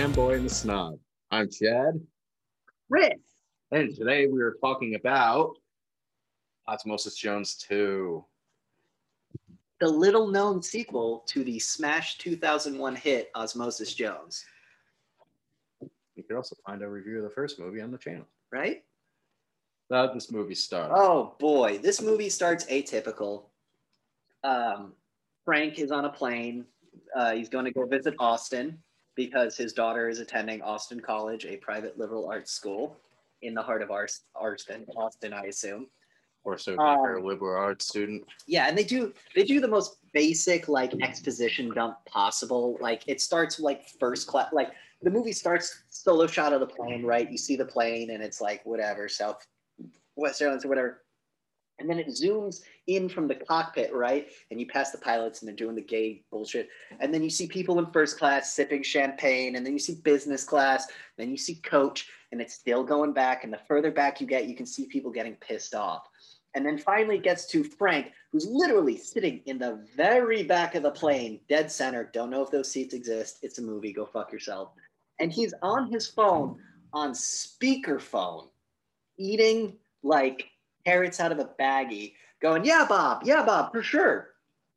fanboy 0.00 0.36
and 0.36 0.46
the 0.46 0.54
snob. 0.54 0.98
I'm 1.30 1.50
Chad, 1.50 2.00
Chris. 2.90 3.18
and 3.70 3.94
today 3.94 4.28
we 4.28 4.40
are 4.40 4.56
talking 4.58 4.94
about 4.94 5.58
Osmosis 6.66 7.16
Jones 7.16 7.56
2. 7.68 8.24
the 9.78 9.86
little 9.86 10.26
known 10.26 10.62
sequel 10.62 11.22
to 11.26 11.44
the 11.44 11.58
smash 11.58 12.16
2001 12.16 12.96
hit 12.96 13.30
Osmosis 13.34 13.92
Jones, 13.92 14.46
You 16.16 16.22
can 16.22 16.36
also 16.36 16.56
find 16.64 16.80
a 16.80 16.88
review 16.88 17.18
of 17.18 17.24
the 17.24 17.34
first 17.34 17.60
movie 17.60 17.82
on 17.82 17.90
the 17.90 17.98
channel. 17.98 18.24
right? 18.50 18.82
How 19.90 20.14
this 20.14 20.32
movie 20.32 20.54
started. 20.54 20.94
Oh 20.96 21.34
boy, 21.38 21.76
this 21.76 22.00
movie 22.00 22.30
starts 22.30 22.64
atypical. 22.72 23.42
Um, 24.44 24.94
Frank 25.44 25.78
is 25.78 25.90
on 25.92 26.06
a 26.06 26.10
plane. 26.10 26.64
Uh, 27.14 27.32
he's 27.32 27.50
going 27.50 27.66
to 27.66 27.70
go 27.70 27.84
visit 27.84 28.14
Austin 28.18 28.78
because 29.14 29.56
his 29.56 29.72
daughter 29.72 30.08
is 30.08 30.18
attending 30.18 30.62
Austin 30.62 31.00
College, 31.00 31.44
a 31.44 31.56
private 31.56 31.98
liberal 31.98 32.28
arts 32.28 32.52
school 32.52 32.96
in 33.42 33.54
the 33.54 33.62
heart 33.62 33.82
of 33.82 33.90
Austin, 33.90 34.86
Austin, 34.96 35.32
I 35.32 35.44
assume. 35.44 35.86
Or 36.42 36.56
so 36.56 36.78
Um, 36.78 37.00
you're 37.02 37.18
a 37.18 37.26
liberal 37.26 37.60
arts 37.62 37.86
student. 37.86 38.24
Yeah, 38.46 38.66
and 38.66 38.76
they 38.76 38.84
do 38.84 39.12
they 39.34 39.44
do 39.44 39.60
the 39.60 39.68
most 39.68 39.96
basic 40.14 40.68
like 40.68 40.94
exposition 41.02 41.72
dump 41.74 41.98
possible. 42.06 42.78
Like 42.80 43.02
it 43.06 43.20
starts 43.20 43.60
like 43.60 43.88
first 43.98 44.26
class 44.26 44.50
like 44.52 44.70
the 45.02 45.10
movie 45.10 45.32
starts 45.32 45.82
solo 45.90 46.26
shot 46.26 46.54
of 46.54 46.60
the 46.60 46.66
plane, 46.66 47.04
right? 47.04 47.30
You 47.30 47.36
see 47.36 47.56
the 47.56 47.64
plane 47.66 48.10
and 48.10 48.22
it's 48.22 48.40
like 48.40 48.64
whatever, 48.64 49.06
South 49.08 49.44
West 50.16 50.40
Airlines 50.40 50.64
or 50.64 50.68
whatever. 50.68 51.02
And 51.80 51.88
then 51.88 51.98
it 51.98 52.08
zooms 52.08 52.60
in 52.86 53.08
from 53.08 53.26
the 53.26 53.34
cockpit, 53.34 53.92
right? 53.92 54.28
And 54.50 54.60
you 54.60 54.66
pass 54.66 54.90
the 54.90 54.98
pilots 54.98 55.40
and 55.40 55.48
they're 55.48 55.56
doing 55.56 55.74
the 55.74 55.82
gay 55.82 56.22
bullshit. 56.30 56.68
And 57.00 57.12
then 57.12 57.22
you 57.22 57.30
see 57.30 57.46
people 57.46 57.78
in 57.78 57.86
first 57.86 58.18
class 58.18 58.52
sipping 58.54 58.82
champagne, 58.82 59.56
and 59.56 59.64
then 59.64 59.72
you 59.72 59.78
see 59.78 59.94
business 59.94 60.44
class, 60.44 60.86
then 61.16 61.30
you 61.30 61.38
see 61.38 61.56
coach, 61.56 62.08
and 62.30 62.40
it's 62.40 62.54
still 62.54 62.84
going 62.84 63.12
back. 63.12 63.44
And 63.44 63.52
the 63.52 63.60
further 63.66 63.90
back 63.90 64.20
you 64.20 64.26
get, 64.26 64.46
you 64.46 64.54
can 64.54 64.66
see 64.66 64.86
people 64.86 65.10
getting 65.10 65.36
pissed 65.36 65.74
off. 65.74 66.06
And 66.54 66.66
then 66.66 66.78
finally 66.78 67.16
it 67.16 67.22
gets 67.22 67.46
to 67.46 67.64
Frank, 67.64 68.12
who's 68.32 68.46
literally 68.46 68.96
sitting 68.96 69.40
in 69.46 69.58
the 69.58 69.86
very 69.96 70.42
back 70.42 70.74
of 70.74 70.82
the 70.82 70.90
plane, 70.90 71.40
dead 71.48 71.70
center. 71.70 72.10
Don't 72.12 72.30
know 72.30 72.42
if 72.42 72.50
those 72.50 72.70
seats 72.70 72.92
exist. 72.92 73.38
It's 73.42 73.58
a 73.58 73.62
movie. 73.62 73.92
Go 73.92 74.04
fuck 74.04 74.32
yourself. 74.32 74.72
And 75.18 75.32
he's 75.32 75.54
on 75.62 75.90
his 75.90 76.08
phone 76.08 76.58
on 76.92 77.12
speakerphone, 77.12 78.48
eating 79.16 79.76
like 80.02 80.48
carrots 80.84 81.20
out 81.20 81.32
of 81.32 81.38
a 81.38 81.50
baggie, 81.58 82.14
going, 82.40 82.64
Yeah, 82.64 82.86
Bob. 82.88 83.22
Yeah, 83.24 83.44
Bob, 83.44 83.72
for 83.72 83.82
sure. 83.82 84.30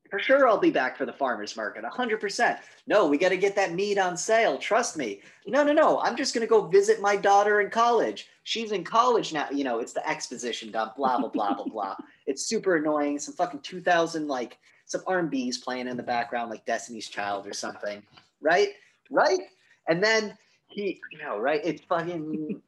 For 0.09 0.19
sure, 0.19 0.47
I'll 0.47 0.59
be 0.59 0.69
back 0.69 0.95
for 0.95 1.07
the 1.07 1.13
farmer's 1.13 1.57
market. 1.57 1.83
100%. 1.83 2.59
No, 2.85 3.07
we 3.07 3.17
got 3.17 3.29
to 3.29 3.37
get 3.37 3.55
that 3.55 3.73
meat 3.73 3.97
on 3.97 4.15
sale. 4.15 4.59
Trust 4.59 4.95
me. 4.95 5.21
No, 5.47 5.63
no, 5.63 5.73
no. 5.73 5.99
I'm 6.01 6.15
just 6.15 6.35
going 6.35 6.45
to 6.45 6.49
go 6.49 6.67
visit 6.67 7.01
my 7.01 7.15
daughter 7.15 7.61
in 7.61 7.71
college. 7.71 8.27
She's 8.43 8.73
in 8.73 8.83
college 8.83 9.33
now. 9.33 9.49
You 9.49 9.63
know, 9.63 9.79
it's 9.79 9.93
the 9.93 10.07
exposition 10.07 10.69
dump, 10.71 10.97
blah, 10.97 11.17
blah, 11.17 11.29
blah, 11.29 11.55
blah, 11.55 11.65
blah. 11.65 11.95
It's 12.27 12.45
super 12.45 12.75
annoying. 12.75 13.17
Some 13.17 13.33
fucking 13.33 13.61
2000, 13.61 14.27
like 14.27 14.59
some 14.85 15.01
R&B's 15.07 15.57
playing 15.57 15.87
in 15.87 15.97
the 15.97 16.03
background, 16.03 16.51
like 16.51 16.63
Destiny's 16.65 17.09
Child 17.09 17.47
or 17.47 17.53
something. 17.53 18.03
Right? 18.39 18.69
Right? 19.09 19.39
And 19.87 20.01
then 20.03 20.37
he, 20.67 21.01
you 21.11 21.17
know, 21.17 21.39
right? 21.39 21.61
It's 21.63 21.81
fucking, 21.85 22.61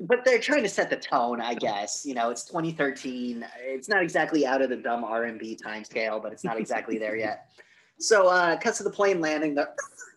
but 0.00 0.24
they're 0.24 0.38
trying 0.38 0.62
to 0.62 0.68
set 0.68 0.90
the 0.90 0.96
tone, 0.96 1.40
I 1.40 1.54
guess. 1.54 2.04
You 2.04 2.14
know, 2.14 2.30
it's 2.30 2.44
2013. 2.44 3.46
It's 3.60 3.88
not 3.88 4.02
exactly 4.02 4.46
out 4.46 4.62
of 4.62 4.70
the 4.70 4.76
dumb 4.76 5.04
R&B 5.04 5.56
time 5.56 5.84
scale, 5.84 6.20
but 6.20 6.32
it's 6.32 6.44
not 6.44 6.58
exactly 6.58 6.98
there 6.98 7.16
yet. 7.16 7.50
So, 7.98 8.28
uh, 8.28 8.56
cuts 8.58 8.78
to 8.78 8.84
the 8.84 8.90
plane 8.90 9.20
landing. 9.20 9.54
The, 9.54 9.70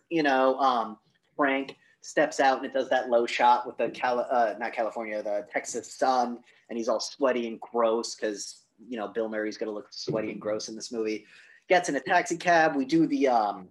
you 0.08 0.22
know, 0.22 0.58
um, 0.58 0.98
Frank 1.36 1.76
steps 2.00 2.40
out 2.40 2.58
and 2.58 2.66
it 2.66 2.72
does 2.72 2.88
that 2.90 3.08
low 3.08 3.26
shot 3.26 3.66
with 3.66 3.76
the 3.76 3.88
Cali- 3.90 4.24
uh, 4.30 4.54
not 4.58 4.72
California, 4.72 5.22
the 5.22 5.46
Texas 5.52 5.92
sun, 5.92 6.38
and 6.68 6.76
he's 6.76 6.88
all 6.88 7.00
sweaty 7.00 7.46
and 7.48 7.60
gross 7.60 8.14
because 8.14 8.62
you 8.88 8.96
know 8.96 9.08
Bill 9.08 9.28
Murray's 9.28 9.56
gonna 9.56 9.72
look 9.72 9.86
sweaty 9.90 10.32
and 10.32 10.40
gross 10.40 10.68
in 10.68 10.74
this 10.74 10.92
movie. 10.92 11.24
Gets 11.68 11.88
in 11.88 11.96
a 11.96 12.00
taxi 12.00 12.36
cab. 12.36 12.74
We 12.74 12.84
do 12.84 13.06
the 13.06 13.28
um, 13.28 13.68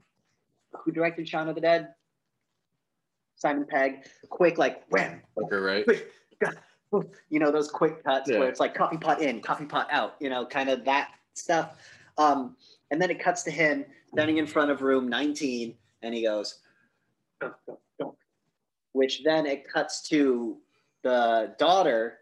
who 0.73 0.91
directed 0.91 1.27
Shaun 1.27 1.49
of 1.49 1.55
the 1.55 1.61
Dead? 1.61 1.89
Simon 3.41 3.65
Pegg. 3.65 4.05
Quick, 4.29 4.59
like 4.59 4.83
wham, 4.91 5.21
Okay, 5.43 5.55
right? 5.55 5.83
quick, 5.83 6.13
you 7.29 7.39
know 7.39 7.51
those 7.51 7.69
quick 7.69 8.03
cuts 8.03 8.29
Yeah. 8.29 8.37
where 8.39 8.47
it's 8.49 8.59
like 8.59 8.75
coffee 8.75 8.97
pot 8.97 9.19
in, 9.21 9.41
coffee 9.41 9.65
pot 9.65 9.87
out, 9.91 10.15
you 10.19 10.29
know, 10.29 10.45
kind 10.45 10.69
of 10.69 10.85
that 10.85 11.09
stuff. 11.33 11.75
Um, 12.19 12.55
and 12.91 13.01
then 13.01 13.09
it 13.09 13.19
cuts 13.19 13.41
to 13.43 13.51
him 13.51 13.83
standing 14.13 14.37
in 14.37 14.45
front 14.45 14.69
of 14.69 14.83
room 14.83 15.09
19, 15.09 15.75
and 16.03 16.13
he 16.13 16.21
goes, 16.23 16.59
which 18.91 19.23
then 19.23 19.47
it 19.47 19.67
cuts 19.67 20.07
to 20.09 20.57
the 21.01 21.55
daughter. 21.57 22.19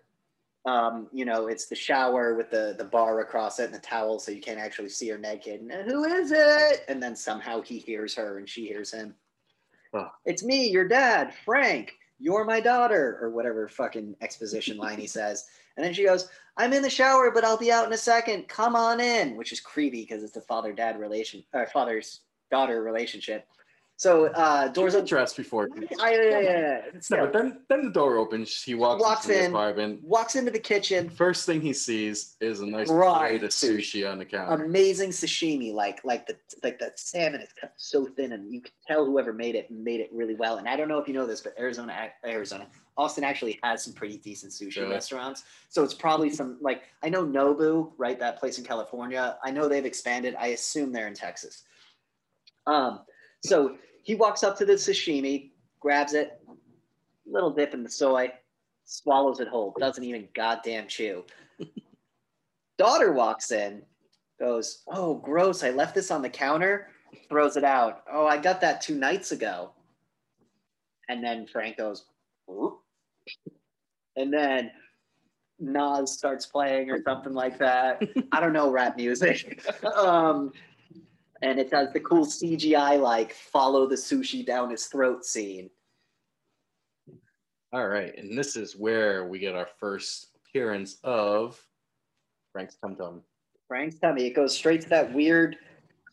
Um, 0.65 1.07
you 1.11 1.25
know, 1.25 1.47
it's 1.47 1.65
the 1.67 1.75
shower 1.75 2.35
with 2.35 2.49
the 2.49 2.75
the 2.77 2.85
bar 2.85 3.19
across 3.19 3.59
it 3.59 3.65
and 3.65 3.73
the 3.73 3.79
towel, 3.79 4.19
so 4.19 4.31
you 4.31 4.39
can't 4.41 4.59
actually 4.59 4.89
see 4.89 5.09
her 5.09 5.17
naked. 5.17 5.59
And 5.61 5.89
who 5.89 6.05
is 6.05 6.31
it? 6.31 6.85
And 6.87 7.03
then 7.03 7.15
somehow 7.15 7.61
he 7.61 7.77
hears 7.79 8.15
her 8.15 8.37
and 8.37 8.47
she 8.47 8.67
hears 8.67 8.93
him. 8.93 9.15
Oh. 9.93 10.09
It's 10.25 10.43
me, 10.43 10.69
your 10.69 10.87
dad, 10.87 11.33
Frank. 11.45 11.93
You're 12.19 12.43
my 12.43 12.59
daughter, 12.59 13.17
or 13.21 13.29
whatever 13.29 13.67
fucking 13.67 14.15
exposition 14.21 14.77
line 14.79 14.99
he 14.99 15.07
says. 15.07 15.45
And 15.77 15.85
then 15.85 15.93
she 15.93 16.05
goes, 16.05 16.29
I'm 16.57 16.73
in 16.73 16.81
the 16.81 16.89
shower, 16.89 17.31
but 17.31 17.45
I'll 17.45 17.57
be 17.57 17.71
out 17.71 17.87
in 17.87 17.93
a 17.93 17.97
second. 17.97 18.47
Come 18.49 18.75
on 18.75 18.99
in, 18.99 19.37
which 19.37 19.53
is 19.53 19.61
creepy 19.61 20.01
because 20.01 20.23
it's 20.23 20.35
a 20.35 20.41
father 20.41 20.73
dad 20.73 20.99
relation, 20.99 21.43
or 21.53 21.65
father's 21.67 22.21
daughter 22.51 22.83
relationship. 22.83 23.47
So 23.99 24.27
uh, 24.27 24.69
doors 24.69 24.95
open. 24.95 25.05
dressed 25.07 25.35
before. 25.35 25.67
I, 25.99 26.13
yeah, 26.13 26.21
yeah, 26.21 26.39
yeah. 26.39 26.81
No, 26.93 26.99
Still, 27.01 27.17
but 27.25 27.33
then, 27.33 27.59
then 27.67 27.83
the 27.83 27.91
door 27.91 28.15
opens. 28.15 28.63
He 28.63 28.73
walks, 28.73 29.01
Walks 29.03 29.25
into 29.25 29.37
the 29.37 29.43
in. 29.43 29.51
apartment. 29.51 30.01
walks 30.01 30.35
into 30.37 30.51
the 30.51 30.59
kitchen. 30.59 31.09
First 31.09 31.45
thing 31.45 31.59
he 31.59 31.73
sees 31.73 32.37
is 32.39 32.61
a 32.61 32.65
nice 32.65 32.87
Right. 32.89 33.31
plate 33.31 33.43
of 33.43 33.49
sushi 33.49 34.09
on 34.09 34.17
the 34.17 34.23
counter. 34.23 34.63
Amazing 34.63 35.09
sashimi, 35.09 35.73
like 35.73 35.99
like 36.05 36.25
the 36.27 36.37
like 36.63 36.79
the 36.79 36.93
salmon 36.95 37.41
is 37.41 37.49
cut 37.59 37.73
so 37.75 38.05
thin, 38.05 38.31
and 38.31 38.53
you 38.53 38.61
can 38.61 38.71
tell 38.87 39.05
whoever 39.05 39.33
made 39.33 39.55
it 39.55 39.69
made 39.69 39.99
it 39.99 40.09
really 40.13 40.35
well. 40.35 40.59
And 40.59 40.69
I 40.69 40.77
don't 40.77 40.87
know 40.87 40.99
if 40.99 41.07
you 41.09 41.13
know 41.13 41.27
this, 41.27 41.41
but 41.41 41.53
Arizona, 41.59 42.07
Arizona, 42.25 42.67
Austin 42.97 43.25
actually 43.25 43.59
has 43.63 43.83
some 43.83 43.91
pretty 43.91 44.15
decent 44.15 44.53
sushi 44.53 44.77
Really? 44.77 44.91
restaurants. 44.91 45.43
So 45.67 45.83
it's 45.83 45.93
probably 45.93 46.29
some 46.29 46.57
like 46.61 46.83
I 47.03 47.09
know 47.09 47.25
Nobu, 47.25 47.91
right? 47.97 48.17
That 48.17 48.39
place 48.39 48.59
in 48.59 48.63
California. 48.63 49.37
I 49.43 49.51
know 49.51 49.67
they've 49.67 49.83
expanded. 49.83 50.35
I 50.39 50.47
assume 50.47 50.93
they're 50.93 51.07
in 51.09 51.15
Texas. 51.15 51.63
Um, 52.65 53.01
so 53.43 53.77
he 54.09 54.15
walks 54.15 54.41
up 54.41 54.57
to 54.57 54.65
the 54.65 54.73
sashimi, 54.73 55.51
grabs 55.79 56.15
it, 56.15 56.41
little 57.27 57.51
dip 57.51 57.75
in 57.75 57.83
the 57.83 57.89
soy, 57.91 58.33
swallows 58.83 59.39
it 59.39 59.47
whole, 59.47 59.75
doesn't 59.77 60.03
even 60.03 60.27
goddamn 60.33 60.87
chew. 60.87 61.23
Daughter 62.79 63.13
walks 63.13 63.51
in, 63.51 63.83
goes, 64.39 64.81
Oh, 64.87 65.13
gross. 65.13 65.63
I 65.63 65.69
left 65.69 65.93
this 65.93 66.09
on 66.09 66.23
the 66.23 66.29
counter, 66.29 66.87
throws 67.29 67.55
it 67.55 67.63
out. 67.63 68.01
Oh, 68.11 68.25
I 68.25 68.39
got 68.39 68.59
that 68.61 68.81
two 68.81 68.95
nights 68.95 69.31
ago. 69.31 69.73
And 71.07 71.23
then 71.23 71.45
Frank 71.45 71.77
goes, 71.77 72.05
"Oop." 72.49 72.79
and 74.15 74.33
then 74.33 74.71
Nas 75.59 76.13
starts 76.13 76.47
playing 76.47 76.89
or 76.89 76.99
something 77.03 77.33
like 77.33 77.59
that. 77.59 78.01
I 78.31 78.39
don't 78.39 78.53
know 78.53 78.71
rap 78.71 78.97
music. 78.97 79.63
um, 79.95 80.51
and 81.41 81.59
it 81.59 81.69
does 81.69 81.91
the 81.93 81.99
cool 81.99 82.25
CGI 82.25 82.99
like 82.99 83.33
follow 83.33 83.87
the 83.87 83.95
sushi 83.95 84.45
down 84.45 84.69
his 84.69 84.87
throat 84.87 85.25
scene. 85.25 85.69
All 87.71 87.87
right, 87.87 88.17
and 88.17 88.37
this 88.37 88.55
is 88.55 88.75
where 88.75 89.27
we 89.27 89.39
get 89.39 89.55
our 89.55 89.67
first 89.79 90.27
appearance 90.35 90.97
of 91.03 91.61
Frank's 92.51 92.75
Tum 92.75 92.95
Tum. 92.95 93.21
Frank's 93.67 93.99
tummy. 93.99 94.25
It 94.25 94.31
goes 94.33 94.55
straight 94.55 94.81
to 94.81 94.89
that 94.89 95.13
weird 95.13 95.57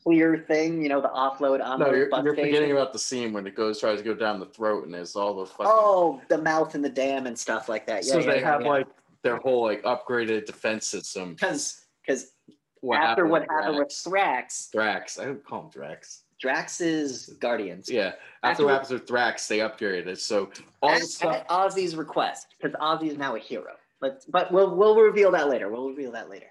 clear 0.06 0.44
thing, 0.46 0.82
you 0.82 0.88
know, 0.88 1.00
the 1.00 1.08
offload 1.08 1.64
on 1.64 1.80
No, 1.80 1.86
the 1.86 1.96
you're, 1.96 2.22
you're 2.22 2.34
forgetting 2.34 2.70
about 2.70 2.92
the 2.92 2.98
scene 2.98 3.32
when 3.32 3.46
it 3.46 3.56
goes 3.56 3.80
tries 3.80 3.98
to 3.98 4.04
go 4.04 4.14
down 4.14 4.38
the 4.38 4.46
throat 4.46 4.84
and 4.84 4.94
there's 4.94 5.16
all 5.16 5.34
the 5.34 5.46
fucking. 5.46 5.66
Oh, 5.66 6.20
the 6.28 6.38
mouth 6.38 6.74
and 6.74 6.84
the 6.84 6.90
dam 6.90 7.26
and 7.26 7.36
stuff 7.36 7.68
like 7.68 7.86
that. 7.86 8.04
Yeah, 8.04 8.12
so 8.12 8.18
yeah, 8.20 8.26
they 8.26 8.40
yeah, 8.40 8.52
have 8.52 8.62
yeah. 8.62 8.68
like 8.68 8.86
their 9.22 9.36
whole 9.38 9.62
like 9.62 9.82
upgraded 9.82 10.46
defense 10.46 10.86
system. 10.86 11.34
because 11.34 11.86
because 12.06 12.32
What 12.80 13.00
after 13.00 13.26
what 13.26 13.42
with 13.42 13.50
happened 13.50 13.78
with 13.78 14.04
Drax? 14.04 14.70
Thrax, 14.72 14.72
Drax, 14.72 15.18
I 15.18 15.24
don't 15.26 15.44
call 15.44 15.62
him 15.62 15.70
Drax. 15.70 16.22
Drax 16.40 16.80
is 16.80 17.36
Guardians. 17.40 17.90
Yeah, 17.90 18.08
After 18.08 18.18
after 18.42 18.64
what 18.64 18.72
happens 18.72 18.90
with 18.90 19.06
Drax, 19.06 19.48
they 19.48 19.58
upgraded 19.58 20.06
it. 20.06 20.20
So 20.20 20.50
all 20.82 20.90
the 20.90 20.96
At, 20.96 21.02
stuff. 21.02 21.34
at 21.36 21.48
Ozzy's 21.48 21.96
request, 21.96 22.48
because 22.60 22.76
Ozzy 22.76 23.08
is 23.08 23.16
now 23.16 23.36
a 23.36 23.38
hero. 23.38 23.72
But 24.00 24.24
but 24.28 24.52
we'll 24.52 24.76
we'll 24.76 24.96
reveal 24.96 25.30
that 25.32 25.48
later. 25.48 25.70
We'll 25.70 25.88
reveal 25.88 26.12
that 26.12 26.28
later. 26.28 26.46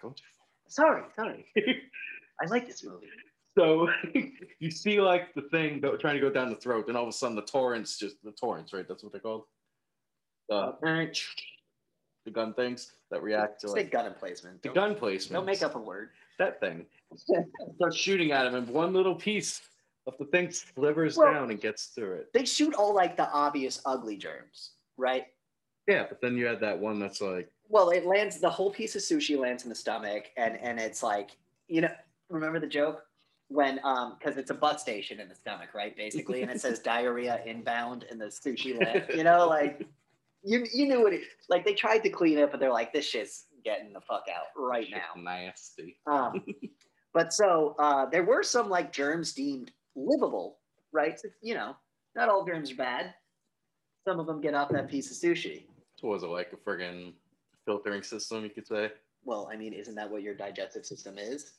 Sorry, 0.68 1.04
sorry. 1.16 1.46
I 1.58 2.48
like 2.50 2.66
this 2.68 2.84
movie. 2.84 3.08
So 3.58 3.88
you 4.60 4.72
see 4.72 5.00
like 5.00 5.34
the 5.36 5.44
thing 5.44 5.80
go, 5.80 5.96
trying 5.96 6.16
to 6.16 6.22
go 6.22 6.32
down 6.32 6.50
the 6.50 6.56
throat, 6.56 6.88
and 6.88 6.98
all 6.98 7.04
of 7.04 7.10
a 7.10 7.14
sudden 7.14 7.36
the 7.36 7.44
torrents 7.44 7.98
just 7.98 8.16
the 8.24 8.32
torrents, 8.32 8.74
right? 8.74 8.88
That's 8.88 9.04
what 9.04 9.12
they're 9.12 9.22
called. 9.22 9.44
The 10.50 10.56
uh, 10.56 10.72
the 12.26 12.32
gun 12.32 12.54
things 12.54 12.92
that 13.12 13.22
react 13.22 13.62
to 13.62 13.70
Say 13.70 13.74
like 13.76 13.92
gun 13.92 14.06
emplacement. 14.08 14.62
the 14.64 14.70
gun 14.70 14.96
placement. 14.96 15.34
don't 15.34 15.46
make 15.46 15.62
up 15.64 15.76
a 15.76 15.80
word. 15.80 16.10
that 16.40 16.60
thing. 16.60 16.86
Starts 17.76 17.96
shooting 17.96 18.32
at 18.32 18.46
him, 18.48 18.56
and 18.56 18.68
one 18.68 18.94
little 18.94 19.16
piece 19.16 19.62
of 20.08 20.18
the 20.18 20.26
thing 20.26 20.52
slivers 20.52 21.16
Well- 21.16 21.32
down 21.32 21.52
and 21.52 21.62
gets 21.62 21.86
through 21.88 22.14
it. 22.14 22.34
They 22.34 22.46
shoot 22.46 22.74
all 22.74 22.94
like 22.94 23.16
the 23.16 23.30
obvious 23.32 23.82
ugly 23.86 24.18
germs, 24.18 24.72
right? 24.98 25.28
Yeah, 25.88 26.06
but 26.10 26.20
then 26.20 26.36
you 26.36 26.48
had 26.48 26.60
that 26.62 26.78
one 26.80 27.00
that's 27.00 27.22
like, 27.22 27.50
Well, 27.70 27.92
it 27.92 28.06
lands. 28.06 28.40
The 28.40 28.50
whole 28.50 28.72
piece 28.72 28.96
of 28.96 29.02
sushi 29.04 29.38
lands 29.38 29.64
in 29.64 29.70
the 29.70 29.76
stomach, 29.76 30.26
and 30.36 30.58
and 30.60 30.80
it's 30.80 31.04
like 31.04 31.38
you 31.68 31.82
know. 31.82 31.92
Remember 32.30 32.60
the 32.60 32.66
joke 32.68 33.04
when 33.50 33.80
um 33.84 34.16
because 34.18 34.38
it's 34.38 34.50
a 34.50 34.54
bus 34.56 34.82
station 34.82 35.20
in 35.20 35.30
the 35.30 35.36
stomach, 35.36 35.76
right? 35.76 35.96
Basically, 35.96 36.42
and 36.42 36.50
it 36.50 36.60
says 36.60 36.80
diarrhea 36.94 37.40
inbound, 37.46 38.04
and 38.10 38.20
the 38.20 38.26
sushi 38.26 38.80
land. 38.84 39.06
You 39.16 39.24
know, 39.24 39.48
like 39.48 39.86
you 40.46 40.66
you 40.74 40.88
knew 40.88 41.02
what 41.02 41.14
it 41.14 41.24
like. 41.50 41.66
They 41.66 41.74
tried 41.74 42.00
to 42.00 42.10
clean 42.10 42.38
it, 42.38 42.52
but 42.52 42.60
they're 42.60 42.72
like, 42.72 42.94
this 42.94 43.06
shit's 43.06 43.46
getting 43.64 43.92
the 43.94 44.02
fuck 44.02 44.26
out 44.34 44.46
right 44.56 44.88
shit 44.88 44.98
now. 45.16 45.22
nasty. 45.22 45.98
Um, 46.06 46.46
but 47.14 47.34
so 47.34 47.76
uh, 47.80 48.06
there 48.06 48.24
were 48.24 48.44
some 48.44 48.70
like 48.70 48.94
germs 48.94 49.34
deemed 49.34 49.72
livable, 49.96 50.60
right? 50.94 51.20
You 51.42 51.56
know, 51.56 51.76
not 52.16 52.30
all 52.30 52.46
germs 52.46 52.72
are 52.72 52.76
bad. 52.76 53.14
Some 54.08 54.20
of 54.20 54.28
them 54.28 54.40
get 54.40 54.54
off 54.54 54.70
that 54.70 54.88
piece 54.90 55.10
of 55.10 55.18
sushi. 55.18 55.64
So 56.00 56.10
was 56.10 56.22
it 56.24 56.28
like 56.28 56.54
a 56.54 56.58
friggin' 56.58 57.14
filtering 57.66 58.04
system, 58.04 58.44
you 58.44 58.52
could 58.52 58.68
say? 58.68 58.92
Well, 59.24 59.50
I 59.52 59.56
mean, 59.56 59.74
isn't 59.74 59.96
that 59.96 60.12
what 60.12 60.22
your 60.22 60.36
digestive 60.36 60.86
system 60.86 61.18
is? 61.18 61.54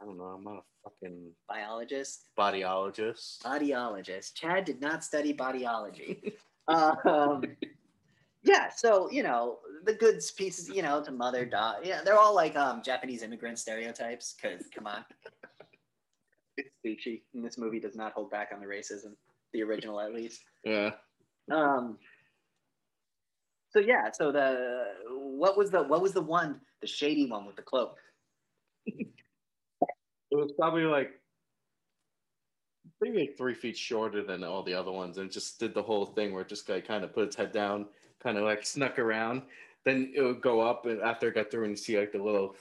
I 0.00 0.06
don't 0.06 0.16
know. 0.16 0.24
I'm 0.24 0.42
not 0.44 0.64
a 0.86 0.90
fucking 0.90 1.32
Biologist, 1.46 2.28
bodyologist. 2.38 3.42
bodyologist. 3.42 4.32
Chad 4.34 4.64
did 4.64 4.80
not 4.80 5.04
study 5.04 5.34
bodyology. 5.34 6.32
um, 6.68 7.44
yeah, 8.42 8.70
so 8.74 9.10
you 9.10 9.22
know 9.22 9.58
the 9.84 9.94
goods 9.94 10.30
pieces, 10.30 10.68
you 10.68 10.82
know, 10.82 11.02
to 11.02 11.10
mother, 11.10 11.44
dog. 11.44 11.76
Yeah, 11.84 12.00
they're 12.04 12.18
all 12.18 12.34
like 12.34 12.56
um, 12.56 12.82
Japanese 12.82 13.22
immigrant 13.22 13.58
stereotypes. 13.58 14.34
Because 14.40 14.66
come 14.74 14.86
on, 14.86 15.04
it's 16.56 16.70
sushi, 16.84 17.22
and 17.34 17.44
this 17.44 17.58
movie 17.58 17.80
does 17.80 17.96
not 17.96 18.12
hold 18.12 18.30
back 18.30 18.50
on 18.54 18.60
the 18.60 18.66
racism. 18.66 19.14
The 19.52 19.62
original, 19.62 20.00
at 20.00 20.14
least. 20.14 20.42
Yeah. 20.64 20.92
Um. 21.50 21.98
So 23.70 23.78
yeah, 23.78 24.10
so 24.12 24.32
the 24.32 24.84
what 25.08 25.56
was 25.56 25.70
the 25.70 25.82
what 25.82 26.02
was 26.02 26.12
the 26.12 26.22
one 26.22 26.60
the 26.80 26.86
shady 26.86 27.30
one 27.30 27.46
with 27.46 27.56
the 27.56 27.62
cloak? 27.62 27.98
It 28.86 30.36
was 30.36 30.52
probably 30.52 30.84
like 30.84 31.10
maybe 33.00 33.18
like 33.18 33.36
three 33.36 33.54
feet 33.54 33.76
shorter 33.76 34.22
than 34.22 34.44
all 34.44 34.62
the 34.62 34.74
other 34.74 34.92
ones, 34.92 35.18
and 35.18 35.30
just 35.30 35.58
did 35.58 35.74
the 35.74 35.82
whole 35.82 36.06
thing 36.06 36.32
where 36.32 36.42
it 36.42 36.48
just 36.48 36.68
like 36.68 36.86
kind 36.86 37.04
of 37.04 37.12
put 37.12 37.24
its 37.24 37.36
head 37.36 37.52
down, 37.52 37.86
kind 38.22 38.36
of 38.38 38.44
like 38.44 38.64
snuck 38.64 38.98
around. 38.98 39.42
Then 39.84 40.12
it 40.14 40.20
would 40.22 40.40
go 40.42 40.60
up, 40.60 40.86
and 40.86 41.00
after 41.00 41.28
it 41.28 41.34
got 41.34 41.50
through, 41.50 41.64
and 41.64 41.70
you 41.72 41.76
see 41.76 41.98
like 41.98 42.12
the 42.12 42.22
little 42.22 42.54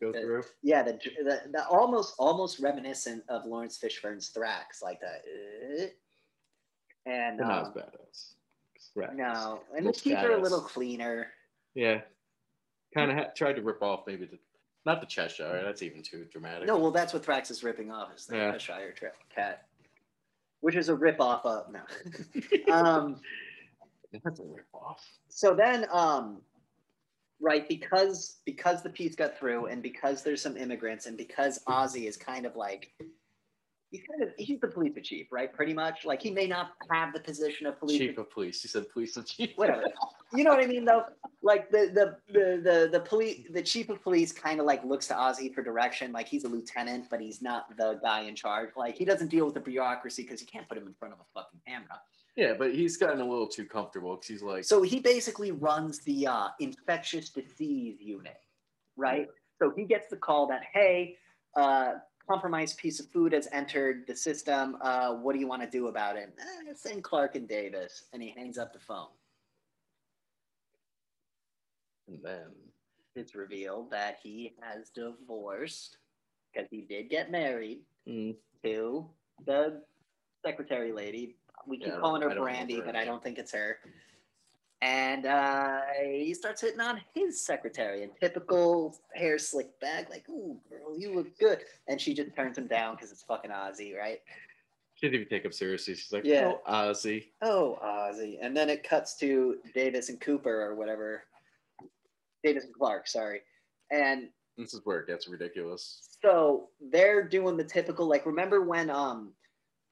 go 0.00 0.12
The- 0.12 0.20
through. 0.20 0.42
Yeah, 0.62 0.82
the, 0.82 0.92
the, 1.22 1.40
the 1.52 1.66
almost 1.68 2.14
almost 2.18 2.58
reminiscent 2.60 3.24
of 3.28 3.44
Laurence 3.44 3.78
Fishburne's 3.78 4.32
Thrax, 4.34 4.82
like 4.82 5.00
the. 5.00 5.06
uh, 5.84 5.86
and 7.10 7.38
not 7.38 7.60
as 7.60 7.66
um, 7.68 7.72
badass. 7.74 8.32
Right. 8.94 9.14
no, 9.14 9.60
and 9.76 9.86
the 9.86 9.92
teeth 9.92 10.16
are 10.18 10.32
a 10.32 10.40
little 10.40 10.60
cleaner. 10.62 11.28
Yeah. 11.74 12.00
Kind 12.94 13.10
of 13.10 13.18
ha- 13.18 13.30
tried 13.36 13.56
to 13.56 13.62
rip 13.62 13.82
off 13.82 14.04
maybe 14.06 14.24
the 14.24 14.38
not 14.86 15.00
the 15.00 15.06
Cheshire. 15.06 15.60
That's 15.64 15.82
even 15.82 16.02
too 16.02 16.24
dramatic. 16.32 16.66
No, 16.66 16.78
well, 16.78 16.90
that's 16.92 17.12
what 17.12 17.22
Thrax 17.22 17.50
is 17.50 17.62
ripping 17.62 17.90
off 17.90 18.08
is 18.16 18.24
the 18.26 18.36
Yeah. 18.36 18.52
Cheshire 18.52 18.94
cat, 19.34 19.66
which 20.60 20.76
is 20.76 20.88
a 20.88 20.94
rip 20.94 21.20
off 21.20 21.44
of 21.44 21.66
no. 21.70 22.72
um, 22.72 23.20
that's 24.24 24.40
a 24.40 24.44
so 25.28 25.54
then 25.54 25.86
um 25.90 26.40
right 27.40 27.68
because 27.68 28.38
because 28.44 28.82
the 28.82 28.90
piece 28.90 29.14
got 29.14 29.38
through 29.38 29.66
and 29.66 29.82
because 29.82 30.22
there's 30.22 30.40
some 30.40 30.56
immigrants 30.56 31.06
and 31.06 31.16
because 31.16 31.60
ozzy 31.68 32.06
is 32.08 32.16
kind 32.16 32.46
of 32.46 32.56
like 32.56 32.92
he's 33.90 34.02
kind 34.08 34.22
of 34.22 34.34
he's 34.36 34.60
the 34.60 34.68
police 34.68 34.92
chief 35.02 35.26
right 35.30 35.52
pretty 35.52 35.72
much? 35.72 36.04
Like 36.04 36.22
he 36.22 36.30
may 36.30 36.46
not 36.46 36.72
have 36.90 37.12
the 37.12 37.20
position 37.20 37.66
of 37.66 37.78
police 37.78 37.98
Chief 37.98 38.18
of 38.18 38.30
police. 38.30 38.62
You 38.64 38.68
said 38.68 38.90
police 38.90 39.18
chief. 39.26 39.50
whatever. 39.56 39.84
You 40.34 40.44
know 40.44 40.50
what 40.50 40.62
i 40.62 40.66
mean 40.66 40.84
though? 40.84 41.04
Like 41.42 41.70
the 41.70 41.90
the 41.94 42.16
the 42.32 42.60
the, 42.62 42.88
the 42.92 43.00
police 43.00 43.46
the 43.50 43.62
chief 43.62 43.88
of 43.88 44.02
police 44.02 44.32
kind 44.32 44.60
of 44.60 44.66
like 44.66 44.84
looks 44.84 45.06
to 45.08 45.14
ozzy 45.14 45.54
for 45.54 45.62
direction. 45.62 46.12
Like 46.12 46.28
he's 46.28 46.44
a 46.44 46.48
lieutenant 46.48 47.06
but 47.10 47.20
he's 47.20 47.42
not 47.42 47.76
the 47.76 47.98
guy 48.02 48.22
in 48.22 48.34
charge. 48.34 48.70
Like 48.76 48.96
he 48.96 49.04
doesn't 49.04 49.28
deal 49.28 49.44
with 49.44 49.54
the 49.54 49.60
bureaucracy 49.60 50.22
because 50.22 50.40
you 50.40 50.46
can't 50.46 50.68
put 50.68 50.78
him 50.78 50.86
in 50.86 50.94
front 50.94 51.14
of 51.14 51.20
a 51.20 51.24
fucking 51.34 51.60
camera 51.66 52.00
Yeah, 52.36 52.52
but 52.58 52.74
he's 52.74 52.98
gotten 52.98 53.20
a 53.20 53.24
little 53.24 53.46
too 53.46 53.64
comfortable 53.64 54.14
because 54.14 54.28
he's 54.28 54.42
like, 54.42 54.64
So 54.64 54.82
he 54.82 55.00
basically 55.00 55.52
runs 55.52 56.00
the 56.00 56.26
uh, 56.26 56.48
infectious 56.60 57.30
disease 57.30 57.96
unit, 58.00 58.40
right? 58.96 59.26
So 59.58 59.72
he 59.74 59.84
gets 59.84 60.08
the 60.08 60.16
call 60.16 60.46
that, 60.48 60.60
hey, 60.74 61.16
uh, 61.56 61.94
compromised 62.28 62.76
piece 62.76 63.00
of 63.00 63.06
food 63.08 63.32
has 63.32 63.48
entered 63.52 64.04
the 64.06 64.14
system. 64.14 64.76
Uh, 64.82 65.14
what 65.14 65.32
do 65.32 65.38
you 65.38 65.46
want 65.48 65.62
to 65.62 65.70
do 65.70 65.86
about 65.86 66.16
it? 66.16 66.36
Eh, 66.38 66.72
send 66.74 67.02
Clark 67.02 67.36
and 67.36 67.48
Davis. 67.48 68.04
And 68.12 68.22
he 68.22 68.34
hangs 68.36 68.58
up 68.58 68.72
the 68.72 68.80
phone. 68.80 69.08
and 72.08 72.18
then 72.22 72.50
It's 73.14 73.34
revealed 73.34 73.90
that 73.92 74.18
he 74.22 74.54
has 74.60 74.90
divorced 74.90 75.98
because 76.52 76.68
he 76.70 76.82
did 76.82 77.08
get 77.08 77.30
married 77.30 77.80
mm, 78.08 78.34
to 78.62 79.06
the 79.46 79.82
secretary 80.44 80.92
lady. 80.92 81.36
We 81.66 81.78
keep 81.78 81.88
Yeah, 81.88 81.98
calling 82.00 82.22
her 82.22 82.34
Brandy, 82.34 82.80
but 82.80 82.94
I 82.96 83.04
don't 83.04 83.22
think 83.22 83.38
it's 83.38 83.52
her. 83.52 83.78
And 84.82 85.24
uh, 85.26 85.80
he 86.04 86.34
starts 86.34 86.60
hitting 86.60 86.80
on 86.80 87.00
his 87.14 87.44
secretary 87.44 88.02
in 88.02 88.10
typical 88.20 88.96
hair 89.14 89.38
slick 89.38 89.78
back, 89.80 90.10
like, 90.10 90.28
"Ooh, 90.28 90.60
girl, 90.68 90.96
you 90.98 91.14
look 91.14 91.36
good," 91.38 91.60
and 91.88 92.00
she 92.00 92.12
just 92.14 92.34
turns 92.36 92.58
him 92.58 92.66
down 92.66 92.94
because 92.94 93.10
it's 93.10 93.22
fucking 93.22 93.50
Ozzy, 93.50 93.96
right? 93.96 94.20
she 94.94 95.06
didn't 95.08 95.16
even 95.20 95.28
take 95.28 95.44
him 95.44 95.52
seriously. 95.52 95.94
She's 95.94 96.10
like, 96.10 96.24
Yeah. 96.24 96.54
oh, 96.66 96.72
Ozzy. 96.72 97.26
Oh, 97.42 97.78
Ozzy, 97.84 98.38
and 98.40 98.56
then 98.56 98.70
it 98.70 98.82
cuts 98.82 99.14
to 99.18 99.58
Davis 99.74 100.08
and 100.08 100.18
Cooper 100.20 100.62
or 100.62 100.74
whatever, 100.74 101.24
Davis 102.42 102.64
and 102.64 102.72
Clark, 102.74 103.06
sorry, 103.06 103.42
and 103.90 104.30
This 104.56 104.72
is 104.72 104.80
where 104.84 105.00
it 105.00 105.06
gets 105.06 105.28
ridiculous. 105.28 106.16
so 106.22 106.68
they're 106.90 107.26
doing 107.28 107.56
the 107.58 107.64
typical 107.64 108.06
like 108.06 108.24
remember 108.24 108.62
when 108.62 108.88
um 108.88 109.32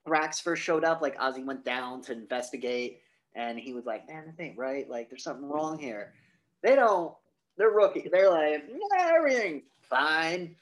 Thrax 0.07 0.41
first 0.41 0.61
showed 0.63 0.83
up, 0.83 1.01
like 1.01 1.17
Ozzy 1.17 1.43
went 1.43 1.65
down 1.65 2.01
to 2.03 2.13
investigate 2.13 3.01
and 3.35 3.59
he 3.59 3.73
was 3.73 3.85
like, 3.85 4.07
Man, 4.07 4.25
this 4.25 4.35
ain't 4.39 4.57
right, 4.57 4.89
like 4.89 5.09
there's 5.09 5.23
something 5.23 5.49
wrong 5.49 5.77
here. 5.77 6.13
They 6.61 6.75
don't 6.75 7.13
they're 7.57 7.69
rookie. 7.69 8.09
They're 8.11 8.29
like, 8.29 8.65
"Nah, 8.69 9.15
everything's 9.15 9.63
fine. 9.89 10.55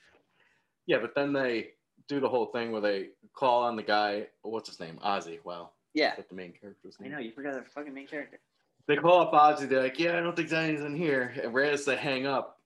Yeah, 0.86 0.98
but 1.00 1.16
then 1.16 1.34
they 1.34 1.72
do 2.08 2.20
the 2.20 2.30
whole 2.30 2.48
thing 2.48 2.72
where 2.72 2.82
they 2.82 3.10
call 3.34 3.64
on 3.64 3.76
the 3.76 3.84
guy. 3.84 4.28
What's 4.42 4.70
his 4.70 4.80
name? 4.80 5.00
Ozzy. 5.04 5.40
Wow. 5.44 5.72
Yeah. 5.94 6.16
What 6.16 6.30
the 6.30 6.36
main 6.36 6.54
character's 6.54 7.00
name. 7.00 7.12
I 7.12 7.16
know, 7.16 7.22
you 7.22 7.32
forgot 7.32 7.54
the 7.54 7.70
fucking 7.70 7.94
main 7.94 8.08
character. 8.08 8.40
They 8.88 8.96
call 8.98 9.22
up 9.22 9.32
Ozzy. 9.32 9.68
They're 9.68 9.82
like, 9.82 9.98
yeah, 9.98 10.18
I 10.18 10.22
don't 10.22 10.36
think 10.36 10.50
Danny's 10.50 10.82
in 10.82 10.96
here. 10.96 11.34
And 11.42 11.54
right 11.54 11.72
as 11.72 11.86
they 11.86 11.96
hang 11.96 12.26
up, 12.26 12.60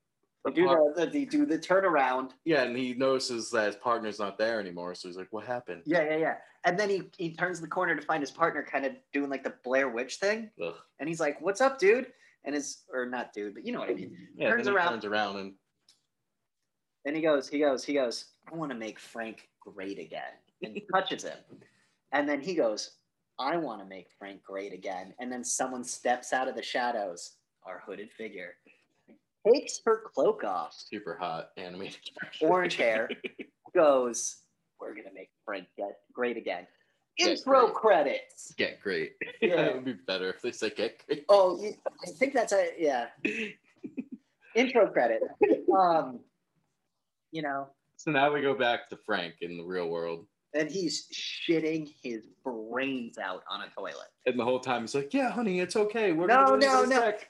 They 0.45 0.51
do 0.53 0.67
the, 0.67 0.93
the 1.05 1.11
they 1.11 1.25
do 1.25 1.45
the 1.45 1.57
turnaround. 1.59 2.31
yeah, 2.45 2.63
and 2.63 2.77
he 2.77 2.93
notices 2.93 3.49
that 3.51 3.65
his 3.67 3.75
partner's 3.75 4.17
not 4.19 4.37
there 4.37 4.59
anymore. 4.61 4.95
So 4.95 5.07
he's 5.09 5.17
like, 5.17 5.27
what 5.31 5.45
happened? 5.45 5.81
Yeah, 5.85 6.03
yeah, 6.03 6.17
yeah. 6.17 6.35
And 6.63 6.79
then 6.79 6.89
he, 6.89 7.03
he 7.17 7.33
turns 7.35 7.59
the 7.59 7.67
corner 7.67 7.95
to 7.95 8.01
find 8.01 8.21
his 8.21 8.31
partner 8.31 8.63
kind 8.63 8.85
of 8.85 8.93
doing 9.13 9.29
like 9.29 9.43
the 9.43 9.53
Blair 9.63 9.89
Witch 9.89 10.15
thing. 10.15 10.49
Ugh. 10.63 10.75
And 10.99 11.09
he's 11.09 11.19
like, 11.19 11.41
What's 11.41 11.59
up, 11.61 11.79
dude? 11.79 12.07
And 12.45 12.55
his 12.55 12.83
or 12.93 13.05
not 13.05 13.33
dude, 13.33 13.53
but 13.55 13.65
you 13.65 13.73
know 13.73 13.79
what 13.79 13.89
I 13.89 13.93
mean. 13.93 14.15
Yeah, 14.37 14.49
Turns 14.49 14.65
then 14.65 14.75
around. 14.75 14.91
turns 14.91 15.05
around 15.05 15.35
and 15.37 15.53
And 17.05 17.15
he 17.15 17.21
goes, 17.21 17.49
he 17.49 17.59
goes, 17.59 17.83
he 17.83 17.93
goes, 17.93 18.25
I 18.51 18.55
want 18.55 18.71
to 18.71 18.77
make 18.77 18.99
Frank 18.99 19.49
great 19.59 19.99
again. 19.99 20.33
And 20.63 20.73
he 20.73 20.85
touches 20.93 21.23
him. 21.23 21.37
And 22.13 22.27
then 22.27 22.39
he 22.41 22.55
goes, 22.55 22.91
I 23.37 23.57
want 23.57 23.81
to 23.81 23.85
make 23.87 24.07
Frank 24.17 24.43
great 24.43 24.73
again. 24.73 25.13
And 25.19 25.31
then 25.31 25.43
someone 25.43 25.83
steps 25.83 26.31
out 26.33 26.47
of 26.47 26.55
the 26.55 26.63
shadows, 26.63 27.33
our 27.65 27.83
hooded 27.85 28.11
figure, 28.11 28.53
takes 29.51 29.81
her 29.85 30.01
cloak 30.13 30.43
off, 30.43 30.73
super 30.75 31.17
hot 31.19 31.49
animated. 31.57 31.97
orange 32.41 32.75
hair, 32.75 33.09
goes, 33.75 34.37
We're 34.79 34.93
going 34.93 35.07
to 35.07 35.13
make 35.13 35.29
Frank 35.45 35.67
get 35.77 35.99
great 36.13 36.37
again. 36.37 36.67
Get 37.17 37.29
Intro 37.39 37.65
great. 37.65 37.73
credits. 37.75 38.53
Get 38.57 38.79
great. 38.81 39.13
Yeah. 39.41 39.61
it 39.61 39.75
would 39.75 39.85
be 39.85 39.93
better 39.93 40.29
if 40.29 40.41
they 40.41 40.51
said 40.51 40.75
get 40.75 41.05
great. 41.05 41.25
Oh, 41.29 41.63
I 41.63 42.09
think 42.11 42.33
that's 42.33 42.53
a, 42.53 42.69
yeah. 42.77 43.07
Intro 44.55 44.87
credit. 44.87 45.21
Um, 45.75 46.19
you 47.31 47.41
know, 47.41 47.67
So 47.97 48.11
now 48.11 48.33
we 48.33 48.41
go 48.41 48.55
back 48.55 48.89
to 48.89 48.97
Frank 48.97 49.35
in 49.41 49.57
the 49.57 49.63
real 49.63 49.89
world. 49.89 50.25
And 50.57 50.69
he's 50.69 51.07
shitting 51.13 51.93
his 52.01 52.25
brains 52.43 53.17
out 53.17 53.43
on 53.49 53.61
a 53.61 53.69
toilet. 53.69 54.07
And 54.25 54.37
the 54.39 54.43
whole 54.43 54.59
time 54.59 54.81
he's 54.81 54.95
like, 54.95 55.13
yeah, 55.13 55.29
honey, 55.29 55.59
it's 55.59 55.75
okay. 55.75 56.11
We're 56.11 56.27
No, 56.27 56.45
gonna 56.57 56.65
no, 56.65 56.85
no. 56.85 56.99
sec." 56.99 57.29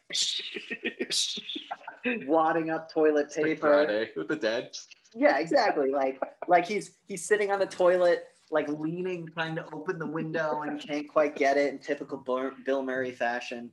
wadding 2.27 2.69
up 2.69 2.91
toilet 2.91 3.27
like 3.35 3.45
paper. 3.45 3.85
Friday 3.85 4.09
with 4.15 4.27
the 4.29 4.35
dead. 4.35 4.75
Yeah, 5.13 5.39
exactly. 5.39 5.91
Like 5.91 6.19
like 6.47 6.65
he's 6.65 6.91
he's 7.07 7.25
sitting 7.25 7.51
on 7.51 7.59
the 7.59 7.65
toilet, 7.65 8.25
like 8.51 8.67
leaning, 8.69 9.27
trying 9.33 9.55
to 9.55 9.65
open 9.73 9.99
the 9.99 10.07
window, 10.07 10.61
and 10.61 10.79
can't 10.79 11.07
quite 11.07 11.35
get 11.35 11.57
it 11.57 11.73
in 11.73 11.79
typical 11.79 12.17
Bill 12.17 12.51
Bill 12.65 12.83
Murray 12.83 13.11
fashion. 13.11 13.69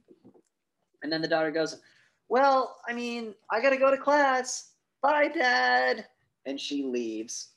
And 1.02 1.12
then 1.12 1.20
the 1.22 1.28
daughter 1.28 1.50
goes, 1.50 1.80
"Well, 2.28 2.76
I 2.88 2.92
mean, 2.92 3.34
I 3.50 3.60
gotta 3.60 3.76
go 3.76 3.90
to 3.90 3.96
class. 3.96 4.72
Bye, 5.02 5.28
Dad." 5.28 6.06
And 6.46 6.58
she 6.60 6.82
leaves. 6.82 7.50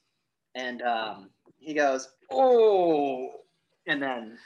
And 0.55 0.81
um, 0.81 1.29
he 1.67 1.73
goes, 1.73 2.07
"Oh," 2.31 3.41
and 3.87 4.01
then 4.01 4.37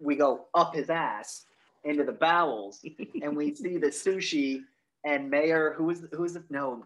we 0.00 0.16
go 0.16 0.46
up 0.54 0.74
his 0.74 0.88
ass 0.88 1.44
into 1.84 2.04
the 2.04 2.12
bowels, 2.12 2.82
and 3.22 3.36
we 3.36 3.54
see 3.54 3.76
the 3.76 3.88
sushi 3.88 4.62
and 5.04 5.30
Mayor, 5.30 5.74
who 5.76 5.84
was 5.84 6.02
who 6.10 6.22
was 6.22 6.34
the, 6.34 6.44
no, 6.48 6.84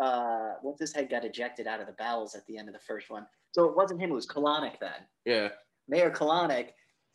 uh, 0.00 0.54
what's 0.62 0.80
his 0.80 0.92
head 0.92 1.10
got 1.10 1.24
ejected 1.24 1.66
out 1.66 1.80
of 1.80 1.88
the 1.88 1.94
bowels 1.94 2.36
at 2.36 2.46
the 2.46 2.56
end 2.56 2.68
of 2.68 2.74
the 2.74 2.80
first 2.80 3.10
one. 3.10 3.26
So 3.50 3.68
it 3.68 3.76
wasn't 3.76 4.00
him; 4.00 4.12
it 4.12 4.14
was 4.14 4.26
Kalanick 4.26 4.78
then. 4.80 5.02
Yeah. 5.24 5.48
Mayor 5.88 6.12
Kalanick, 6.12 6.68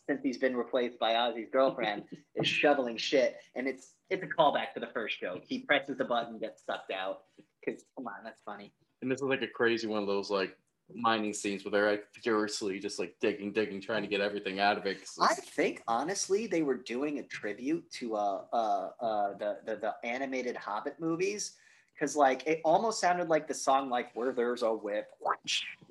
since 0.10 0.22
he's 0.22 0.38
been 0.38 0.56
replaced 0.56 1.00
by 1.00 1.14
Ozzy's 1.14 1.50
girlfriend, 1.50 2.04
is 2.36 2.46
shoveling 2.46 2.98
shit, 2.98 3.38
and 3.56 3.68
it's 3.68 3.94
it's 4.10 4.24
a 4.24 4.28
callback 4.28 4.74
to 4.74 4.82
the 4.82 4.88
first 4.88 5.22
joke. 5.22 5.44
He 5.48 5.60
presses 5.60 5.98
the 5.98 6.06
button, 6.06 6.40
gets 6.40 6.66
sucked 6.66 6.92
out. 6.92 7.22
Because 7.66 7.86
come 7.96 8.08
on, 8.08 8.24
that's 8.26 8.42
funny. 8.42 8.74
And 9.02 9.10
this 9.10 9.22
is 9.22 9.28
like 9.28 9.42
a 9.44 9.48
crazy 9.48 9.88
one 9.88 10.02
of 10.02 10.08
those 10.08 10.30
like 10.30 10.58
mining 10.94 11.34
scenes 11.34 11.64
where 11.64 11.72
they're 11.72 11.92
like 11.92 12.06
furiously 12.14 12.80
just 12.80 13.00
like 13.00 13.16
digging, 13.20 13.52
digging, 13.52 13.82
trying 13.82 14.02
to 14.02 14.08
get 14.08 14.22
everything 14.22 14.60
out 14.60 14.78
of 14.78 14.86
it. 14.86 15.00
I 15.20 15.34
think 15.34 15.84
honestly 15.88 16.48
they 16.48 16.62
were 16.62 16.78
doing 16.78 17.20
a 17.20 17.24
tribute 17.24 17.90
to 17.94 18.16
uh 18.16 18.42
uh 18.54 18.90
uh 19.00 19.34
the 19.38 19.58
the, 19.66 19.76
the 19.76 19.96
animated 20.04 20.56
Hobbit 20.56 21.00
movies 21.00 21.54
because 21.98 22.16
like 22.16 22.46
it 22.46 22.62
almost 22.64 23.00
sounded 23.00 23.28
like 23.28 23.48
the 23.48 23.54
song 23.54 23.90
like 23.90 24.16
where 24.16 24.32
there's 24.32 24.62
a 24.62 24.72
whip 24.72 25.08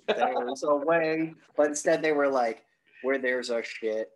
there's 0.07 0.63
a 0.63 0.75
way 0.75 1.35
but 1.57 1.67
instead 1.67 2.01
they 2.01 2.13
were 2.13 2.29
like 2.29 2.65
where 3.03 3.19
there's 3.19 3.51
a 3.51 3.63
shit 3.63 4.11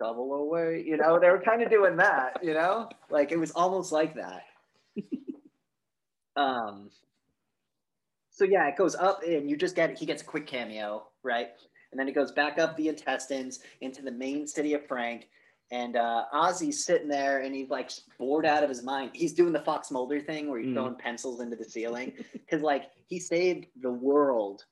double 0.00 0.34
away 0.34 0.82
you 0.84 0.96
know 0.96 1.18
they 1.18 1.30
were 1.30 1.40
kind 1.40 1.62
of 1.62 1.70
doing 1.70 1.96
that 1.96 2.38
you 2.42 2.54
know 2.54 2.88
like 3.10 3.30
it 3.30 3.38
was 3.38 3.52
almost 3.52 3.92
like 3.92 4.14
that 4.14 4.42
um 6.36 6.90
so 8.32 8.44
yeah 8.44 8.66
it 8.66 8.76
goes 8.76 8.94
up 8.96 9.22
and 9.22 9.48
you 9.48 9.56
just 9.56 9.76
get 9.76 9.96
he 9.98 10.06
gets 10.06 10.22
a 10.22 10.24
quick 10.24 10.46
cameo 10.46 11.06
right 11.22 11.48
and 11.90 12.00
then 12.00 12.08
it 12.08 12.14
goes 12.14 12.32
back 12.32 12.58
up 12.58 12.76
the 12.76 12.88
intestines 12.88 13.60
into 13.82 14.00
the 14.02 14.10
main 14.10 14.46
city 14.46 14.72
of 14.72 14.86
Frank. 14.86 15.28
And 15.70 15.94
uh, 15.96 16.24
Ozzy's 16.34 16.84
sitting 16.86 17.06
there 17.08 17.40
and 17.40 17.54
he's 17.54 17.68
like 17.68 17.90
bored 18.18 18.46
out 18.46 18.62
of 18.62 18.70
his 18.70 18.82
mind. 18.82 19.10
He's 19.12 19.34
doing 19.34 19.52
the 19.52 19.60
Fox 19.60 19.90
Mulder 19.90 20.18
thing 20.20 20.48
where 20.48 20.58
he's 20.58 20.68
Mhm. 20.70 20.74
throwing 20.74 20.94
pencils 20.96 21.40
into 21.42 21.54
the 21.56 21.64
ceiling 21.64 22.12
because, 22.32 22.62
like, 22.62 22.84
he 23.08 23.18
saved 23.20 23.66
the 23.82 23.90
world. 23.90 24.64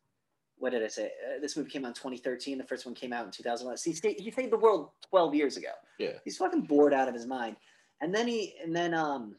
What 0.56 0.70
did 0.72 0.82
I 0.82 0.88
say? 0.88 1.06
Uh, 1.26 1.40
this 1.42 1.56
movie 1.58 1.70
came 1.70 1.84
out 1.84 1.88
in 1.88 1.94
2013. 1.94 2.56
The 2.58 2.64
first 2.64 2.84
one 2.86 2.94
came 2.94 3.12
out 3.12 3.24
in 3.26 3.30
2011. 3.32 3.76
So 3.78 3.90
he, 3.90 3.94
saved, 3.96 4.20
he 4.20 4.30
saved 4.30 4.52
the 4.52 4.58
world 4.58 4.90
12 5.10 5.34
years 5.34 5.56
ago. 5.58 5.72
Yeah. 5.98 6.18
He's 6.24 6.38
fucking 6.38 6.62
bored 6.62 6.92
out 6.94 7.08
of 7.08 7.14
his 7.14 7.26
mind. 7.26 7.56
And 8.00 8.14
then 8.14 8.26
he, 8.28 8.54
and 8.64 8.74
then 8.74 8.92
um, 8.94 9.36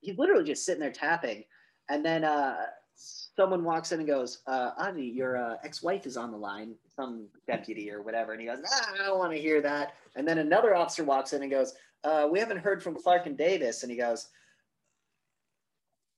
he's 0.00 0.18
literally 0.18 0.44
just 0.44 0.64
sitting 0.66 0.80
there 0.80 0.92
tapping. 0.92 1.44
And 1.90 2.04
then 2.04 2.24
uh, 2.24 2.56
someone 2.96 3.64
walks 3.64 3.92
in 3.92 4.00
and 4.00 4.08
goes, 4.08 4.38
uh, 4.46 4.72
Ozzy, 4.80 5.14
your 5.14 5.36
uh, 5.36 5.56
ex-wife 5.64 6.06
is 6.06 6.16
on 6.16 6.30
the 6.30 6.36
line, 6.36 6.74
some 6.94 7.26
deputy 7.46 7.90
or 7.90 8.02
whatever. 8.02 8.32
And 8.32 8.40
he 8.40 8.46
goes, 8.46 8.60
I 8.94 9.06
don't 9.06 9.18
want 9.18 9.32
to 9.32 9.38
hear 9.38 9.60
that. 9.62 9.94
And 10.16 10.26
then 10.26 10.38
another 10.38 10.74
officer 10.74 11.04
walks 11.04 11.32
in 11.32 11.42
and 11.42 11.50
goes, 11.50 11.74
uh, 12.04 12.28
we 12.30 12.38
haven't 12.38 12.58
heard 12.58 12.82
from 12.82 12.94
Clark 12.94 13.26
and 13.26 13.36
Davis. 13.36 13.82
And 13.82 13.90
he 13.90 13.98
goes, 13.98 14.28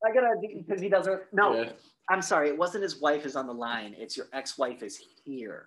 I 0.04 0.12
gotta, 0.12 0.35
because 0.40 0.83
he 0.83 0.88
doesn't, 0.88 1.23
no, 1.33 1.62
Yeah. 1.62 1.73
I'm 2.09 2.23
sorry, 2.23 2.49
it 2.49 2.56
wasn't 2.56 2.85
his 2.85 3.00
wife 3.00 3.26
is 3.26 3.35
on 3.35 3.49
the 3.49 3.54
line. 3.54 3.95
It's 3.99 4.16
your 4.16 4.26
ex-wife 4.33 4.83
is 4.83 5.00
here. 5.25 5.66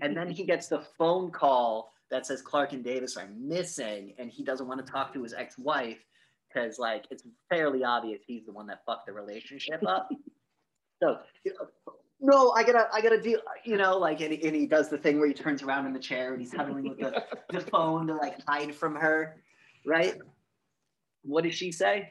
And 0.00 0.16
then 0.16 0.30
he 0.30 0.44
gets 0.44 0.68
the 0.68 0.80
phone 0.96 1.30
call 1.30 1.92
that 2.10 2.24
says 2.24 2.40
Clark 2.40 2.72
and 2.72 2.82
Davis 2.84 3.16
are 3.16 3.28
missing, 3.36 4.14
and 4.18 4.30
he 4.30 4.42
doesn't 4.44 4.66
want 4.66 4.84
to 4.84 4.90
talk 4.90 5.12
to 5.12 5.22
his 5.22 5.34
ex-wife 5.34 5.98
because, 6.48 6.78
like, 6.78 7.04
it's 7.10 7.24
fairly 7.50 7.84
obvious 7.84 8.22
he's 8.26 8.46
the 8.46 8.52
one 8.52 8.66
that 8.68 8.84
fucked 8.86 9.06
the 9.06 9.12
relationship 9.12 9.82
up. 9.86 10.08
so, 11.02 11.18
no, 12.20 12.52
I 12.52 12.64
gotta, 12.64 12.88
I 12.92 13.00
gotta 13.00 13.20
deal. 13.20 13.40
You 13.64 13.76
know, 13.76 13.98
like, 13.98 14.20
and 14.20 14.32
he, 14.32 14.46
and 14.46 14.56
he 14.56 14.66
does 14.66 14.88
the 14.88 14.98
thing 14.98 15.18
where 15.18 15.28
he 15.28 15.34
turns 15.34 15.62
around 15.62 15.86
in 15.86 15.92
the 15.92 15.98
chair 15.98 16.32
and 16.32 16.40
he's 16.40 16.52
huddling 16.52 16.88
with 16.88 16.98
the, 16.98 17.24
the 17.50 17.60
phone 17.60 18.06
to 18.06 18.14
like 18.14 18.38
hide 18.46 18.74
from 18.74 18.94
her, 18.96 19.42
right? 19.84 20.16
What 21.22 21.44
did 21.44 21.54
she 21.54 21.72
say? 21.72 22.10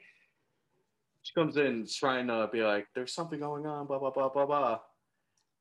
She 1.23 1.33
comes 1.33 1.57
in 1.57 1.87
trying 1.87 2.27
to 2.27 2.47
be 2.51 2.61
like, 2.61 2.87
there's 2.93 3.13
something 3.13 3.39
going 3.39 3.65
on, 3.65 3.87
blah, 3.87 3.97
blah, 3.97 4.11
blah, 4.11 4.29
blah, 4.29 4.45
blah. 4.45 4.79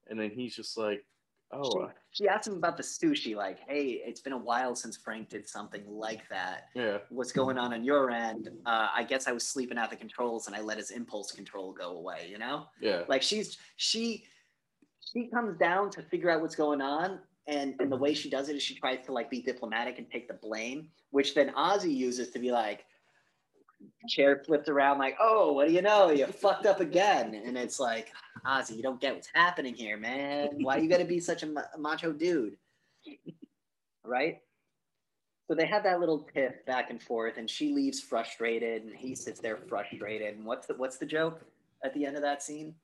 And 0.08 0.20
then 0.20 0.30
he's 0.30 0.54
just 0.54 0.76
like, 0.76 1.06
oh, 1.56 1.82
uh, 1.82 1.90
She 2.10 2.28
asked 2.28 2.46
him 2.46 2.54
about 2.54 2.76
the 2.76 2.82
sushi, 2.82 3.34
like, 3.34 3.58
hey, 3.68 4.02
it's 4.04 4.20
been 4.20 4.32
a 4.32 4.38
while 4.38 4.74
since 4.74 4.96
Frank 4.96 5.28
did 5.28 5.48
something 5.48 5.82
like 5.88 6.28
that. 6.28 6.68
yeah. 6.74 6.98
What's 7.10 7.32
going 7.32 7.58
on 7.58 7.72
on 7.72 7.84
your 7.84 8.10
end? 8.10 8.48
Uh, 8.66 8.88
I 8.94 9.04
guess 9.04 9.26
I 9.26 9.32
was 9.32 9.46
sleeping 9.46 9.78
out 9.78 9.90
the 9.90 9.96
controls 9.96 10.46
and 10.46 10.56
I 10.56 10.60
let 10.60 10.78
his 10.78 10.90
impulse 10.90 11.32
control 11.32 11.72
go 11.72 11.96
away, 11.96 12.28
you 12.30 12.38
know? 12.38 12.66
Yeah. 12.80 13.02
Like 13.08 13.22
she's 13.22 13.58
she 13.76 14.24
she 15.12 15.26
comes 15.26 15.58
down 15.58 15.90
to 15.90 16.02
figure 16.02 16.30
out 16.30 16.40
what's 16.40 16.56
going 16.56 16.80
on. 16.80 17.20
And, 17.46 17.74
and 17.78 17.92
the 17.92 17.96
way 17.96 18.14
she 18.14 18.30
does 18.30 18.48
it 18.48 18.56
is 18.56 18.62
she 18.62 18.74
tries 18.74 19.04
to 19.04 19.12
like 19.12 19.28
be 19.30 19.42
diplomatic 19.42 19.98
and 19.98 20.10
take 20.10 20.28
the 20.28 20.34
blame, 20.34 20.88
which 21.10 21.34
then 21.34 21.52
Ozzy 21.52 21.94
uses 21.94 22.30
to 22.30 22.38
be 22.38 22.50
like, 22.50 22.86
chair 24.08 24.42
flipped 24.46 24.68
around 24.70 24.98
like, 24.98 25.16
oh, 25.20 25.52
what 25.52 25.68
do 25.68 25.74
you 25.74 25.82
know? 25.82 26.10
You 26.10 26.26
fucked 26.26 26.64
up 26.64 26.80
again. 26.80 27.34
And 27.44 27.58
it's 27.58 27.78
like, 27.78 28.12
Ozzy, 28.46 28.76
you 28.76 28.82
don't 28.82 29.00
get 29.00 29.14
what's 29.14 29.30
happening 29.32 29.74
here, 29.74 29.96
man. 29.96 30.50
Why 30.60 30.76
you 30.76 30.88
gotta 30.88 31.04
be 31.04 31.20
such 31.20 31.42
a 31.42 31.48
macho 31.78 32.12
dude? 32.12 32.56
Right? 34.04 34.40
So 35.48 35.54
they 35.54 35.66
have 35.66 35.82
that 35.84 36.00
little 36.00 36.26
tiff 36.32 36.64
back 36.66 36.90
and 36.90 37.02
forth, 37.02 37.36
and 37.36 37.48
she 37.48 37.74
leaves 37.74 38.00
frustrated, 38.00 38.84
and 38.84 38.94
he 38.94 39.14
sits 39.14 39.40
there 39.40 39.56
frustrated. 39.56 40.36
And 40.36 40.44
what's 40.46 40.66
the 40.66 40.74
what's 40.74 40.96
the 40.98 41.06
joke 41.06 41.40
at 41.82 41.92
the 41.94 42.06
end 42.06 42.16
of 42.16 42.22
that 42.22 42.42
scene? 42.42 42.74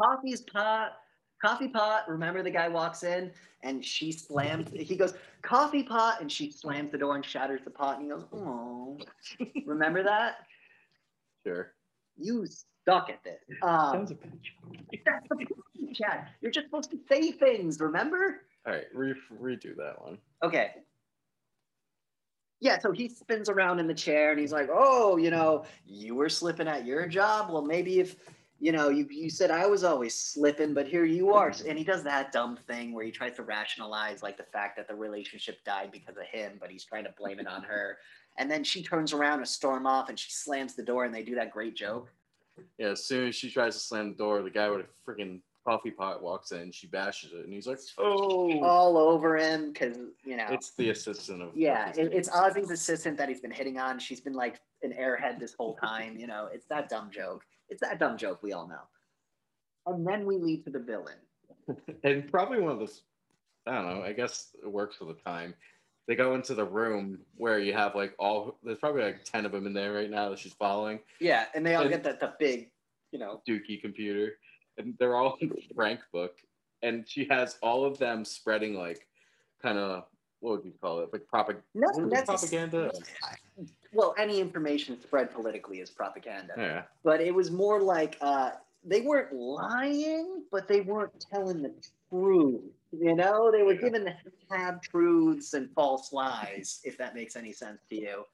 Coffee's 0.00 0.40
pot, 0.40 0.98
coffee 1.44 1.68
pot. 1.68 2.08
Remember 2.08 2.42
the 2.42 2.50
guy 2.50 2.68
walks 2.68 3.02
in 3.02 3.30
and 3.62 3.84
she 3.84 4.12
slams. 4.12 4.70
He 4.72 4.96
goes 4.96 5.14
coffee 5.42 5.82
pot, 5.82 6.20
and 6.20 6.30
she 6.30 6.50
slams 6.50 6.90
the 6.90 6.98
door 6.98 7.16
and 7.16 7.24
shatters 7.24 7.60
the 7.64 7.70
pot. 7.70 7.98
And 7.98 8.04
he 8.04 8.10
goes, 8.10 8.24
"Oh, 8.32 8.98
remember 9.66 10.02
that? 10.02 10.46
Sure. 11.46 11.72
You 12.16 12.46
suck 12.86 13.10
at 13.10 13.22
this." 13.24 13.40
Um, 13.62 13.92
Sounds 13.92 14.10
a 14.10 14.14
bad 14.14 14.32
that's 15.04 15.28
the 15.28 15.36
point, 15.36 15.96
Chad. 15.96 16.28
You're 16.40 16.50
just 16.50 16.66
supposed 16.66 16.90
to 16.90 16.98
say 17.08 17.32
things. 17.32 17.80
Remember? 17.80 18.42
All 18.66 18.72
right, 18.72 18.86
re- 18.94 19.14
redo 19.40 19.76
that 19.76 20.00
one. 20.00 20.18
Okay. 20.42 20.70
Yeah, 22.60 22.78
so 22.78 22.92
he 22.92 23.08
spins 23.08 23.50
around 23.50 23.78
in 23.80 23.86
the 23.86 23.94
chair 23.94 24.30
and 24.30 24.40
he's 24.40 24.52
like, 24.52 24.70
"Oh, 24.72 25.16
you 25.18 25.30
know, 25.30 25.64
you 25.86 26.14
were 26.14 26.30
slipping 26.30 26.68
at 26.68 26.86
your 26.86 27.06
job. 27.06 27.50
Well, 27.50 27.62
maybe 27.62 28.00
if 28.00 28.16
you 28.60 28.72
know, 28.72 28.88
you, 28.88 29.06
you 29.10 29.30
said 29.30 29.50
I 29.50 29.66
was 29.66 29.84
always 29.84 30.14
slipping, 30.14 30.74
but 30.74 30.86
here 30.86 31.04
you 31.04 31.32
are." 31.32 31.50
Mm-hmm. 31.50 31.68
And 31.68 31.78
he 31.78 31.84
does 31.84 32.02
that 32.04 32.32
dumb 32.32 32.56
thing 32.66 32.92
where 32.92 33.04
he 33.04 33.10
tries 33.10 33.34
to 33.36 33.42
rationalize 33.42 34.22
like 34.22 34.36
the 34.36 34.44
fact 34.44 34.76
that 34.76 34.88
the 34.88 34.94
relationship 34.94 35.64
died 35.64 35.90
because 35.92 36.16
of 36.16 36.24
him, 36.24 36.58
but 36.60 36.70
he's 36.70 36.84
trying 36.84 37.04
to 37.04 37.14
blame 37.18 37.38
it 37.38 37.46
on 37.46 37.62
her. 37.62 37.98
And 38.36 38.50
then 38.50 38.64
she 38.64 38.82
turns 38.82 39.12
around 39.12 39.38
and 39.38 39.48
storm 39.48 39.86
off 39.86 40.08
and 40.08 40.18
she 40.18 40.30
slams 40.30 40.74
the 40.74 40.82
door 40.82 41.04
and 41.04 41.14
they 41.14 41.22
do 41.22 41.36
that 41.36 41.52
great 41.52 41.76
joke. 41.76 42.08
Yeah, 42.78 42.88
as 42.88 43.04
soon 43.04 43.28
as 43.28 43.34
she 43.34 43.50
tries 43.50 43.74
to 43.74 43.80
slam 43.80 44.10
the 44.10 44.16
door, 44.16 44.42
the 44.42 44.50
guy 44.50 44.70
with 44.70 44.86
a 44.86 45.10
freaking 45.10 45.40
coffee 45.64 45.90
pot 45.90 46.22
walks 46.22 46.52
in. 46.52 46.70
She 46.70 46.86
bashes 46.86 47.32
it, 47.32 47.44
and 47.44 47.52
he's 47.52 47.66
like, 47.66 47.78
"Oh, 47.98 48.60
All 48.62 48.96
over 48.96 49.36
him 49.36 49.72
because, 49.72 49.96
you 50.24 50.36
know. 50.36 50.46
it's 50.50 50.72
the 50.72 50.90
assistant 50.90 51.42
of." 51.42 51.56
Yeah, 51.56 51.90
it, 51.96 52.12
it's. 52.12 52.28
Ozzy's 52.28 52.70
assistant 52.70 53.16
that 53.18 53.28
he's 53.28 53.40
been 53.40 53.50
hitting 53.50 53.78
on. 53.78 53.98
She's 53.98 54.20
been 54.20 54.34
like 54.34 54.60
an 54.82 54.92
airhead 54.92 55.40
this 55.40 55.54
whole 55.54 55.74
time. 55.74 56.16
You 56.16 56.26
know, 56.26 56.48
it's 56.52 56.66
that 56.66 56.88
dumb 56.88 57.10
joke. 57.10 57.44
It's 57.74 57.80
that 57.82 57.98
dumb 57.98 58.16
joke 58.16 58.40
we 58.40 58.52
all 58.52 58.68
know. 58.68 58.82
And 59.86 60.06
then 60.06 60.24
we 60.26 60.38
lead 60.38 60.64
to 60.64 60.70
the 60.70 60.78
villain. 60.78 61.16
and 62.04 62.30
probably 62.30 62.60
one 62.60 62.70
of 62.72 62.78
the. 62.78 62.92
I 63.66 63.74
don't 63.74 63.86
know. 63.86 64.02
I 64.04 64.12
guess 64.12 64.50
it 64.62 64.70
works 64.70 64.94
for 64.96 65.06
the 65.06 65.14
time. 65.14 65.54
They 66.06 66.14
go 66.14 66.34
into 66.36 66.54
the 66.54 66.64
room 66.64 67.18
where 67.36 67.58
you 67.58 67.72
have 67.72 67.96
like 67.96 68.14
all. 68.20 68.58
There's 68.62 68.78
probably 68.78 69.02
like 69.02 69.24
ten 69.24 69.44
of 69.44 69.50
them 69.50 69.66
in 69.66 69.72
there 69.72 69.92
right 69.92 70.08
now 70.08 70.28
that 70.30 70.38
she's 70.38 70.52
following. 70.52 71.00
Yeah, 71.20 71.46
and 71.56 71.66
they 71.66 71.74
all 71.74 71.82
And- 71.82 71.90
get 71.90 72.04
that 72.04 72.20
the 72.20 72.34
big, 72.38 72.70
you 73.10 73.18
know. 73.18 73.42
Dookie 73.48 73.80
computer, 73.80 74.34
and 74.78 74.94
they're 75.00 75.16
all 75.16 75.36
in 75.40 75.48
the 75.48 75.62
Frank 75.74 75.98
book, 76.12 76.36
and 76.82 77.08
she 77.08 77.26
has 77.28 77.56
all 77.60 77.84
of 77.84 77.98
them 77.98 78.24
spreading 78.24 78.74
like, 78.74 79.08
kind 79.60 79.78
of 79.78 80.04
what 80.38 80.58
would 80.58 80.64
you 80.64 80.74
call 80.80 81.00
it, 81.00 81.08
like 81.12 81.22
propag- 81.26 81.62
No, 81.74 81.88
what 81.94 82.12
is 82.12 82.24
propaganda. 82.24 82.92
Well, 83.94 84.14
any 84.18 84.40
information 84.40 85.00
spread 85.00 85.32
politically 85.32 85.78
is 85.78 85.88
propaganda. 85.90 86.54
Yeah, 86.56 86.82
But 87.04 87.20
it 87.20 87.34
was 87.34 87.50
more 87.50 87.80
like 87.80 88.18
uh, 88.20 88.50
they 88.84 89.00
weren't 89.00 89.32
lying, 89.32 90.42
but 90.50 90.68
they 90.68 90.80
weren't 90.80 91.24
telling 91.32 91.62
the 91.62 91.72
truth. 92.10 92.60
You 92.92 93.14
know, 93.14 93.50
they 93.50 93.62
were 93.62 93.74
given 93.74 94.12
half 94.50 94.82
truths 94.82 95.54
and 95.54 95.70
false 95.74 96.12
lies, 96.12 96.80
if 96.84 96.98
that 96.98 97.14
makes 97.14 97.36
any 97.36 97.52
sense 97.52 97.80
to 97.88 97.96
you. 97.96 98.24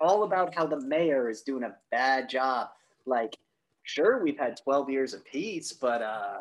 All 0.00 0.22
about 0.22 0.54
how 0.54 0.66
the 0.66 0.80
mayor 0.80 1.28
is 1.28 1.42
doing 1.42 1.64
a 1.64 1.76
bad 1.90 2.28
job. 2.28 2.68
Like, 3.04 3.36
sure, 3.82 4.22
we've 4.22 4.38
had 4.38 4.56
12 4.56 4.88
years 4.88 5.12
of 5.14 5.24
peace, 5.24 5.72
but 5.72 6.00
uh, 6.00 6.38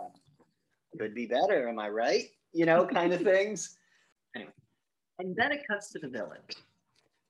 could 0.98 1.14
be 1.14 1.26
better. 1.26 1.68
Am 1.68 1.80
I 1.80 1.90
right? 1.90 2.30
You 2.54 2.66
know, 2.66 2.86
kind 2.86 3.14
of 3.14 3.22
things. 3.34 3.78
Anyway, 4.36 4.52
and 5.20 5.36
then 5.36 5.52
it 5.52 5.68
cuts 5.68 5.92
to 5.94 6.00
the 6.00 6.08
villain. 6.08 6.40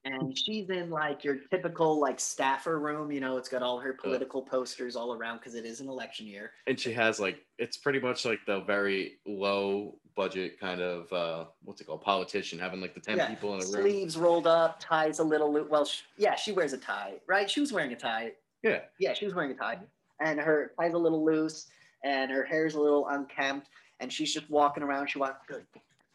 And 0.06 0.38
she's 0.38 0.70
in 0.70 0.89
like 0.89 1.24
your 1.24 1.38
typical 1.51 2.00
like 2.00 2.20
staffer 2.20 2.79
room. 2.79 3.12
You 3.12 3.20
know, 3.20 3.38
it's 3.38 3.50
got 3.50 3.62
all 3.62 3.79
her 3.79 3.94
political 3.94 4.41
posters 4.41 4.96
all 4.96 5.13
around 5.13 5.38
because 5.38 5.56
it 5.56 5.65
is 5.65 5.82
an 5.82 5.89
election 5.89 6.25
year. 6.25 6.51
and 6.68 6.79
she 6.79 6.91
has 6.94 7.20
like 7.20 7.46
it's 7.58 7.77
pretty 7.77 8.00
much 8.00 8.25
like 8.25 8.39
the 8.48 8.62
very 8.62 9.20
low 9.25 10.00
budget 10.15 10.60
kind 10.60 10.82
of 10.82 11.12
uh 11.13 11.46
what's 11.63 11.79
it 11.79 11.86
called 11.86 12.01
politician 12.01 12.60
having 12.60 12.82
like 12.82 12.94
the 12.94 13.00
10 13.00 13.18
Yeah, 13.18 13.29
people 13.29 13.53
in 13.53 13.62
a 13.62 13.63
room 13.63 13.72
Sleeves 13.89 14.18
rolled 14.18 14.48
up, 14.48 14.77
ties 14.79 15.20
a 15.20 15.24
little 15.24 15.51
loose. 15.51 15.70
Well, 15.70 15.86
sh 15.86 16.01
yeah, 16.18 16.36
she 16.36 16.51
wears 16.51 16.74
a 16.74 16.77
tie, 16.77 17.13
right? 17.27 17.50
She 17.50 17.60
was 17.62 17.72
wearing 17.72 17.91
a 17.94 17.96
tie. 17.96 18.32
yeah 18.63 18.82
Yeah, 19.00 19.13
she 19.13 19.25
was 19.25 19.34
wearing 19.34 19.51
a 19.51 19.56
tie, 19.56 19.79
and 20.22 20.39
her 20.39 20.74
tie's 20.79 20.94
a 20.94 20.98
little 20.98 21.24
loose, 21.24 21.68
and 22.03 22.32
her 22.32 22.44
hair's 22.44 22.75
a 22.75 22.79
little 22.82 23.08
unkempt, 23.10 23.68
and 24.00 24.12
she's 24.12 24.34
just 24.34 24.50
walking 24.50 24.84
around. 24.84 25.08
She 25.10 25.20
walks, 25.20 25.46
good, 25.48 25.65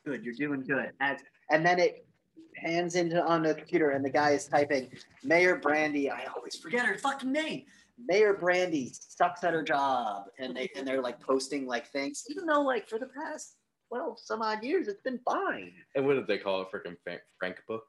good, 0.05 0.23
you're 0.25 0.35
doing 0.35 0.62
good. 0.62 0.91
And, 1.00 1.19
and 1.50 1.64
then 1.64 1.79
it 1.79 2.07
hands 2.56 2.94
into 2.94 3.23
on 3.25 3.42
the 3.42 3.54
computer, 3.54 3.90
and 3.90 4.04
the 4.04 4.11
guy 4.11 4.30
is 4.30 4.46
typing, 4.46 4.90
Mayor 5.23 5.56
Brandy. 5.56 6.11
I 6.11 6.25
always 6.34 6.56
forget 6.56 6.87
her 6.87 6.96
fucking 6.99 7.32
name. 7.32 7.64
Mayor 8.06 8.34
Brandy 8.34 8.92
sucks 8.92 9.44
at 9.44 9.54
her 9.54 9.62
job, 9.62 10.25
and 10.38 10.56
they 10.56 10.70
and 10.76 10.87
they're 10.87 11.02
like 11.02 11.20
posting 11.20 11.66
like 11.66 11.87
things, 11.90 12.25
even 12.28 12.46
though 12.46 12.62
like 12.62 12.88
for 12.88 12.99
the 12.99 13.06
past 13.06 13.56
twelve 13.88 14.18
some 14.18 14.42
odd 14.42 14.62
years, 14.62 14.88
it's 14.88 15.02
been 15.02 15.20
fine. 15.25 15.73
and 15.94 16.06
what 16.06 16.14
did 16.14 16.26
they 16.26 16.38
call 16.38 16.62
it 16.62 16.68
freaking 16.73 16.96
frank, 17.04 17.20
frank 17.38 17.56
book 17.68 17.84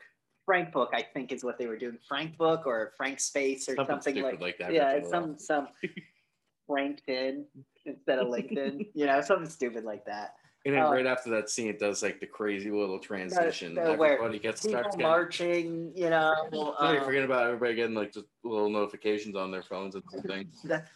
Frank 0.46 0.72
Book, 0.72 0.92
I 0.94 1.02
think, 1.02 1.32
is 1.32 1.44
what 1.44 1.58
they 1.58 1.68
were 1.68 1.78
doing. 1.78 1.98
Frank 2.08 2.38
Book 2.38 2.66
or 2.66 2.94
Frank 2.98 3.20
Space 3.20 3.68
or 3.68 3.76
something, 3.76 3.96
something, 4.02 4.24
like 4.24 4.40
like, 4.40 4.58
that 4.60 4.72
yeah, 4.72 4.92
it's 4.92 5.10
some 5.10 5.38
some 5.40 5.68
LinkedIn 6.70 7.44
instead 7.86 8.20
of 8.20 8.28
LinkedIn, 8.28 8.88
you 8.94 9.06
know, 9.06 9.22
something 9.22 9.50
stupid 9.50 9.84
like 9.84 10.06
that. 10.06 10.36
In 10.66 10.74
a 10.74 10.78
while. 10.78 10.92
and 10.92 10.98
then 10.98 11.06
uh, 11.06 11.10
right 11.10 11.18
after 11.18 11.30
that 11.30 11.50
scene 11.50 11.68
it 11.68 11.80
does 11.80 12.02
like 12.04 12.20
the 12.20 12.26
crazy 12.26 12.72
little 12.72 13.00
transition 13.00 13.76
the- 13.76 13.94
where 13.94 14.14
everybody 14.14 14.40
gets 14.40 14.62
starts 14.62 14.98
marching, 14.98 15.92
you 15.96 16.10
know. 16.10 16.34
Somebody 16.52 16.98
um, 16.98 17.06
forget 17.06 17.24
about 17.24 17.46
everybody 17.46 17.76
getting 17.76 17.96
like 17.96 18.12
just 18.14 18.26
little 18.44 18.70
notifications 18.70 19.36
on 19.36 19.52
their 19.52 19.64
phones 19.64 19.96
and 19.96 20.04
things. 20.28 20.62
that- 20.66 20.88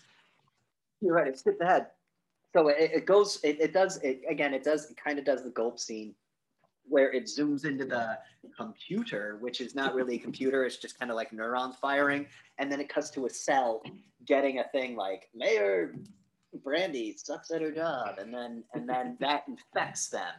you're 1.02 1.14
right. 1.16 1.28
It 1.28 1.40
skipped 1.40 1.62
ahead. 1.62 1.88
So 2.54 2.68
it, 2.68 2.92
it 2.94 3.06
goes. 3.06 3.40
It, 3.44 3.62
it 3.62 3.72
does. 3.74 3.98
It 4.04 4.22
again. 4.28 4.54
It 4.54 4.64
does. 4.64 4.90
It 4.92 4.98
kind 4.98 5.18
of 5.18 5.24
does 5.24 5.44
the 5.44 5.52
gulp 5.52 5.80
scene, 5.80 6.14
where 6.84 7.12
it 7.14 7.26
zooms 7.26 7.64
into 7.64 7.86
the 7.86 8.18
computer, 8.58 9.38
which 9.40 9.62
is 9.62 9.76
not 9.76 9.94
really 9.96 10.16
a 10.16 10.20
computer. 10.20 10.66
It's 10.66 10.76
just 10.78 11.00
kind 11.00 11.10
of 11.10 11.16
like 11.16 11.32
neurons 11.32 11.76
firing, 11.80 12.26
and 12.58 12.70
then 12.70 12.82
it 12.82 12.90
cuts 12.90 13.12
to 13.12 13.28
a 13.28 13.30
cell 13.30 13.82
getting 14.26 14.60
a 14.60 14.66
thing 14.74 14.98
like 14.98 15.30
Mayor 15.34 15.96
Brandy 16.64 17.16
sucks 17.18 17.52
at 17.52 17.62
her 17.62 17.72
job, 17.72 18.18
and 18.20 18.34
then 18.34 18.64
and 18.74 18.88
then 18.88 19.18
that 19.20 19.44
infects 19.48 20.10
them, 20.10 20.34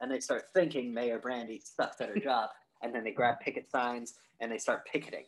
and 0.00 0.10
they 0.10 0.20
start 0.20 0.44
thinking 0.54 0.92
Mayor 0.92 1.18
Brandy 1.18 1.60
sucks 1.64 2.00
at 2.00 2.08
her 2.08 2.20
job, 2.20 2.50
and 2.82 2.94
then 2.94 3.04
they 3.04 3.12
grab 3.12 3.40
picket 3.40 3.70
signs 3.70 4.14
and 4.40 4.50
they 4.50 4.58
start 4.58 4.86
picketing, 4.90 5.24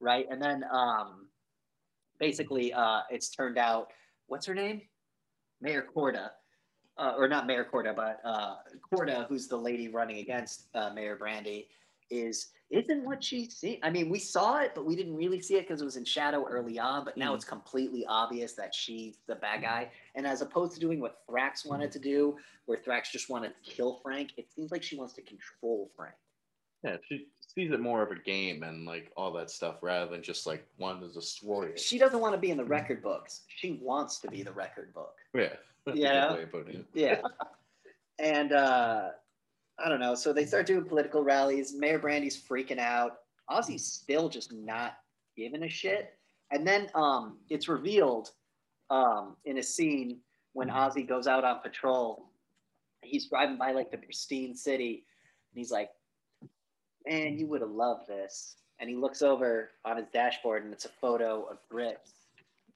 right? 0.00 0.26
And 0.30 0.40
then 0.42 0.64
um, 0.72 1.28
basically 2.18 2.72
uh, 2.72 3.00
it's 3.10 3.30
turned 3.30 3.58
out 3.58 3.92
what's 4.26 4.46
her 4.46 4.54
name? 4.54 4.82
Mayor 5.60 5.82
corda. 5.82 6.32
Uh, 6.98 7.12
or 7.18 7.28
not 7.28 7.46
mayor 7.46 7.62
corda 7.62 7.92
but 7.94 8.20
uh, 8.24 8.54
corda 8.80 9.26
who's 9.28 9.48
the 9.48 9.56
lady 9.56 9.88
running 9.88 10.16
against 10.16 10.68
uh, 10.74 10.88
mayor 10.94 11.14
brandy 11.14 11.68
is 12.08 12.46
isn't 12.70 13.04
what 13.04 13.22
she 13.22 13.48
see 13.48 13.78
i 13.82 13.90
mean 13.90 14.08
we 14.10 14.18
saw 14.18 14.58
it 14.60 14.72
but 14.74 14.84
we 14.84 14.96
didn't 14.96 15.14
really 15.14 15.40
see 15.40 15.54
it 15.56 15.62
because 15.62 15.80
it 15.80 15.84
was 15.84 15.96
in 15.96 16.04
shadow 16.04 16.44
early 16.48 16.78
on 16.78 17.04
but 17.04 17.16
now 17.16 17.32
Mhm. 17.32 17.36
it's 17.36 17.44
completely 17.44 18.04
obvious 18.06 18.54
that 18.54 18.74
she's 18.74 19.18
the 19.28 19.36
bad 19.36 19.62
guy 19.62 19.90
and 20.16 20.26
as 20.26 20.42
opposed 20.42 20.74
to 20.74 20.80
doing 20.80 20.98
what 21.00 21.24
thrax 21.28 21.64
wanted 21.64 21.92
to 21.92 21.98
do 22.00 22.36
where 22.64 22.76
thrax 22.78 23.10
just 23.10 23.28
wanted 23.30 23.52
to 23.62 23.70
kill 23.70 24.00
frank 24.02 24.32
it 24.36 24.50
seems 24.52 24.72
like 24.72 24.82
she 24.82 24.96
wants 24.96 25.14
to 25.14 25.22
control 25.22 25.90
frank 25.96 26.14
Yeah, 26.82 26.96
she 27.08 27.28
sees 27.40 27.70
it 27.72 27.80
more 27.80 28.02
of 28.02 28.10
a 28.10 28.16
game 28.16 28.62
and 28.64 28.84
like 28.84 29.12
all 29.16 29.32
that 29.34 29.50
stuff 29.50 29.76
rather 29.82 30.10
than 30.10 30.22
just 30.22 30.46
like 30.46 30.66
one 30.76 31.00
to 31.00 31.08
destroy 31.08 31.66
it. 31.66 31.78
she 31.80 31.98
doesn't 31.98 32.20
want 32.20 32.34
to 32.34 32.40
be 32.40 32.50
in 32.50 32.56
the 32.56 32.64
record 32.64 33.00
books 33.02 33.42
she 33.48 33.78
wants 33.80 34.18
to 34.20 34.28
be 34.28 34.42
the 34.42 34.52
record 34.52 34.92
book 34.92 35.14
Yeah. 35.34 35.54
a 35.86 35.94
Yeah. 35.94 36.34
way 36.34 36.42
of 36.42 36.50
putting 36.50 36.80
it. 36.80 36.86
Yeah. 36.94 37.22
and 38.18 38.52
uh, 38.52 39.10
I 39.78 39.88
don't 39.88 40.00
know. 40.00 40.14
So 40.14 40.32
they 40.32 40.46
start 40.46 40.66
doing 40.66 40.84
political 40.84 41.22
rallies. 41.22 41.74
Mayor 41.74 41.98
Brandy's 41.98 42.40
freaking 42.40 42.78
out. 42.78 43.18
Ozzy's 43.50 43.84
still 43.84 44.28
just 44.28 44.52
not 44.52 44.94
giving 45.36 45.62
a 45.64 45.68
shit. 45.68 46.14
And 46.50 46.66
then 46.66 46.88
um, 46.94 47.38
it's 47.50 47.68
revealed 47.68 48.30
um, 48.90 49.36
in 49.44 49.58
a 49.58 49.62
scene 49.62 50.20
when 50.52 50.68
Ozzy 50.68 51.06
goes 51.06 51.26
out 51.26 51.44
on 51.44 51.60
patrol. 51.60 52.30
He's 53.02 53.28
driving 53.28 53.58
by 53.58 53.72
like 53.72 53.90
the 53.90 53.98
pristine 53.98 54.54
city, 54.54 55.04
and 55.52 55.58
he's 55.58 55.70
like, 55.70 55.90
"Man, 57.06 57.38
you 57.38 57.46
would 57.48 57.60
have 57.60 57.70
loved 57.70 58.08
this." 58.08 58.56
And 58.80 58.88
he 58.88 58.96
looks 58.96 59.22
over 59.22 59.70
on 59.84 59.96
his 59.96 60.06
dashboard, 60.12 60.64
and 60.64 60.72
it's 60.72 60.86
a 60.86 60.90
photo 61.00 61.44
of 61.44 61.58
Drix, 61.70 61.96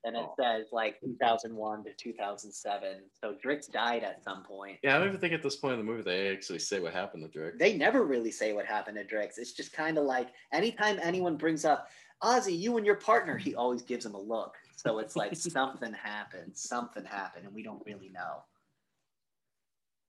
and 0.05 0.17
it 0.17 0.25
Oh. 0.25 0.35
says 0.39 0.67
like 0.73 1.01
2001 1.01 1.85
to 1.85 1.93
2007. 1.93 3.03
So 3.21 3.35
Drix 3.35 3.71
died 3.71 4.03
at 4.03 4.23
some 4.25 4.43
point. 4.45 4.79
Yeah, 4.83 4.97
I 4.97 4.99
don't 4.99 5.09
even 5.09 5.21
think 5.21 5.33
at 5.35 5.43
this 5.43 5.57
point 5.57 5.75
in 5.75 5.79
the 5.81 5.85
movie 5.85 6.03
they 6.03 6.29
actually 6.33 6.59
say 6.59 6.81
what 6.81 6.93
happened 6.93 7.23
to 7.25 7.29
Drake. 7.29 7.59
They 7.59 7.77
never 7.77 8.05
really 8.05 8.31
say 8.31 8.53
what 8.53 8.67
happened 8.67 8.97
to 8.97 9.05
Drix. 9.05 9.39
It's 9.39 9.53
just 9.53 9.73
kind 9.73 9.99
of 9.99 10.05
like 10.05 10.29
anytime 10.53 10.99
anyone 11.03 11.37
brings 11.37 11.65
up 11.65 11.91
Ozzy, 12.23 12.59
you 12.59 12.77
and 12.77 12.85
your 12.85 12.97
partner, 12.97 13.37
he 13.39 13.55
always 13.55 13.83
gives 13.83 14.05
him 14.05 14.15
a 14.15 14.21
look. 14.21 14.55
So 14.77 14.99
it's 14.99 15.17
like 15.17 15.35
something 15.37 15.93
happened, 15.93 16.57
something 16.57 17.05
happened, 17.05 17.47
and 17.47 17.55
we 17.55 17.63
don't 17.63 17.83
really 17.87 18.11
know. 18.11 18.43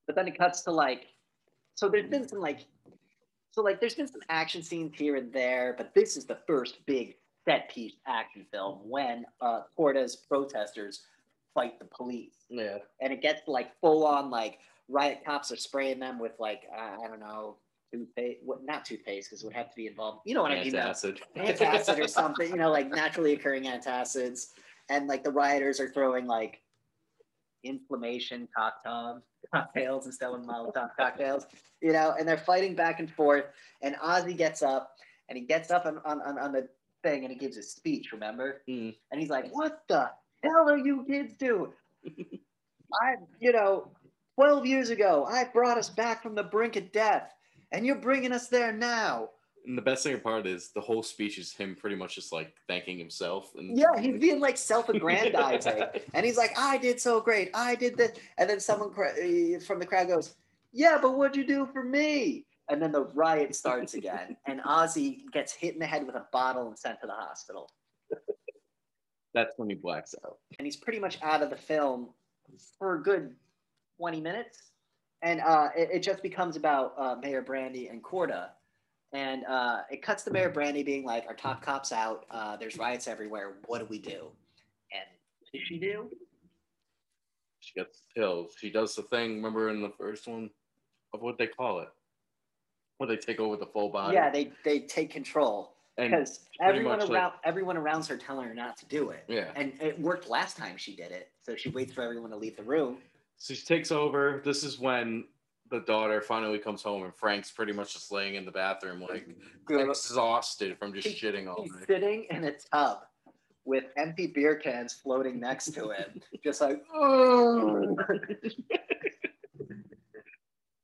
But 0.08 0.16
then 0.16 0.28
it 0.28 0.38
cuts 0.38 0.62
to 0.64 0.72
like, 0.72 1.08
so 1.76 1.88
there's 1.90 2.10
been 2.10 2.28
some 2.28 2.40
like, 2.40 2.66
so 3.52 3.62
like 3.62 3.80
there's 3.80 3.96
been 3.96 4.08
some 4.08 4.22
action 4.30 4.62
scenes 4.64 4.94
here 4.98 5.16
and 5.16 5.32
there, 5.32 5.74
but 5.78 5.94
this 5.94 6.18
is 6.18 6.26
the 6.26 6.38
first 6.48 6.86
big 6.86 7.16
set 7.46 7.70
piece 7.70 7.94
action 8.08 8.46
film 8.52 8.80
when 8.84 9.26
uh, 9.42 9.62
Corda's 9.76 10.16
protesters 10.16 11.02
fight 11.54 11.80
the 11.80 11.86
police 11.86 12.46
yeah. 12.50 12.78
and 13.02 13.12
it 13.12 13.22
gets 13.22 13.42
like 13.48 13.78
full 13.82 14.06
on 14.06 14.30
like 14.30 14.60
riot 14.88 15.22
cops 15.26 15.52
are 15.52 15.58
spraying 15.58 16.00
them 16.00 16.20
with 16.20 16.34
like 16.40 16.64
uh, 16.76 17.04
I 17.04 17.08
don't 17.08 17.20
know 17.20 17.58
toothpaste, 17.92 18.40
what 18.44 18.64
not 18.64 18.86
toothpaste 18.86 19.30
because 19.30 19.44
it 19.44 19.46
would 19.46 19.56
have 19.56 19.70
to 19.70 19.76
be 19.76 19.88
involved. 19.88 20.22
You 20.26 20.36
know 20.36 20.42
what 20.42 20.52
I 20.52 20.64
mean? 20.64 20.74
Antacid. 20.74 21.20
Antacid 21.36 22.00
or 22.00 22.08
something. 22.08 22.50
You 22.50 22.58
know, 22.58 22.72
like 22.72 22.90
naturally 22.90 23.34
occurring 23.34 23.64
antacids, 23.64 24.48
and 24.90 25.08
like 25.08 25.24
the 25.24 25.32
rioters 25.32 25.80
are 25.80 25.90
throwing 25.90 26.28
like 26.28 26.62
inflammation 27.64 28.48
cocktails, 28.56 29.22
cocktails 29.54 30.06
instead 30.06 30.32
of 30.32 30.42
Molotov 30.42 30.92
cocktails. 30.98 31.48
You 31.82 31.94
know, 31.94 32.16
and 32.18 32.28
they're 32.28 32.38
fighting 32.38 32.76
back 32.76 33.00
and 33.00 33.12
forth. 33.12 33.46
And 33.82 33.96
Ozzy 33.96 34.38
gets 34.38 34.62
up 34.62 34.96
and 35.30 35.38
he 35.38 35.44
gets 35.44 35.72
up 35.72 35.86
on 35.86 36.00
on, 36.06 36.22
on, 36.22 36.38
on 36.38 36.52
the 36.52 36.68
thing 37.04 37.24
and 37.24 37.32
he 37.32 37.38
gives 37.38 37.56
his 37.56 37.72
speech. 37.72 38.12
Remember? 38.12 38.62
Mm. 38.68 38.96
And 39.12 39.20
he's 39.20 39.30
like, 39.30 39.50
"What 39.52 39.84
the 39.88 40.10
hell 40.44 40.70
are 40.70 40.78
you 40.78 41.06
kids 41.08 41.34
doing? 41.34 41.72
I, 43.02 43.16
you 43.40 43.52
know, 43.54 43.88
12 44.36 44.66
years 44.66 44.90
ago, 44.90 45.26
I 45.30 45.46
brought 45.46 45.78
us 45.78 45.90
back 45.90 46.24
from 46.24 46.36
the 46.36 46.44
brink 46.44 46.76
of 46.76 46.92
death, 46.92 47.34
and 47.72 47.86
you're 47.86 47.96
bringing 47.96 48.32
us 48.32 48.48
there 48.48 48.72
now. 48.72 49.30
And 49.66 49.78
the 49.78 49.82
best 49.82 50.04
thing 50.04 50.20
part 50.20 50.48
is 50.48 50.70
the 50.70 50.82
whole 50.82 51.04
speech 51.04 51.38
is 51.38 51.54
him 51.54 51.76
pretty 51.76 51.96
much 51.96 52.16
just 52.16 52.34
like 52.34 52.56
thanking 52.68 52.98
himself. 52.98 53.52
And 53.56 53.78
Yeah, 53.78 54.00
he's 54.00 54.20
being 54.20 54.40
like 54.40 54.58
self-aggrandizing, 54.58 55.84
and 56.14 56.26
he's 56.26 56.38
like, 56.38 56.58
"I 56.58 56.78
did 56.78 57.00
so 57.00 57.22
great, 57.22 57.52
I 57.54 57.76
did 57.76 57.98
this," 57.98 58.18
and 58.38 58.50
then 58.50 58.60
someone 58.60 58.92
from 58.92 59.80
the 59.80 59.86
crowd 59.86 60.08
goes, 60.08 60.36
"Yeah, 60.74 60.98
but 61.02 61.16
what'd 61.16 61.36
you 61.38 61.46
do 61.46 61.68
for 61.72 61.84
me?" 61.84 62.46
And 62.72 62.82
then 62.82 62.94
the 62.94 63.04
riot 63.14 63.54
starts 63.54 63.96
again, 63.96 64.38
and 64.48 64.62
Ozzy 64.62 65.30
gets 65.34 65.52
hit 65.52 65.74
in 65.74 65.80
the 65.80 65.86
head 65.86 66.06
with 66.08 66.16
a 66.16 66.26
bottle 66.32 66.70
and 66.70 66.80
sent 66.80 67.02
to 67.02 67.08
the 67.08 67.14
hospital. 67.14 67.70
That's 69.34 69.54
when 69.58 69.70
he 69.70 69.76
blacks 69.76 70.16
out. 70.26 70.38
and 70.58 70.66
he's 70.66 70.78
pretty 70.78 71.00
much 71.00 71.18
out 71.22 71.42
of 71.42 71.50
the 71.50 71.56
film 71.56 72.10
for 72.78 72.96
a 72.96 73.04
good 73.04 73.36
20 74.00 74.22
minutes. 74.22 74.72
And 75.22 75.42
uh, 75.42 75.70
it, 75.78 75.90
it 75.94 76.00
just 76.00 76.24
becomes 76.24 76.56
about 76.56 76.94
uh, 76.98 77.16
Mayor 77.22 77.42
Brandy 77.42 77.90
and 77.90 78.02
Corda. 78.02 78.52
And 79.14 79.46
uh, 79.46 79.82
it 79.92 80.02
cuts 80.02 80.24
to 80.24 80.32
Mayor 80.32 80.50
Brandy 80.50 80.84
being 80.84 81.06
like, 81.06 81.26
Our 81.28 81.36
top 81.36 81.62
cop's 81.62 81.92
out. 81.92 82.26
Uh, 82.32 82.56
there's 82.58 82.78
riots 82.78 83.08
everywhere. 83.08 83.56
What 83.68 83.80
do 83.80 83.86
we 83.86 84.00
do? 84.00 84.32
And 84.92 85.06
what 85.40 85.52
does 85.54 85.62
she 85.68 85.78
do? 85.78 86.10
She 87.60 87.80
gets 87.80 88.04
pills. 88.16 88.56
She 88.58 88.72
does 88.72 88.96
the 88.96 89.04
thing. 89.04 89.36
Remember 89.36 89.70
in 89.70 89.82
the 89.82 89.92
first 89.98 90.28
one 90.28 90.50
of 91.14 91.22
what 91.22 91.38
they 91.38 91.48
call 91.48 91.82
it? 91.82 91.90
Where 93.02 93.08
they 93.08 93.18
take 93.18 93.40
over 93.40 93.56
the 93.56 93.66
full 93.66 93.90
body. 93.90 94.14
Yeah, 94.14 94.30
they, 94.30 94.52
they 94.64 94.82
take 94.82 95.10
control 95.10 95.74
because 95.98 96.42
everyone 96.62 97.00
around 97.00 97.10
like- 97.10 97.34
everyone 97.44 97.76
around 97.76 98.06
her 98.06 98.16
telling 98.16 98.48
her 98.48 98.54
not 98.54 98.78
to 98.78 98.86
do 98.86 99.10
it. 99.10 99.24
yeah. 99.28 99.50
And 99.56 99.74
it 99.82 100.00
worked 100.00 100.30
last 100.30 100.56
time 100.56 100.78
she 100.78 100.96
did 100.96 101.12
it. 101.12 101.30
So 101.42 101.56
she 101.56 101.70
waits 101.70 101.94
for 101.94 102.04
everyone 102.04 102.30
to 102.30 102.38
leave 102.38 102.56
the 102.56 102.62
room. 102.62 103.00
So 103.38 103.56
she 103.56 103.66
takes 103.66 103.92
over. 103.92 104.40
This 104.46 104.64
is 104.64 104.78
when 104.78 105.24
the 105.72 105.80
daughter 105.80 106.22
finally 106.22 106.60
comes 106.60 106.84
home, 106.84 107.02
and 107.02 107.16
Frank's 107.16 107.50
pretty 107.50 107.74
much 107.74 107.94
just 107.94 108.12
laying 108.12 108.36
in 108.36 108.46
the 108.46 108.52
bathroom, 108.52 109.02
like 109.02 109.28
exhausted 109.68 110.78
from 110.78 110.94
just 110.94 111.08
shitting 111.08 111.48
all 111.48 111.66
night. 111.66 111.88
sitting 111.88 112.28
in 112.30 112.44
a 112.44 112.52
tub 112.72 113.00
with 113.66 113.86
empty 113.98 114.28
beer 114.28 114.54
cans 114.58 114.94
floating 114.94 115.40
next 115.40 115.74
to 115.74 115.90
him, 115.90 116.22
just 116.44 116.62
like, 116.62 116.84
oh. 116.94 117.96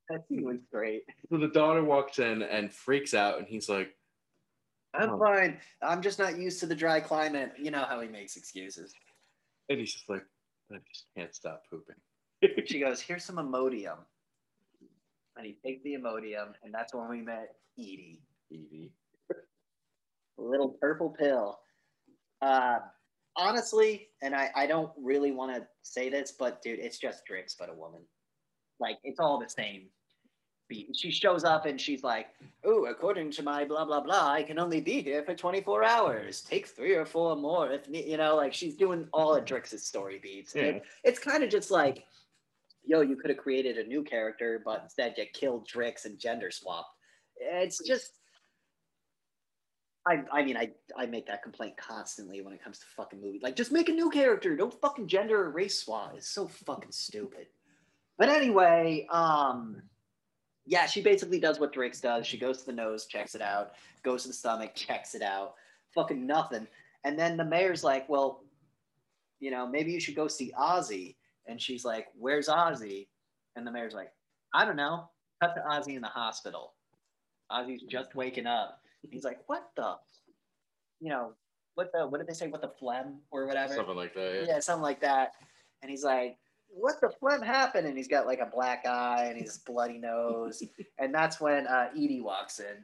that 0.10 0.28
scene 0.28 0.44
was 0.46 0.58
great. 0.72 1.04
So 1.30 1.38
the 1.38 1.48
daughter 1.50 1.84
walks 1.84 2.20
in 2.20 2.42
and 2.44 2.72
freaks 2.72 3.14
out, 3.14 3.40
and 3.40 3.48
he's 3.48 3.68
like, 3.70 3.94
I'm 4.94 5.12
Oh. 5.12 5.20
fine. 5.20 5.60
I'm 5.82 6.02
just 6.02 6.18
not 6.18 6.38
used 6.38 6.60
to 6.62 6.66
the 6.66 6.76
dry 6.76 7.00
climate. 7.00 7.54
You 7.60 7.72
know 7.72 7.84
how 7.84 8.00
he 8.02 8.08
makes 8.08 8.36
excuses. 8.38 8.94
And 9.70 9.80
he's 9.80 9.94
just 9.94 10.10
like, 10.10 10.24
I 10.72 10.78
just 10.92 11.06
can't 11.16 11.36
stop 11.36 11.64
pooping. 11.70 11.96
She 12.68 12.80
goes, 12.80 13.02
"Here's 13.02 13.24
some 13.26 13.38
Imodium," 13.38 13.98
and 15.36 15.46
he 15.46 15.58
takes 15.66 15.84
the 15.84 15.96
Imodium, 15.96 16.54
and 16.64 16.74
that's 16.74 16.94
when 16.94 17.10
we 17.10 17.22
met 17.22 17.56
Edie, 17.80 18.22
Edie, 18.52 18.92
a 19.32 20.42
little 20.42 20.78
purple 20.80 21.10
pill. 21.10 21.60
Uh, 22.42 22.80
honestly, 23.36 24.10
and 24.22 24.36
I, 24.36 24.52
I 24.56 24.68
don't 24.68 24.92
really 24.98 25.32
want 25.32 25.56
to 25.56 25.68
say 25.82 26.10
this, 26.10 26.32
but 26.38 26.62
dude, 26.62 26.80
it's 26.80 27.00
just 27.00 27.24
Drix, 27.30 27.56
but 27.58 27.70
a 27.70 27.74
woman. 27.74 28.02
Like 28.80 29.00
it's 29.04 29.20
all 29.20 29.40
the 29.40 29.50
same. 29.50 29.88
Beat. 30.68 30.96
She 30.96 31.12
shows 31.12 31.44
up 31.44 31.66
and 31.66 31.80
she's 31.80 32.04
like, 32.04 32.28
"Oh, 32.64 32.86
according 32.86 33.32
to 33.32 33.44
my 33.44 33.66
blah 33.66 33.86
blah 33.86 34.02
blah, 34.02 34.30
I 34.32 34.44
can 34.44 34.60
only 34.60 34.82
be 34.82 35.02
here 35.02 35.24
for 35.24 35.34
24 35.36 35.84
hours. 35.84 36.42
Take 36.42 36.68
three 36.68 36.96
or 36.96 37.06
four 37.06 37.36
more 37.36 37.72
if 37.72 37.82
you 37.90 38.18
know." 38.18 38.36
Like 38.36 38.54
she's 38.54 38.76
doing 38.76 39.08
all 39.14 39.36
of 39.36 39.46
Drix's 39.46 39.84
story 39.86 40.20
beats. 40.20 40.54
Yeah. 40.56 40.64
It- 40.64 40.84
it's 41.04 41.20
kind 41.20 41.44
of 41.44 41.50
just 41.50 41.72
like, 41.72 42.06
yo, 42.86 43.02
you 43.02 43.16
could 43.16 43.30
have 43.30 43.40
created 43.40 43.78
a 43.78 43.84
new 43.88 44.04
character, 44.04 44.62
but 44.64 44.82
instead 44.84 45.16
you 45.18 45.26
killed 45.34 45.68
Drix 45.68 46.06
and 46.06 46.18
gender 46.20 46.52
swapped. 46.52 46.90
It's 47.38 47.80
just. 47.86 48.12
I, 50.10 50.24
I 50.32 50.42
mean, 50.46 50.56
I, 50.56 50.72
I 50.98 51.06
make 51.06 51.28
that 51.28 51.44
complaint 51.44 51.76
constantly 51.76 52.40
when 52.42 52.54
it 52.54 52.64
comes 52.64 52.80
to 52.80 52.86
fucking 52.96 53.20
movies. 53.22 53.42
Like, 53.44 53.58
just 53.58 53.74
make 53.74 53.90
a 53.90 53.92
new 53.92 54.10
character. 54.10 54.56
Don't 54.56 54.74
fucking 54.80 55.08
gender 55.10 55.44
or 55.44 55.50
race 55.50 55.80
swap. 55.84 56.14
It's 56.16 56.30
so 56.30 56.48
fucking 56.48 56.94
stupid. 56.94 57.48
But 58.18 58.30
anyway, 58.30 59.06
um, 59.12 59.82
yeah, 60.68 60.86
she 60.86 61.02
basically 61.02 61.40
does 61.40 61.60
what 61.60 61.74
Drix 61.74 62.02
does. 62.02 62.28
She 62.28 62.38
goes 62.38 62.60
to 62.60 62.66
the 62.66 62.74
nose, 62.74 63.06
checks 63.06 63.36
it 63.36 63.42
out, 63.42 63.72
goes 64.04 64.24
to 64.24 64.28
the 64.28 64.34
stomach, 64.34 64.76
checks 64.76 65.16
it 65.16 65.22
out. 65.22 65.54
Fucking 65.96 66.28
nothing. 66.28 66.68
And 67.06 67.18
then 67.18 67.38
the 67.38 67.46
mayor's 67.46 67.84
like, 67.84 68.08
well, 68.10 68.44
you 69.40 69.50
know, 69.50 69.66
maybe 69.66 69.94
you 69.94 70.00
should 70.00 70.16
go 70.16 70.28
see 70.28 70.52
Ozzy. 70.60 71.16
And 71.48 71.62
she's 71.62 71.86
like, 71.86 72.08
where's 72.18 72.50
Ozzy? 72.50 73.08
And 73.56 73.66
the 73.66 73.72
mayor's 73.72 73.94
like, 73.94 74.12
I 74.54 74.66
don't 74.66 74.76
know. 74.76 75.10
Cut 75.42 75.56
to 75.56 75.62
Ozzy 75.62 75.96
in 75.96 76.02
the 76.02 76.08
hospital. 76.10 76.74
Ozzy's 77.50 77.84
just 77.84 78.14
waking 78.14 78.46
up. 78.46 78.82
He's 79.10 79.24
like, 79.24 79.40
what 79.48 79.70
the, 79.78 79.96
you 81.00 81.10
know, 81.10 81.32
what 81.76 81.92
the, 81.94 82.06
what 82.06 82.18
did 82.18 82.28
they 82.28 82.34
say? 82.34 82.48
What 82.48 82.62
the 82.62 82.74
phlegm 82.78 83.20
or 83.32 83.48
whatever? 83.48 83.74
Something 83.74 83.96
like 83.96 84.14
that. 84.16 84.34
Yeah. 84.34 84.46
yeah, 84.56 84.60
something 84.60 84.84
like 84.84 85.00
that. 85.00 85.32
And 85.82 85.90
he's 85.90 86.04
like, 86.04 86.38
"What 86.70 87.02
the 87.02 87.10
flip 87.20 87.44
happened?" 87.44 87.88
And 87.88 87.98
he's 87.98 88.08
got 88.08 88.26
like 88.26 88.40
a 88.40 88.46
black 88.46 88.86
eye 88.86 89.26
and 89.26 89.40
his 89.42 89.58
bloody 89.60 89.98
nose. 89.98 90.64
and 91.00 91.14
that's 91.14 91.40
when 91.40 91.68
uh, 91.68 91.90
Edie 91.94 92.22
walks 92.22 92.60
in, 92.60 92.78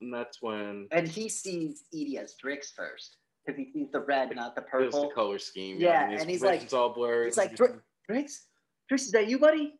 And 0.00 0.12
that's 0.12 0.40
when 0.42 0.88
and 0.92 1.06
he 1.08 1.28
sees 1.28 1.84
Edie 1.94 2.18
as 2.18 2.34
Drix 2.42 2.74
first 2.74 3.16
because 3.44 3.58
he 3.58 3.70
sees 3.72 3.90
the 3.92 4.00
red, 4.00 4.34
not 4.36 4.54
the 4.54 4.62
was 4.62 4.92
the 4.92 4.98
purple. 5.00 5.10
color 5.10 5.38
scheme. 5.38 5.78
Yeah, 5.80 6.10
his 6.10 6.20
and 6.22 6.30
he's 6.30 6.42
like- 6.42 6.62
it's 6.62 6.72
all 6.74 6.90
blurred. 6.92 7.26
he's 7.26 7.36
like, 7.38 7.54
"Dri- 7.56 7.68
Drix, 8.08 8.42
Drix, 8.90 9.00
is 9.02 9.10
that 9.12 9.26
you, 9.28 9.38
buddy? 9.38 9.74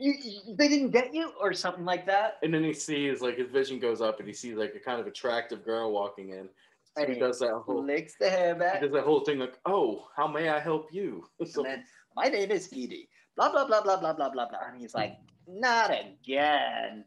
You, 0.00 0.14
you, 0.22 0.54
they 0.56 0.68
didn't 0.68 0.90
get 0.90 1.12
you, 1.12 1.32
or 1.40 1.52
something 1.52 1.84
like 1.84 2.06
that. 2.06 2.38
and 2.44 2.54
then 2.54 2.62
he 2.62 2.72
sees 2.72 3.20
like 3.20 3.36
his 3.36 3.48
vision 3.50 3.80
goes 3.80 4.00
up, 4.00 4.20
and 4.20 4.28
he 4.28 4.34
sees 4.34 4.54
like 4.56 4.74
a 4.76 4.78
kind 4.78 5.00
of 5.00 5.06
attractive 5.08 5.64
girl 5.64 5.90
walking 5.92 6.30
in. 6.30 6.48
And 6.96 7.08
he 7.08 7.14
he 7.14 7.20
does 7.20 7.38
that 7.40 7.52
whole. 7.64 7.84
Licks 7.84 8.14
the 8.20 8.28
hair 8.30 8.54
back. 8.54 8.76
He 8.76 8.80
does 8.86 8.92
that 8.92 9.04
whole 9.04 9.20
thing 9.24 9.38
like, 9.40 9.58
"Oh, 9.66 10.06
how 10.16 10.26
may 10.28 10.48
I 10.50 10.60
help 10.60 10.92
you?" 10.92 11.24
So, 11.46 11.64
And 11.64 11.72
then, 11.74 11.84
my 12.18 12.28
name 12.28 12.50
is 12.50 12.66
Edie. 12.72 13.08
Blah 13.36 13.50
blah 13.52 13.66
blah 13.66 13.80
blah 13.82 13.96
blah 13.98 14.12
blah 14.12 14.28
blah 14.30 14.48
blah. 14.48 14.58
And 14.70 14.80
he's 14.80 14.94
like, 14.94 15.14
not 15.46 15.90
again. 15.90 17.04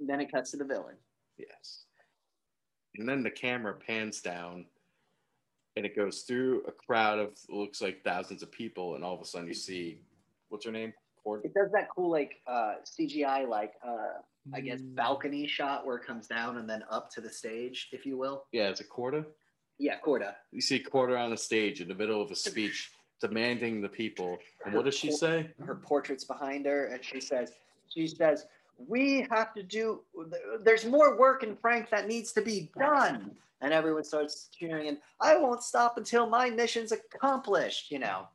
And 0.00 0.08
then 0.08 0.20
it 0.20 0.30
cuts 0.32 0.50
to 0.50 0.56
the 0.56 0.64
villain. 0.64 0.96
yes. 1.38 1.84
And 2.98 3.06
then 3.08 3.22
the 3.22 3.30
camera 3.30 3.74
pans 3.74 4.20
down, 4.22 4.64
and 5.76 5.84
it 5.84 5.94
goes 5.94 6.22
through 6.22 6.62
a 6.66 6.72
crowd 6.72 7.18
of 7.18 7.32
looks 7.50 7.82
like 7.82 8.02
thousands 8.02 8.42
of 8.42 8.50
people, 8.50 8.94
and 8.94 9.04
all 9.04 9.14
of 9.14 9.20
a 9.20 9.24
sudden 9.26 9.46
you 9.48 9.54
see, 9.54 10.00
what's 10.48 10.64
her 10.64 10.72
name? 10.72 10.92
Cord- 11.22 11.42
It 11.44 11.52
does 11.54 11.70
that 11.72 11.88
cool 11.94 12.10
like 12.10 12.36
uh, 12.46 12.76
CGI 12.84 13.46
like 13.48 13.74
uh, 13.86 14.20
I 14.54 14.60
guess 14.60 14.80
Mm. 14.80 14.94
balcony 14.94 15.46
shot 15.46 15.84
where 15.86 15.96
it 15.96 16.06
comes 16.06 16.26
down 16.26 16.56
and 16.58 16.68
then 16.70 16.82
up 16.90 17.10
to 17.12 17.20
the 17.20 17.28
stage, 17.30 17.88
if 17.92 18.06
you 18.06 18.16
will. 18.16 18.44
Yeah, 18.52 18.68
it's 18.70 18.80
a 18.80 18.84
Corda. 18.84 19.24
Yeah, 19.78 19.98
Corda. 19.98 20.36
You 20.52 20.60
see 20.60 20.78
Corda 20.78 21.16
on 21.16 21.30
the 21.30 21.36
stage 21.36 21.80
in 21.80 21.88
the 21.88 21.94
middle 21.94 22.22
of 22.22 22.30
a 22.30 22.36
speech 22.36 22.92
demanding 23.20 23.80
the 23.80 23.88
people. 23.88 24.38
And 24.64 24.74
what 24.74 24.84
does 24.84 24.94
she 24.94 25.10
say? 25.10 25.50
Her 25.64 25.74
portrait's 25.74 26.24
behind 26.24 26.66
her, 26.66 26.86
and 26.86 27.04
she 27.04 27.20
says, 27.20 27.52
she 27.88 28.06
says, 28.06 28.46
we 28.78 29.26
have 29.30 29.54
to 29.54 29.62
do. 29.62 30.02
There's 30.60 30.84
more 30.84 31.18
work 31.18 31.42
in 31.42 31.56
Frank 31.56 31.90
that 31.90 32.08
needs 32.08 32.32
to 32.32 32.42
be 32.42 32.70
done. 32.78 33.32
And 33.62 33.72
everyone 33.72 34.04
starts 34.04 34.48
cheering, 34.52 34.88
and 34.88 34.98
I 35.20 35.36
won't 35.36 35.62
stop 35.62 35.96
until 35.96 36.26
my 36.26 36.50
mission's 36.50 36.92
accomplished. 36.92 37.90
You 37.90 38.00
know. 38.00 38.28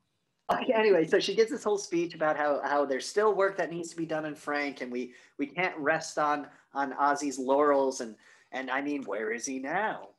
Okay, 0.51 0.73
anyway, 0.75 1.05
so 1.05 1.19
she 1.19 1.35
gives 1.35 1.51
this 1.51 1.63
whole 1.63 1.77
speech 1.77 2.15
about 2.15 2.37
how 2.37 2.59
how 2.63 2.85
there's 2.85 3.05
still 3.05 3.35
work 3.35 3.55
that 3.57 3.71
needs 3.71 3.89
to 3.89 3.95
be 3.95 4.05
done 4.07 4.25
in 4.25 4.33
Frank, 4.33 4.81
and 4.81 4.91
we 4.91 5.13
we 5.37 5.45
can't 5.45 5.77
rest 5.77 6.17
on 6.17 6.47
on 6.73 6.93
Ozzy's 6.93 7.37
laurels. 7.37 8.01
And 8.01 8.15
and 8.51 8.71
I 8.71 8.81
mean, 8.81 9.03
where 9.03 9.31
is 9.31 9.45
he 9.45 9.59
now? 9.59 10.09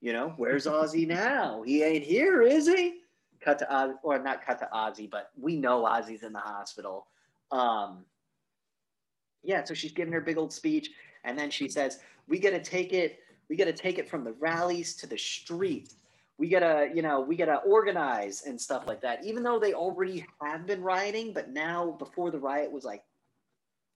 You 0.00 0.12
know, 0.12 0.34
where's 0.36 0.66
Ozzy 0.66 1.06
now? 1.06 1.62
He 1.62 1.82
ain't 1.82 2.04
here, 2.04 2.42
is 2.42 2.66
he? 2.66 3.00
Cut 3.40 3.58
to 3.60 3.74
Oz, 3.74 3.94
or 4.02 4.18
not 4.18 4.44
cut 4.44 4.58
to 4.58 4.68
Ozzy, 4.74 5.10
but 5.10 5.30
we 5.38 5.56
know 5.56 5.84
Ozzy's 5.84 6.22
in 6.22 6.32
the 6.32 6.40
hospital. 6.40 7.06
Um, 7.50 8.04
yeah, 9.42 9.64
so 9.64 9.74
she's 9.74 9.92
giving 9.92 10.12
her 10.12 10.20
big 10.20 10.36
old 10.36 10.52
speech, 10.52 10.90
and 11.24 11.38
then 11.38 11.50
she 11.50 11.68
says, 11.68 12.00
"We 12.28 12.38
got 12.38 12.50
to 12.50 12.62
take 12.62 12.92
it. 12.92 13.20
We 13.48 13.56
got 13.56 13.64
to 13.64 13.72
take 13.72 13.98
it 13.98 14.08
from 14.08 14.24
the 14.24 14.32
rallies 14.32 14.94
to 14.96 15.06
the 15.06 15.16
streets. 15.16 15.96
We 16.40 16.48
gotta, 16.48 16.88
you 16.94 17.02
know, 17.02 17.20
we 17.20 17.36
gotta 17.36 17.56
organize 17.66 18.44
and 18.46 18.58
stuff 18.58 18.86
like 18.86 19.02
that. 19.02 19.22
Even 19.26 19.42
though 19.42 19.58
they 19.58 19.74
already 19.74 20.24
have 20.40 20.66
been 20.66 20.82
rioting, 20.82 21.34
but 21.34 21.50
now 21.50 21.90
before 21.98 22.30
the 22.30 22.38
riot 22.38 22.72
was 22.72 22.82
like 22.82 23.02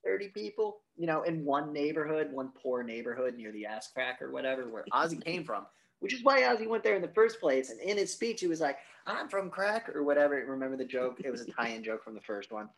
30 0.05 0.29
people, 0.29 0.83
you 0.95 1.07
know, 1.07 1.23
in 1.23 1.43
one 1.43 1.73
neighborhood, 1.73 2.31
one 2.31 2.51
poor 2.63 2.83
neighborhood 2.83 3.35
near 3.35 3.51
the 3.51 3.65
ass 3.65 3.89
crack 3.91 4.21
or 4.21 4.31
whatever, 4.31 4.69
where 4.69 4.85
Ozzy 4.93 5.25
came 5.25 5.43
from, 5.43 5.65
which 6.01 6.15
is 6.15 6.23
why 6.23 6.43
Ozzy 6.43 6.69
went 6.69 6.83
there 6.83 6.97
in 6.97 7.03
the 7.03 7.09
first 7.09 7.41
place. 7.41 7.71
And 7.71 7.81
in 7.81 7.97
his 7.97 8.13
speech, 8.13 8.41
he 8.41 8.47
was 8.47 8.61
like, 8.61 8.79
I'm 9.07 9.29
from 9.29 9.51
crack 9.51 9.95
or 9.95 10.03
whatever. 10.03 10.45
Remember 10.47 10.77
the 10.77 10.85
joke? 10.85 11.21
It 11.25 11.31
was 11.31 11.43
a 11.43 11.51
tie 11.51 11.69
in 11.69 11.83
joke 11.83 12.05
from 12.05 12.15
the 12.15 12.21
first 12.21 12.53
one. 12.53 12.69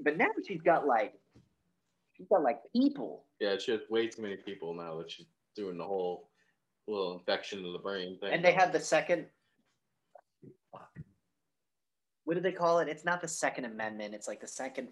But 0.00 0.16
now 0.16 0.28
she's 0.46 0.60
got 0.62 0.86
like, 0.86 1.14
she's 2.16 2.26
got 2.28 2.42
like 2.42 2.60
people. 2.74 3.24
Yeah, 3.40 3.56
she 3.58 3.72
has 3.72 3.80
way 3.88 4.08
too 4.08 4.22
many 4.22 4.36
people 4.36 4.74
now 4.74 4.98
that 4.98 5.10
she's 5.10 5.26
doing 5.54 5.78
the 5.78 5.84
whole 5.84 6.28
little 6.88 7.12
infection 7.14 7.64
of 7.64 7.72
the 7.72 7.78
brain 7.78 8.18
thing. 8.18 8.32
And 8.32 8.44
they 8.44 8.52
have 8.52 8.72
the 8.72 8.80
second, 8.80 9.26
what 12.24 12.34
do 12.34 12.40
they 12.40 12.52
call 12.52 12.78
it? 12.80 12.88
It's 12.88 13.04
not 13.04 13.20
the 13.20 13.28
Second 13.28 13.66
Amendment. 13.66 14.14
It's 14.14 14.26
like 14.26 14.40
the 14.40 14.46
Second 14.46 14.88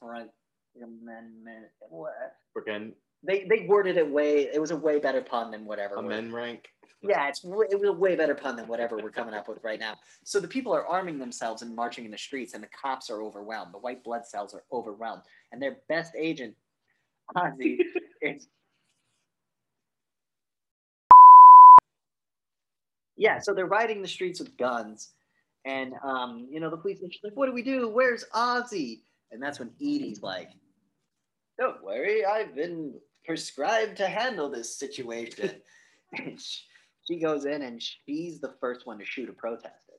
Front 0.00 0.30
Amendment. 0.76 1.66
What? 1.88 2.36
freaking 2.56 2.92
They 3.24 3.44
they 3.44 3.66
worded 3.68 3.96
it 3.96 4.08
way. 4.08 4.48
It 4.52 4.60
was 4.60 4.72
a 4.72 4.76
way 4.76 4.98
better 4.98 5.20
pun 5.20 5.50
than 5.50 5.64
whatever. 5.64 5.96
a 5.96 6.02
men 6.02 6.32
rank. 6.32 6.68
Yeah, 7.02 7.28
it's 7.28 7.44
it 7.44 7.78
was 7.78 7.88
a 7.88 7.92
way 7.92 8.14
better 8.14 8.34
pun 8.34 8.54
than 8.56 8.68
whatever 8.68 8.96
we're 8.96 9.10
coming 9.10 9.34
up 9.34 9.48
with 9.48 9.58
right 9.62 9.80
now. 9.80 9.96
So 10.24 10.38
the 10.38 10.46
people 10.46 10.72
are 10.72 10.86
arming 10.86 11.18
themselves 11.18 11.62
and 11.62 11.74
marching 11.74 12.04
in 12.04 12.12
the 12.12 12.18
streets, 12.18 12.54
and 12.54 12.62
the 12.62 12.68
cops 12.68 13.10
are 13.10 13.22
overwhelmed. 13.22 13.74
The 13.74 13.78
white 13.78 14.04
blood 14.04 14.24
cells 14.24 14.54
are 14.54 14.62
overwhelmed, 14.72 15.22
and 15.50 15.60
their 15.60 15.78
best 15.88 16.12
agent, 16.16 16.54
Ozzy, 17.36 17.78
is 18.22 18.46
yeah. 23.16 23.38
So 23.40 23.52
they're 23.52 23.66
riding 23.66 24.00
the 24.00 24.08
streets 24.08 24.38
with 24.38 24.56
guns, 24.56 25.10
and 25.64 25.94
um, 26.04 26.46
you 26.50 26.60
know 26.60 26.70
the 26.70 26.76
police 26.76 27.00
are 27.02 27.08
like, 27.24 27.36
"What 27.36 27.46
do 27.46 27.52
we 27.52 27.62
do? 27.62 27.88
Where's 27.88 28.24
Ozzy?" 28.32 29.00
And 29.32 29.42
that's 29.42 29.58
when 29.58 29.70
Edie's 29.80 30.22
like, 30.22 30.50
"Don't 31.58 31.82
worry, 31.82 32.24
I've 32.24 32.54
been 32.54 32.94
prescribed 33.24 33.96
to 33.98 34.06
handle 34.06 34.48
this 34.50 34.76
situation." 34.78 35.50
and 36.12 36.40
she, 36.40 36.60
she 37.08 37.18
goes 37.18 37.44
in 37.44 37.62
and 37.62 37.82
she's 37.82 38.40
the 38.40 38.54
first 38.60 38.86
one 38.86 38.98
to 38.98 39.04
shoot 39.04 39.28
a 39.28 39.32
protester, 39.32 39.94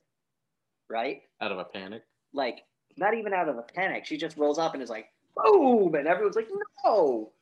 right? 0.88 1.22
Out 1.40 1.52
of 1.52 1.58
a 1.58 1.64
panic. 1.64 2.02
Like, 2.32 2.60
not 2.96 3.14
even 3.14 3.32
out 3.32 3.48
of 3.48 3.58
a 3.58 3.62
panic. 3.62 4.06
She 4.06 4.16
just 4.16 4.36
rolls 4.36 4.58
up 4.58 4.74
and 4.74 4.82
is 4.82 4.90
like, 4.90 5.06
boom, 5.36 5.94
and 5.94 6.06
everyone's 6.06 6.36
like, 6.36 6.48
no, 6.84 7.32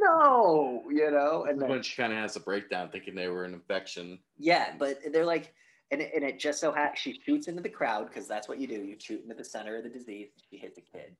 no, 0.00 0.82
you 0.90 1.10
know. 1.10 1.46
And 1.48 1.60
then, 1.60 1.68
when 1.68 1.82
she 1.82 1.96
kind 1.96 2.12
of 2.12 2.18
has 2.18 2.36
a 2.36 2.40
breakdown, 2.40 2.88
thinking 2.90 3.14
they 3.14 3.28
were 3.28 3.44
an 3.44 3.54
infection. 3.54 4.18
yeah, 4.38 4.74
but 4.78 4.98
they're 5.12 5.26
like, 5.26 5.52
and 5.90 6.00
it, 6.02 6.12
and 6.14 6.24
it 6.24 6.38
just 6.38 6.60
so 6.60 6.72
happens 6.72 6.98
she 6.98 7.20
shoots 7.24 7.48
into 7.48 7.62
the 7.62 7.68
crowd 7.68 8.08
because 8.08 8.28
that's 8.28 8.48
what 8.48 8.58
you 8.60 8.66
do. 8.66 8.74
You 8.74 8.96
shoot 8.98 9.22
into 9.22 9.34
the 9.34 9.44
center 9.44 9.76
of 9.76 9.84
the 9.84 9.90
disease. 9.90 10.28
She 10.50 10.58
hits 10.58 10.78
a 10.78 10.82
kid. 10.82 11.16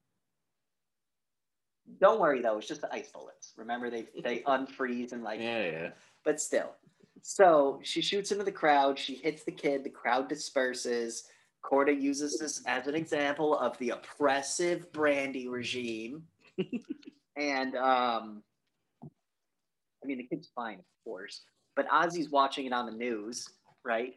Don't 2.01 2.21
worry 2.21 2.41
though, 2.43 2.59
it's 2.59 2.69
just 2.69 2.81
the 2.83 2.93
ice 2.93 3.11
bullets. 3.11 3.55
Remember 3.57 3.91
they 3.91 4.07
they 4.23 4.39
unfreeze 4.47 5.13
and 5.13 5.23
like 5.23 5.41
Yeah, 5.41 5.65
yeah. 5.65 5.91
but 6.25 6.41
still. 6.41 6.73
So 7.23 7.81
she 7.83 8.01
shoots 8.01 8.31
into 8.31 8.45
the 8.45 8.53
crowd. 8.53 8.99
She 8.99 9.17
hits 9.17 9.43
the 9.43 9.53
kid. 9.53 9.85
The 9.85 9.91
crowd 9.91 10.29
disperses. 10.29 11.25
Corda 11.63 11.93
uses 11.93 12.39
this 12.39 12.63
as 12.67 12.87
an 12.87 12.95
example 12.95 13.59
of 13.59 13.77
the 13.79 13.91
oppressive 13.91 14.93
Brandy 14.93 15.49
regime. 15.49 16.23
and 17.37 17.75
um, 17.77 18.43
I 19.05 20.07
mean, 20.07 20.19
the 20.19 20.25
kid's 20.25 20.49
fine, 20.55 20.79
of 20.79 20.85
course, 21.05 21.43
but 21.75 21.89
Ozzy's 21.89 22.31
watching 22.31 22.67
it 22.67 22.73
on 22.73 22.87
the 22.87 22.93
news, 22.93 23.49
right? 23.85 24.15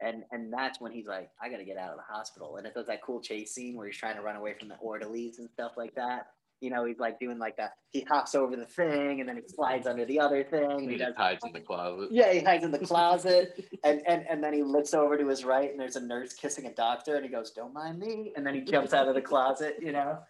And 0.00 0.24
and 0.32 0.52
that's 0.52 0.80
when 0.80 0.92
he's 0.92 1.06
like, 1.06 1.30
I 1.40 1.48
gotta 1.48 1.64
get 1.64 1.78
out 1.78 1.90
of 1.90 1.96
the 1.96 2.14
hospital. 2.14 2.56
And 2.56 2.66
it 2.66 2.74
does 2.74 2.86
that 2.86 3.02
cool 3.02 3.20
chase 3.20 3.54
scene 3.54 3.76
where 3.76 3.86
he's 3.86 3.96
trying 3.96 4.16
to 4.16 4.22
run 4.22 4.36
away 4.36 4.54
from 4.58 4.68
the 4.68 4.76
orderlies 4.76 5.38
and 5.38 5.48
stuff 5.50 5.72
like 5.76 5.94
that. 5.94 6.26
You 6.62 6.70
know, 6.70 6.84
he's 6.84 6.98
like 6.98 7.18
doing 7.18 7.38
like 7.38 7.56
that. 7.56 7.72
He 7.90 8.02
hops 8.08 8.34
over 8.34 8.54
the 8.56 8.64
thing 8.66 9.20
and 9.20 9.28
then 9.28 9.36
he 9.36 9.42
slides 9.48 9.86
under 9.86 10.04
the 10.04 10.20
other 10.20 10.44
thing. 10.44 10.70
And 10.70 10.80
he 10.82 10.92
He 10.92 10.96
does 10.96 11.14
hides 11.16 11.44
in 11.44 11.52
the 11.52 11.60
closet. 11.60 12.08
yeah, 12.12 12.32
he 12.32 12.40
hides 12.40 12.64
in 12.64 12.70
the 12.70 12.78
closet, 12.78 13.62
and, 13.84 14.00
and 14.06 14.24
and 14.30 14.42
then 14.42 14.52
he 14.54 14.62
looks 14.62 14.94
over 14.94 15.18
to 15.18 15.26
his 15.28 15.44
right, 15.44 15.70
and 15.70 15.78
there's 15.80 15.96
a 15.96 16.00
nurse 16.00 16.32
kissing 16.32 16.66
a 16.66 16.72
doctor, 16.72 17.16
and 17.16 17.24
he 17.24 17.30
goes, 17.30 17.50
"Don't 17.50 17.74
mind 17.74 17.98
me," 17.98 18.32
and 18.36 18.46
then 18.46 18.54
he 18.54 18.60
jumps 18.62 18.92
out 18.94 19.08
of 19.08 19.14
the 19.14 19.20
closet, 19.22 19.76
you 19.82 19.92
know. 19.92 20.20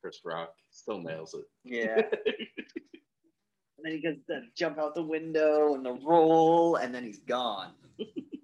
Chris 0.00 0.20
Rock 0.24 0.52
still 0.70 1.00
nails 1.00 1.34
it. 1.34 1.44
Yeah. 1.64 2.02
And 3.78 3.84
then 3.84 3.92
he 3.92 4.02
goes 4.02 4.16
to 4.30 4.40
jump 4.56 4.78
out 4.78 4.94
the 4.94 5.02
window 5.02 5.74
and 5.74 5.84
the 5.84 5.92
roll, 5.92 6.76
and 6.76 6.94
then 6.94 7.04
he's 7.04 7.18
gone. 7.18 7.72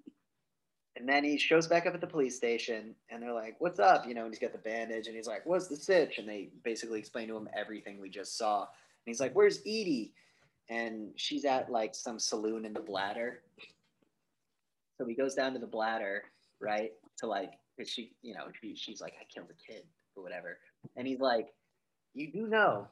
and 1.03 1.09
then 1.09 1.25
he 1.25 1.37
shows 1.37 1.67
back 1.67 1.85
up 1.85 1.93
at 1.93 1.99
the 1.99 2.07
police 2.07 2.37
station, 2.37 2.95
and 3.09 3.21
they're 3.21 3.33
like, 3.33 3.59
"What's 3.59 3.77
up?" 3.77 4.07
You 4.07 4.13
know, 4.13 4.23
and 4.23 4.33
he's 4.33 4.39
got 4.39 4.53
the 4.53 4.57
bandage, 4.57 5.07
and 5.07 5.15
he's 5.17 5.27
like, 5.27 5.45
"What's 5.45 5.67
the 5.67 5.75
sitch?" 5.75 6.17
And 6.17 6.29
they 6.29 6.47
basically 6.63 6.97
explain 6.97 7.27
to 7.27 7.35
him 7.35 7.49
everything 7.53 7.99
we 7.99 8.09
just 8.09 8.37
saw. 8.37 8.61
And 8.61 8.67
he's 9.03 9.19
like, 9.19 9.33
"Where's 9.33 9.59
Edie?" 9.65 10.13
And 10.69 11.11
she's 11.17 11.43
at 11.43 11.69
like 11.69 11.93
some 11.93 12.19
saloon 12.19 12.63
in 12.63 12.71
the 12.71 12.79
bladder. 12.79 13.41
So 14.97 15.05
he 15.05 15.13
goes 15.13 15.35
down 15.35 15.51
to 15.51 15.59
the 15.59 15.67
bladder, 15.67 16.23
right? 16.61 16.93
To 17.17 17.27
like, 17.27 17.59
'cause 17.77 17.89
she, 17.89 18.13
you 18.21 18.33
know, 18.33 18.45
she, 18.61 18.73
she's 18.73 19.01
like, 19.01 19.15
"I 19.19 19.25
killed 19.25 19.49
a 19.51 19.73
kid" 19.73 19.83
or 20.15 20.23
whatever, 20.23 20.59
and 20.95 21.05
he's 21.05 21.19
like, 21.19 21.53
"You 22.13 22.31
do 22.31 22.47
know." 22.47 22.87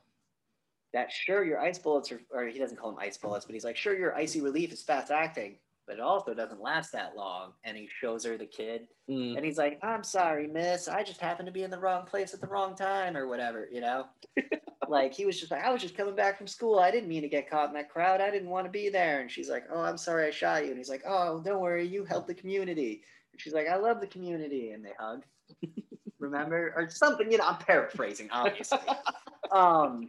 that 0.94 1.10
sure 1.10 1.46
your 1.46 1.62
ice 1.62 1.80
bullets 1.80 2.12
are, 2.12 2.22
or 2.32 2.44
he 2.48 2.60
doesn't 2.60 2.76
call 2.76 2.92
them 2.92 3.00
ice 3.00 3.16
bullets, 3.18 3.46
but 3.46 3.54
he's 3.54 3.64
like, 3.64 3.78
sure 3.78 3.98
your 3.98 4.14
icy 4.14 4.42
relief 4.42 4.74
is 4.74 4.82
fast 4.82 5.10
acting, 5.10 5.58
but 5.92 5.98
it 6.00 6.04
also 6.04 6.34
doesn't 6.34 6.62
last 6.62 6.94
that 6.94 7.18
long. 7.18 7.52
And 7.66 7.76
he 7.76 7.90
shows 8.00 8.24
her 8.24 8.38
the 8.38 8.46
kid, 8.46 8.88
Mm. 9.10 9.36
and 9.36 9.44
he's 9.46 9.58
like, 9.58 9.78
I'm 9.84 10.06
sorry, 10.06 10.48
miss, 10.48 10.88
I 10.88 11.04
just 11.04 11.20
happened 11.20 11.48
to 11.48 11.52
be 11.52 11.64
in 11.64 11.70
the 11.70 11.80
wrong 11.80 12.06
place 12.06 12.34
at 12.34 12.40
the 12.40 12.48
wrong 12.48 12.76
time, 12.76 13.18
or 13.18 13.28
whatever, 13.28 13.68
you 13.70 13.82
know. 13.82 14.06
like 14.88 15.14
he 15.14 15.26
was 15.26 15.38
just 15.38 15.52
like, 15.52 15.64
I 15.66 15.70
was 15.70 15.82
just 15.82 15.98
coming 15.98 16.16
back 16.16 16.38
from 16.38 16.48
school. 16.48 16.80
I 16.80 16.92
didn't 16.92 17.10
mean 17.10 17.24
to 17.24 17.28
get 17.28 17.50
caught 17.50 17.68
in 17.68 17.74
that 17.74 17.90
crowd. 17.90 18.22
I 18.22 18.32
didn't 18.32 18.50
want 18.50 18.68
to 18.68 18.72
be 18.72 18.88
there. 18.88 19.20
And 19.20 19.30
she's 19.30 19.50
like, 19.50 19.66
Oh, 19.70 19.82
I'm 19.82 19.98
sorry, 19.98 20.28
I 20.28 20.32
shot 20.32 20.64
you. 20.64 20.70
And 20.70 20.78
he's 20.78 20.88
like, 20.90 21.04
Oh, 21.06 21.42
don't 21.44 21.60
worry, 21.60 21.86
you 21.86 22.06
helped 22.06 22.30
the 22.30 22.34
community. 22.34 23.04
And 23.34 23.42
she's 23.42 23.54
like, 23.54 23.68
I 23.68 23.76
love 23.76 24.00
the 24.00 24.08
community, 24.08 24.70
and 24.70 24.86
they 24.86 24.94
hug. 24.98 25.24
Remember, 26.20 26.74
or 26.78 26.90
something, 26.90 27.30
you 27.30 27.38
know. 27.38 27.48
I'm 27.48 27.58
paraphrasing, 27.58 28.30
obviously. 28.32 28.80
um 29.52 30.08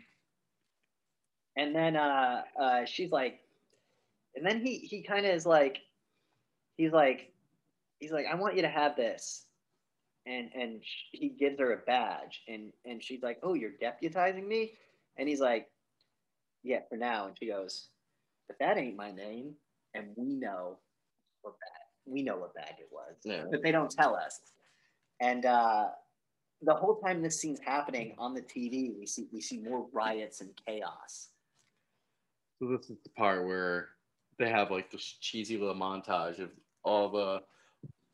and 1.56 1.74
then 1.74 1.96
uh 1.96 2.42
uh 2.60 2.84
she's 2.84 3.10
like 3.10 3.40
and 4.34 4.44
then 4.46 4.64
he 4.64 4.78
he 4.78 5.02
kind 5.02 5.26
of 5.26 5.32
is 5.32 5.46
like 5.46 5.78
he's 6.76 6.92
like 6.92 7.32
he's 7.98 8.12
like 8.12 8.26
i 8.30 8.34
want 8.34 8.56
you 8.56 8.62
to 8.62 8.68
have 8.68 8.96
this. 8.96 9.44
And 10.24 10.50
and 10.54 10.80
he 11.10 11.30
gives 11.30 11.58
her 11.58 11.72
a 11.72 11.78
badge 11.78 12.42
and 12.46 12.72
and 12.84 13.02
she's 13.02 13.22
like 13.24 13.38
oh 13.42 13.54
you're 13.54 13.72
deputizing 13.82 14.46
me? 14.46 14.74
And 15.18 15.28
he's 15.28 15.40
like 15.40 15.66
yeah 16.62 16.78
for 16.88 16.96
now. 16.96 17.26
And 17.26 17.36
she 17.36 17.48
goes 17.48 17.88
but 18.46 18.56
that 18.60 18.78
ain't 18.78 18.96
my 18.96 19.10
name. 19.10 19.54
And 19.94 20.06
we 20.16 20.36
know 20.36 20.78
what 21.42 21.54
bag 21.54 21.82
we 22.06 22.22
know 22.22 22.36
what 22.36 22.54
bag 22.54 22.74
it 22.78 22.88
was 22.92 23.16
Yeah. 23.24 23.46
but 23.50 23.64
they 23.64 23.72
don't 23.72 23.90
tell 23.90 24.14
us. 24.14 24.38
And 25.20 25.44
uh 25.44 25.88
the 26.62 26.74
whole 26.74 27.00
time 27.00 27.20
this 27.20 27.40
scene's 27.40 27.58
happening 27.58 28.14
on 28.16 28.32
the 28.32 28.42
tv 28.42 28.96
we 28.96 29.06
see 29.06 29.26
we 29.32 29.40
see 29.40 29.58
more 29.58 29.88
riots 29.92 30.40
and 30.40 30.50
chaos. 30.64 31.30
So 32.60 32.68
this 32.68 32.90
is 32.90 32.98
the 33.02 33.10
part 33.10 33.44
where 33.44 33.88
they 34.42 34.50
have 34.50 34.70
like 34.70 34.90
this 34.90 35.16
cheesy 35.20 35.56
little 35.56 35.74
montage 35.74 36.40
of 36.40 36.50
all 36.82 37.08
the 37.08 37.40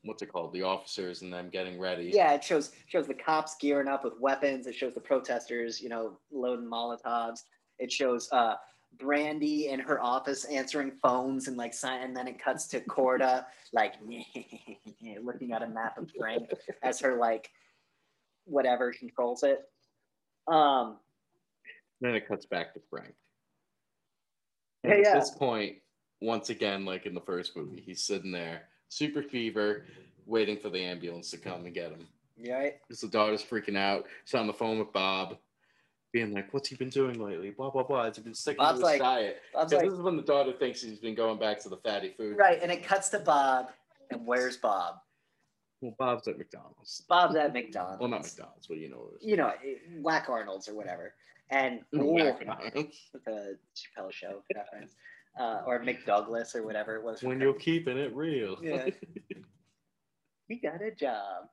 what's 0.03 0.23
it 0.23 0.31
called, 0.33 0.53
the 0.53 0.63
officers 0.63 1.23
and 1.23 1.33
them 1.33 1.49
getting 1.51 1.79
ready. 1.79 2.11
Yeah, 2.15 2.35
it 2.35 2.45
shows 2.45 2.73
shows 2.87 3.07
the 3.07 3.15
cops 3.15 3.57
gearing 3.59 3.89
up 3.89 4.05
with 4.05 4.21
weapons. 4.21 4.67
It 4.67 4.75
shows 4.75 4.95
the 4.95 5.01
protesters, 5.01 5.81
you 5.81 5.89
know, 5.89 6.19
loading 6.31 6.67
Molotovs. 6.67 7.45
It 7.79 7.91
shows 7.91 8.29
uh, 8.31 8.55
Brandy 8.99 9.69
in 9.69 9.81
her 9.81 10.03
office 10.03 10.45
answering 10.45 10.93
phones 11.03 11.49
and 11.49 11.57
like 11.57 11.73
sign, 11.73 12.03
and 12.03 12.15
then 12.15 12.29
it 12.29 12.39
cuts 12.39 12.67
to 12.69 12.81
Corda 12.81 13.47
like 13.73 13.95
looking 15.23 15.53
at 15.53 15.63
a 15.63 15.69
map 15.69 15.97
of 15.97 16.11
Frank 16.19 16.51
as 16.83 17.01
her 17.01 17.17
like 17.17 17.51
whatever 18.45 18.93
controls 18.93 19.43
it. 19.43 19.63
Um, 20.47 20.99
Then 22.03 22.15
it 22.15 22.29
cuts 22.29 22.45
back 22.45 22.75
to 22.75 22.81
Frank. 22.91 23.15
Yeah, 24.85 24.93
And 24.93 25.05
yeah. 25.05 25.11
At 25.13 25.21
this 25.21 25.31
point, 25.31 25.79
once 26.21 26.51
again, 26.51 26.85
like 26.85 27.07
in 27.07 27.15
the 27.15 27.21
first 27.21 27.57
movie, 27.57 27.81
he's 27.85 28.03
sitting 28.03 28.33
there, 28.33 28.63
super 28.89 29.23
fever, 29.23 29.85
waiting 30.27 30.57
for 30.59 30.71
the 30.71 30.83
ambulance 30.83 31.31
to 31.31 31.39
come 31.39 31.65
and 31.65 31.75
get 31.75 31.91
him. 31.91 32.07
Yeah. 32.37 32.71
Because 32.87 33.01
the 33.01 33.09
daughter's 33.09 33.43
freaking 33.43 33.77
out. 33.77 34.07
She's 34.25 34.35
on 34.39 34.47
the 34.47 34.53
phone 34.53 34.79
with 34.79 34.93
Bob, 34.93 35.37
being 36.13 36.33
like, 36.33 36.53
"What's 36.55 36.69
he 36.69 36.77
been 36.77 36.89
doing 36.91 37.21
lately? 37.23 37.51
Blah 37.51 37.71
blah 37.71 37.83
blah. 37.83 38.05
Has 38.05 38.17
he 38.17 38.23
been 38.23 38.35
sticking 38.35 38.59
Bob's 38.59 38.81
to 38.81 38.87
his 38.87 39.01
like- 39.01 39.01
diet?" 39.01 39.43
Bob's 39.53 39.73
like, 39.73 39.85
this 39.85 39.95
is 39.95 40.01
when 40.01 40.17
the 40.17 40.23
daughter 40.23 40.53
thinks 40.53 40.81
he's 40.83 40.99
been 40.99 41.15
going 41.15 41.39
back 41.39 41.61
to 41.61 41.69
the 41.69 41.77
fatty 41.79 42.11
food. 42.17 42.37
right, 42.39 42.59
and 42.63 42.71
it 42.73 42.83
cuts 42.85 43.09
to 43.11 43.19
Bob, 43.19 43.71
and 44.11 44.27
where's 44.27 44.57
Bob? 44.57 44.97
Well, 45.81 45.95
Bob's 45.99 46.27
at 46.27 46.39
McDonald's. 46.39 47.05
Bob's 47.09 47.37
at 47.37 47.53
McDonald's. 47.53 48.01
Well, 48.01 48.09
not 48.11 48.23
McDonald's, 48.25 48.67
but 48.67 48.79
you 48.79 48.89
know 48.91 48.97
what 48.97 49.13
it 49.15 49.25
is. 49.25 49.31
You 49.31 49.37
know, 49.37 49.53
Wack 50.01 50.29
Arnold's 50.29 50.69
or 50.69 50.75
whatever. 50.75 51.15
And 51.51 51.81
McDonald's. 51.93 52.99
Oh, 53.15 53.21
the 53.25 53.59
Chappelle 53.77 54.11
Show 54.13 54.43
reference, 54.55 54.95
uh, 55.39 55.63
or 55.67 55.81
McDouglas 55.81 56.55
or 56.55 56.63
whatever 56.65 56.97
it 56.97 57.03
was. 57.03 57.23
when 57.23 57.41
you're 57.41 57.55
keeping 57.55 57.97
it 57.97 58.15
real. 58.15 58.57
Yeah. 58.63 58.89
we 60.49 60.61
got 60.61 60.83
a 60.83 60.91
job. 60.91 61.49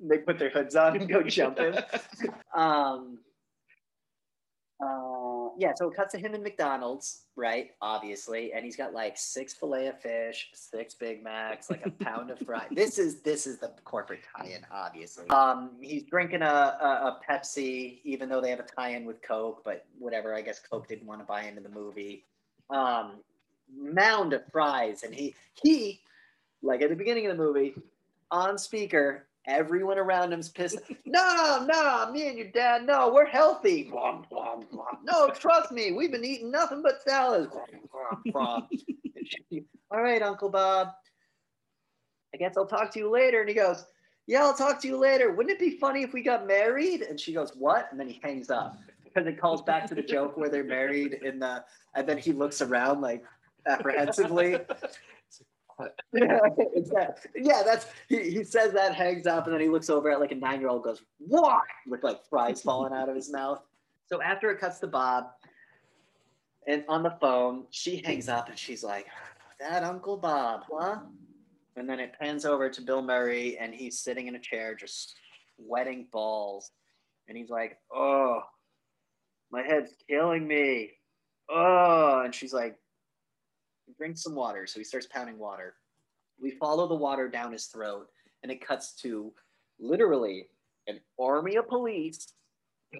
They 0.00 0.18
put 0.18 0.38
their 0.38 0.50
hoods 0.50 0.76
on 0.76 0.96
and 0.96 1.08
go 1.08 1.22
jumping. 1.22 1.74
Um, 2.54 3.20
uh, 4.84 5.48
yeah, 5.58 5.72
so 5.74 5.88
it 5.88 5.94
cuts 5.94 6.12
to 6.12 6.18
him 6.18 6.34
in 6.34 6.42
McDonald's, 6.42 7.24
right? 7.36 7.70
Obviously, 7.82 8.52
and 8.52 8.64
he's 8.64 8.76
got 8.76 8.94
like 8.94 9.18
six 9.18 9.52
fillet 9.52 9.88
of 9.88 10.00
fish, 10.00 10.48
six 10.54 10.94
Big 10.94 11.22
Macs, 11.22 11.70
like 11.70 11.84
a 11.84 11.90
pound 11.90 12.30
of 12.30 12.38
fry. 12.38 12.66
This 12.70 12.98
is 12.98 13.20
this 13.20 13.46
is 13.46 13.58
the 13.58 13.70
corporate 13.84 14.20
tie-in, 14.36 14.64
obviously. 14.72 15.28
Um, 15.28 15.72
he's 15.80 16.04
drinking 16.04 16.42
a, 16.42 16.46
a, 16.46 16.86
a 17.08 17.20
Pepsi, 17.28 18.00
even 18.04 18.28
though 18.28 18.40
they 18.40 18.50
have 18.50 18.60
a 18.60 18.64
tie-in 18.64 19.04
with 19.04 19.20
Coke, 19.22 19.62
but 19.64 19.84
whatever. 19.98 20.34
I 20.34 20.40
guess 20.40 20.60
Coke 20.60 20.88
didn't 20.88 21.06
want 21.06 21.20
to 21.20 21.26
buy 21.26 21.42
into 21.42 21.60
the 21.60 21.68
movie. 21.68 22.24
Um, 22.70 23.12
mound 23.76 24.32
of 24.32 24.42
fries, 24.50 25.02
and 25.02 25.14
he 25.14 25.34
he 25.62 26.00
like 26.62 26.82
at 26.82 26.90
the 26.90 26.96
beginning 26.96 27.26
of 27.26 27.36
the 27.36 27.42
movie 27.42 27.74
on 28.30 28.58
speaker. 28.58 29.26
Everyone 29.46 29.98
around 29.98 30.32
him's 30.32 30.50
pissed. 30.50 30.78
No, 31.06 31.66
no, 31.68 32.12
me 32.12 32.28
and 32.28 32.38
your 32.38 32.48
dad, 32.48 32.86
no, 32.86 33.10
we're 33.12 33.26
healthy. 33.26 33.84
Blom, 33.84 34.24
blom, 34.30 34.64
blom. 34.70 34.98
No, 35.02 35.28
trust 35.30 35.72
me, 35.72 35.90
we've 35.92 36.12
been 36.12 36.24
eating 36.24 36.52
nothing 36.52 36.82
but 36.82 37.02
salads. 37.02 37.52
All 39.90 40.02
right, 40.02 40.22
Uncle 40.22 40.50
Bob. 40.50 40.90
I 42.32 42.36
guess 42.36 42.56
I'll 42.56 42.66
talk 42.66 42.92
to 42.92 42.98
you 43.00 43.10
later. 43.10 43.40
And 43.40 43.48
he 43.48 43.54
goes, 43.54 43.86
Yeah, 44.26 44.42
I'll 44.44 44.54
talk 44.54 44.80
to 44.82 44.88
you 44.88 44.96
later. 44.96 45.32
Wouldn't 45.32 45.52
it 45.52 45.58
be 45.58 45.78
funny 45.78 46.02
if 46.02 46.12
we 46.12 46.22
got 46.22 46.46
married? 46.46 47.02
And 47.02 47.18
she 47.18 47.32
goes, 47.32 47.52
What? 47.56 47.88
And 47.90 47.98
then 47.98 48.08
he 48.08 48.20
hangs 48.22 48.50
up 48.50 48.76
because 49.12 49.26
it 49.26 49.40
calls 49.40 49.62
back 49.62 49.86
to 49.86 49.94
the 49.94 50.02
joke 50.02 50.36
where 50.36 50.48
they're 50.48 50.64
married 50.64 51.14
in 51.24 51.38
the, 51.38 51.64
and 51.94 52.08
then 52.08 52.18
he 52.18 52.32
looks 52.32 52.60
around 52.60 53.00
like 53.00 53.24
apprehensively. 53.66 54.58
Yeah, 56.12 56.38
it's 56.58 56.90
that. 56.94 57.26
Yeah, 57.34 57.62
that's 57.64 57.86
he, 58.08 58.30
he 58.30 58.44
says 58.44 58.72
that, 58.72 58.94
hangs 58.94 59.26
up, 59.26 59.46
and 59.46 59.54
then 59.54 59.60
he 59.60 59.68
looks 59.68 59.90
over 59.90 60.10
at 60.10 60.20
like 60.20 60.32
a 60.32 60.36
nine 60.36 60.60
year 60.60 60.68
old, 60.68 60.84
goes, 60.84 61.02
What? 61.18 61.62
With 61.86 62.02
like 62.02 62.24
fries 62.28 62.62
falling 62.62 62.92
out 62.92 63.08
of 63.08 63.16
his 63.16 63.30
mouth. 63.32 63.62
So 64.06 64.20
after 64.20 64.50
it 64.50 64.58
cuts 64.58 64.80
to 64.80 64.88
Bob 64.88 65.26
and 66.66 66.84
on 66.88 67.02
the 67.02 67.16
phone, 67.20 67.64
she 67.70 68.02
hangs 68.04 68.28
up 68.28 68.48
and 68.48 68.58
she's 68.58 68.82
like, 68.82 69.06
That 69.58 69.84
Uncle 69.84 70.16
Bob, 70.16 70.62
huh? 70.70 70.98
And 71.76 71.88
then 71.88 72.00
it 72.00 72.14
pans 72.20 72.44
over 72.44 72.68
to 72.68 72.82
Bill 72.82 73.02
Murray 73.02 73.56
and 73.58 73.74
he's 73.74 74.00
sitting 74.00 74.26
in 74.26 74.34
a 74.34 74.40
chair 74.40 74.74
just 74.74 75.14
sweating 75.56 76.08
balls. 76.12 76.72
And 77.28 77.38
he's 77.38 77.50
like, 77.50 77.78
Oh, 77.94 78.42
my 79.50 79.62
head's 79.62 79.94
killing 80.08 80.46
me. 80.46 80.92
Oh, 81.48 82.22
and 82.24 82.34
she's 82.34 82.52
like, 82.52 82.76
drink 83.98 84.16
some 84.16 84.34
water. 84.34 84.66
So 84.66 84.78
he 84.80 84.84
starts 84.84 85.06
pounding 85.06 85.38
water. 85.38 85.74
We 86.40 86.52
follow 86.52 86.86
the 86.86 86.94
water 86.94 87.28
down 87.28 87.52
his 87.52 87.66
throat, 87.66 88.08
and 88.42 88.50
it 88.50 88.64
cuts 88.64 88.94
to 89.02 89.32
literally 89.78 90.46
an 90.86 91.00
army 91.18 91.56
of 91.56 91.68
police 91.68 92.32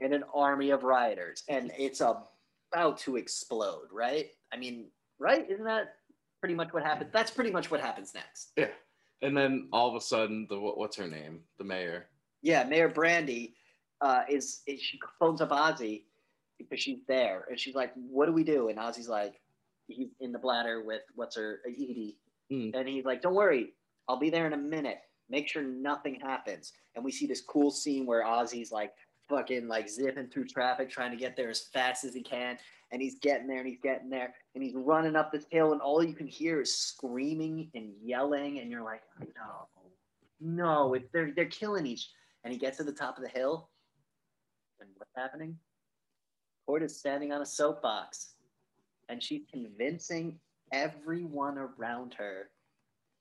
and 0.00 0.12
an 0.12 0.24
army 0.34 0.70
of 0.70 0.84
rioters. 0.84 1.44
And 1.48 1.72
it's 1.78 2.00
about 2.00 2.98
to 2.98 3.16
explode, 3.16 3.88
right? 3.92 4.28
I 4.52 4.56
mean, 4.56 4.88
right? 5.18 5.48
Isn't 5.48 5.64
that 5.64 5.94
pretty 6.40 6.54
much 6.54 6.72
what 6.72 6.82
happens? 6.82 7.10
That's 7.12 7.30
pretty 7.30 7.50
much 7.50 7.70
what 7.70 7.80
happens 7.80 8.12
next. 8.14 8.52
Yeah. 8.56 8.68
And 9.22 9.36
then 9.36 9.68
all 9.72 9.88
of 9.88 9.94
a 9.94 10.00
sudden, 10.00 10.46
the 10.48 10.58
what's 10.58 10.96
her 10.96 11.06
name? 11.06 11.40
The 11.58 11.64
mayor. 11.64 12.06
Yeah, 12.42 12.64
Mayor 12.64 12.88
Brandy 12.88 13.54
uh, 14.00 14.22
is, 14.28 14.62
is 14.66 14.80
she 14.80 14.98
phones 15.18 15.42
up 15.42 15.50
Ozzy, 15.50 16.04
because 16.68 16.80
she's 16.82 17.00
there, 17.08 17.46
and 17.48 17.58
she's 17.58 17.74
like, 17.74 17.92
"What 17.94 18.26
do 18.26 18.32
we 18.32 18.44
do?" 18.44 18.68
And 18.68 18.78
Ozzy's 18.78 19.08
like, 19.08 19.40
"He's 19.88 20.08
in 20.20 20.32
the 20.32 20.38
bladder 20.38 20.82
with 20.82 21.02
what's 21.14 21.36
her 21.36 21.60
Edie," 21.66 22.16
Mm. 22.50 22.74
and 22.74 22.88
he's 22.88 23.04
like, 23.04 23.22
"Don't 23.22 23.34
worry, 23.34 23.74
I'll 24.08 24.16
be 24.18 24.30
there 24.30 24.46
in 24.46 24.52
a 24.52 24.56
minute. 24.56 24.98
Make 25.28 25.48
sure 25.48 25.62
nothing 25.62 26.18
happens." 26.20 26.72
And 26.94 27.04
we 27.04 27.12
see 27.12 27.26
this 27.26 27.40
cool 27.40 27.70
scene 27.70 28.06
where 28.06 28.24
Ozzy's 28.24 28.72
like 28.72 28.92
fucking 29.28 29.68
like 29.68 29.88
zipping 29.88 30.28
through 30.28 30.46
traffic, 30.48 30.90
trying 30.90 31.12
to 31.12 31.16
get 31.16 31.36
there 31.36 31.50
as 31.50 31.68
fast 31.68 32.04
as 32.04 32.12
he 32.12 32.22
can, 32.22 32.58
and 32.90 33.00
he's 33.00 33.18
getting 33.20 33.46
there 33.46 33.58
and 33.60 33.68
he's 33.68 33.78
getting 33.80 34.10
there, 34.10 34.34
and 34.54 34.64
he's 34.64 34.74
running 34.74 35.14
up 35.14 35.30
this 35.30 35.46
hill, 35.50 35.72
and 35.72 35.80
all 35.80 36.02
you 36.02 36.14
can 36.14 36.26
hear 36.26 36.60
is 36.60 36.76
screaming 36.76 37.70
and 37.74 37.94
yelling, 38.02 38.58
and 38.58 38.70
you're 38.70 38.82
like, 38.82 39.02
"No, 39.36 39.68
no, 40.40 40.96
they're 41.12 41.30
they're 41.32 41.46
killing 41.46 41.86
each." 41.86 42.10
And 42.42 42.52
he 42.52 42.58
gets 42.58 42.78
to 42.78 42.84
the 42.84 42.92
top 42.92 43.16
of 43.18 43.22
the 43.22 43.28
hill, 43.30 43.70
and 44.80 44.88
what's 44.96 45.14
happening? 45.14 45.58
Cord 46.70 46.84
is 46.84 46.96
standing 46.96 47.32
on 47.32 47.42
a 47.42 47.46
soapbox, 47.46 48.34
and 49.08 49.20
she's 49.20 49.42
convincing 49.52 50.38
everyone 50.72 51.58
around 51.58 52.14
her 52.14 52.50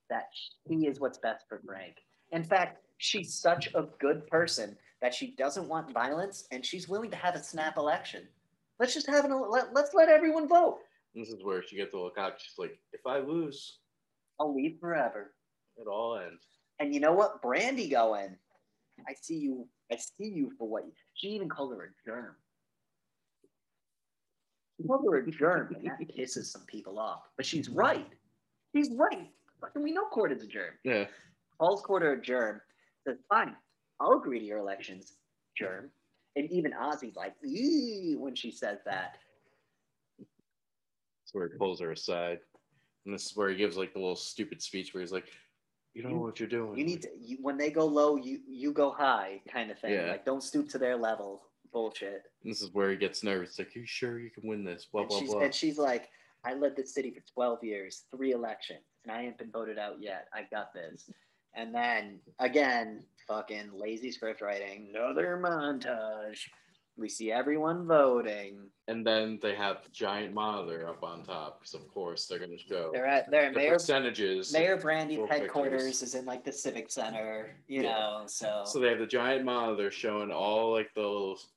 that 0.07 0.27
she 0.67 0.85
is 0.85 0.99
what's 0.99 1.17
best 1.17 1.45
for 1.49 1.59
Frank. 1.65 1.95
In 2.31 2.43
fact, 2.43 2.83
she's 2.99 3.33
such 3.33 3.73
a 3.73 3.87
good 3.99 4.27
person 4.27 4.77
that 5.01 5.15
she 5.15 5.31
doesn't 5.31 5.67
want 5.67 5.91
violence, 5.91 6.45
and 6.51 6.63
she's 6.63 6.87
willing 6.87 7.09
to 7.09 7.17
have 7.17 7.33
a 7.33 7.41
snap 7.41 7.77
election. 7.77 8.27
Let's 8.79 8.93
just 8.93 9.07
have 9.07 9.25
an 9.25 9.31
let, 9.49 9.73
let's 9.73 9.95
let 9.95 10.09
everyone 10.09 10.47
vote. 10.47 10.81
This 11.15 11.29
is 11.29 11.43
where 11.43 11.63
she 11.63 11.75
gets 11.75 11.89
to 11.93 11.99
look 11.99 12.19
out. 12.19 12.33
She's 12.37 12.59
like, 12.59 12.77
if 12.93 13.01
I 13.07 13.17
lose, 13.17 13.79
I'll 14.39 14.53
leave 14.53 14.77
forever. 14.79 15.33
it 15.75 15.87
all 15.87 16.19
ends. 16.19 16.45
And 16.79 16.93
you 16.93 16.99
know 16.99 17.13
what? 17.13 17.41
Brandy 17.41 17.89
going. 17.89 18.37
I 19.07 19.15
see 19.19 19.39
you. 19.39 19.67
I 19.91 19.95
see 19.95 20.27
you 20.27 20.51
for 20.55 20.69
what 20.69 20.85
you. 20.85 20.91
She 21.15 21.29
even 21.29 21.49
called 21.49 21.73
her 21.73 21.85
a 21.85 22.07
germ. 22.07 22.35
She 24.79 24.87
called 24.87 25.05
her 25.11 25.17
a 25.17 25.29
germ, 25.31 25.75
and 25.75 25.85
that 25.87 25.99
pisses 26.17 26.45
some 26.45 26.61
people 26.65 26.99
off. 26.99 27.23
But 27.35 27.45
she's 27.45 27.67
right. 27.69 28.07
She's 28.73 28.89
right. 28.95 29.29
Fucking 29.59 29.83
we 29.83 29.91
know 29.91 30.05
Cord 30.05 30.31
is 30.31 30.41
a 30.43 30.47
germ. 30.47 30.73
Yeah. 30.83 31.05
Calls 31.57 31.81
Cord 31.81 32.03
a 32.03 32.15
germ. 32.21 32.61
Says, 33.05 33.17
fine, 33.27 33.55
I'll 33.99 34.13
agree 34.17 34.39
to 34.39 34.45
your 34.45 34.57
elections, 34.59 35.13
germ. 35.57 35.89
And 36.35 36.49
even 36.49 36.71
Ozzy's 36.73 37.15
like, 37.15 37.33
when 37.41 38.35
she 38.35 38.51
says 38.51 38.77
that. 38.85 39.17
That's 40.17 41.33
where 41.33 41.49
he 41.49 41.57
pulls 41.57 41.81
her 41.81 41.91
aside. 41.91 42.39
And 43.05 43.13
this 43.13 43.25
is 43.25 43.35
where 43.35 43.49
he 43.49 43.55
gives 43.55 43.75
like 43.77 43.93
the 43.93 43.99
little 43.99 44.15
stupid 44.15 44.61
speech 44.61 44.93
where 44.93 45.01
he's 45.01 45.11
like, 45.11 45.27
You 45.93 46.03
know 46.03 46.09
You- 46.09 46.19
what 46.19 46.39
you're 46.39 46.47
doing. 46.49 46.77
You 46.77 46.85
need 46.85 47.01
to 47.01 47.09
you, 47.19 47.37
when 47.41 47.57
they 47.57 47.71
go 47.71 47.85
low, 47.85 48.15
you 48.15 48.39
you 48.47 48.71
go 48.71 48.91
high, 48.91 49.41
kind 49.51 49.71
of 49.71 49.79
thing. 49.79 49.93
Yeah. 49.93 50.11
Like 50.11 50.25
don't 50.25 50.43
stoop 50.43 50.69
to 50.69 50.77
their 50.77 50.95
level. 50.95 51.41
Bullshit. 51.71 52.23
This 52.43 52.61
is 52.61 52.73
where 52.73 52.89
he 52.91 52.97
gets 52.97 53.23
nervous. 53.23 53.57
Like, 53.59 53.75
Are 53.75 53.79
you 53.79 53.85
sure 53.85 54.19
you 54.19 54.29
can 54.29 54.47
win 54.47 54.63
this? 54.63 54.85
Blah 54.91 55.01
and 55.01 55.09
blah 55.09 55.19
she's 55.19 55.29
blah. 55.33 55.41
and 55.41 55.53
she's 55.53 55.77
like, 55.77 56.09
I 56.45 56.53
led 56.53 56.75
this 56.75 56.93
city 56.93 57.11
for 57.11 57.21
12 57.33 57.63
years, 57.63 58.03
three 58.15 58.31
elections, 58.31 58.79
and 59.03 59.11
I 59.11 59.23
ain't 59.23 59.37
been 59.37 59.51
voted 59.51 59.77
out 59.77 60.01
yet. 60.01 60.27
I 60.33 60.43
got 60.49 60.73
this. 60.73 61.09
And 61.55 61.73
then 61.75 62.19
again, 62.39 63.03
fucking 63.27 63.71
lazy 63.73 64.11
script 64.11 64.41
writing, 64.41 64.87
another 64.95 65.37
montage. 65.43 66.39
We 66.97 67.07
see 67.07 67.31
everyone 67.31 67.87
voting. 67.87 68.57
And 68.89 69.07
then 69.07 69.39
they 69.41 69.55
have 69.55 69.83
the 69.83 69.89
giant 69.89 70.33
monitor 70.33 70.87
up 70.89 71.01
on 71.01 71.23
top 71.23 71.59
because 71.59 71.73
of 71.73 71.87
course 71.93 72.25
they're 72.27 72.39
gonna 72.39 72.57
show 72.57 72.89
They're 72.93 73.05
at 73.05 73.31
they're 73.31 73.51
the 73.51 73.57
Mayor 73.57 73.73
percentages. 73.73 74.51
Mayor 74.51 74.75
Brandy's 74.77 75.19
headquarters 75.29 75.83
pictures. 75.83 76.01
is 76.03 76.15
in 76.15 76.25
like 76.25 76.43
the 76.43 76.51
civic 76.51 76.91
center, 76.91 77.55
you 77.67 77.83
Yeah. 77.83 77.91
know. 77.93 78.23
So, 78.27 78.63
So 78.65 78.79
they 78.79 78.89
have 78.89 78.99
the 78.99 79.05
giant 79.07 79.45
monitor 79.45 79.89
showing 79.91 80.29
all 80.31 80.73
like 80.73 80.93
those 80.93 81.47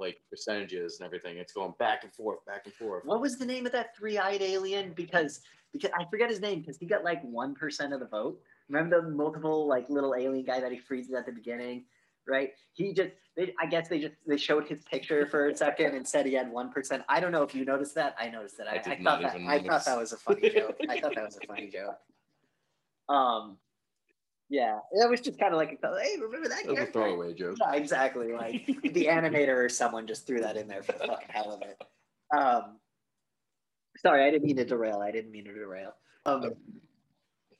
like 0.00 0.20
percentages 0.28 0.98
and 0.98 1.06
everything. 1.06 1.38
It's 1.38 1.52
going 1.52 1.74
back 1.78 2.04
and 2.04 2.12
forth, 2.12 2.44
back 2.46 2.62
and 2.64 2.74
forth. 2.74 3.04
what 3.04 3.20
was 3.20 3.38
the 3.38 3.46
name 3.46 3.66
of 3.66 3.72
that 3.72 3.96
three-eyed 3.96 4.42
alien? 4.42 4.92
Because 4.94 5.40
because 5.72 5.90
I 5.96 6.04
forget 6.10 6.28
his 6.28 6.40
name 6.40 6.60
because 6.60 6.78
he 6.78 6.86
got 6.86 7.04
like 7.04 7.22
one 7.22 7.54
percent 7.54 7.92
of 7.92 8.00
the 8.00 8.06
vote. 8.06 8.40
Remember 8.68 9.00
the 9.00 9.10
multiple 9.10 9.66
like 9.66 9.88
little 9.88 10.14
alien 10.14 10.44
guy 10.44 10.60
that 10.60 10.72
he 10.72 10.78
freezes 10.78 11.14
at 11.14 11.26
the 11.26 11.32
beginning, 11.32 11.84
right? 12.26 12.52
He 12.72 12.92
just 12.92 13.10
they, 13.36 13.54
I 13.60 13.66
guess 13.66 13.88
they 13.88 14.00
just 14.00 14.14
they 14.26 14.36
showed 14.36 14.66
his 14.66 14.82
picture 14.84 15.26
for 15.26 15.48
a 15.48 15.56
second 15.56 15.94
and 15.94 16.06
said 16.06 16.26
he 16.26 16.34
had 16.34 16.50
one 16.50 16.70
percent. 16.72 17.04
I 17.08 17.20
don't 17.20 17.32
know 17.32 17.42
if 17.42 17.54
you 17.54 17.64
noticed 17.64 17.94
that. 17.94 18.16
I 18.18 18.28
noticed 18.28 18.58
that. 18.58 18.68
I, 18.68 18.72
I 18.72 18.74
I, 18.76 18.82
thought 18.82 19.00
not 19.00 19.22
that 19.22 19.34
even 19.36 19.48
I 19.48 19.62
thought 19.62 19.84
that 19.84 19.98
was 19.98 20.12
a 20.12 20.16
funny 20.16 20.50
joke. 20.50 20.76
I 20.88 21.00
thought 21.00 21.14
that 21.14 21.24
was 21.24 21.38
a 21.42 21.46
funny 21.46 21.68
joke. 21.68 21.98
Um, 23.08 23.56
yeah, 24.50 24.80
that 24.98 25.08
was 25.08 25.20
just 25.20 25.38
kind 25.38 25.54
of 25.54 25.58
like, 25.58 25.78
a, 25.80 26.02
hey, 26.02 26.16
remember 26.20 26.48
that? 26.48 26.64
That 26.66 26.72
was 26.72 26.80
a 26.80 26.86
throwaway 26.86 27.34
joke. 27.34 27.56
Yeah, 27.60 27.74
exactly. 27.74 28.32
Like 28.32 28.66
the 28.66 29.06
animator 29.06 29.56
or 29.56 29.68
someone 29.68 30.08
just 30.08 30.26
threw 30.26 30.40
that 30.40 30.56
in 30.56 30.66
there 30.66 30.82
for 30.82 30.92
the 30.92 31.06
fucking 31.06 31.28
hell 31.28 31.52
of 31.52 31.62
it. 31.62 31.80
Um, 32.36 32.78
sorry, 33.98 34.26
I 34.26 34.30
didn't 34.32 34.44
mean 34.44 34.56
to 34.56 34.64
derail. 34.64 34.98
I 34.98 35.12
didn't 35.12 35.30
mean 35.30 35.44
to 35.44 35.54
derail. 35.54 35.92
Um, 36.26 36.54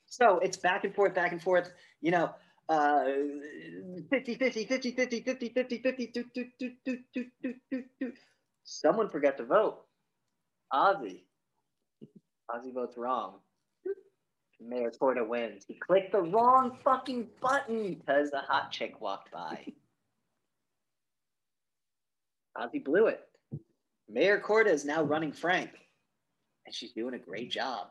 so 0.05 0.39
it's 0.39 0.57
back 0.57 0.83
and 0.83 0.93
forth, 0.93 1.15
back 1.15 1.31
and 1.31 1.41
forth. 1.41 1.71
You 2.01 2.11
know, 2.11 2.35
uh, 2.67 3.05
50, 4.09 4.35
50, 4.35 4.65
50, 4.65 4.91
50, 4.91 5.21
50, 5.21 5.49
50, 5.49 5.77
50, 5.77 6.07
do, 6.07 6.25
do, 6.33 6.45
do, 6.59 6.71
do, 6.85 6.97
do, 7.13 7.25
do, 7.41 7.53
do, 7.71 7.83
do. 8.01 8.11
Someone 8.65 9.07
forgot 9.09 9.37
to 9.37 9.45
vote. 9.45 9.79
Ozzy. 10.73 11.23
Ozzy 12.49 12.73
votes 12.73 12.97
wrong. 12.97 13.35
Mayor 14.63 14.91
Corda 14.91 15.23
wins. 15.23 15.63
He 15.67 15.73
clicked 15.75 16.11
the 16.11 16.21
wrong 16.21 16.77
fucking 16.83 17.27
button 17.41 17.95
because 17.95 18.31
the 18.31 18.39
hot 18.39 18.71
chick 18.71 18.99
walked 19.01 19.31
by. 19.31 19.65
Ozzy 22.57 22.83
blew 22.83 23.07
it. 23.07 23.21
Mayor 24.09 24.39
Corda 24.39 24.69
is 24.69 24.85
now 24.85 25.01
running 25.01 25.31
Frank, 25.31 25.71
and 26.65 26.75
she's 26.75 26.91
doing 26.91 27.13
a 27.13 27.19
great 27.19 27.49
job. 27.49 27.87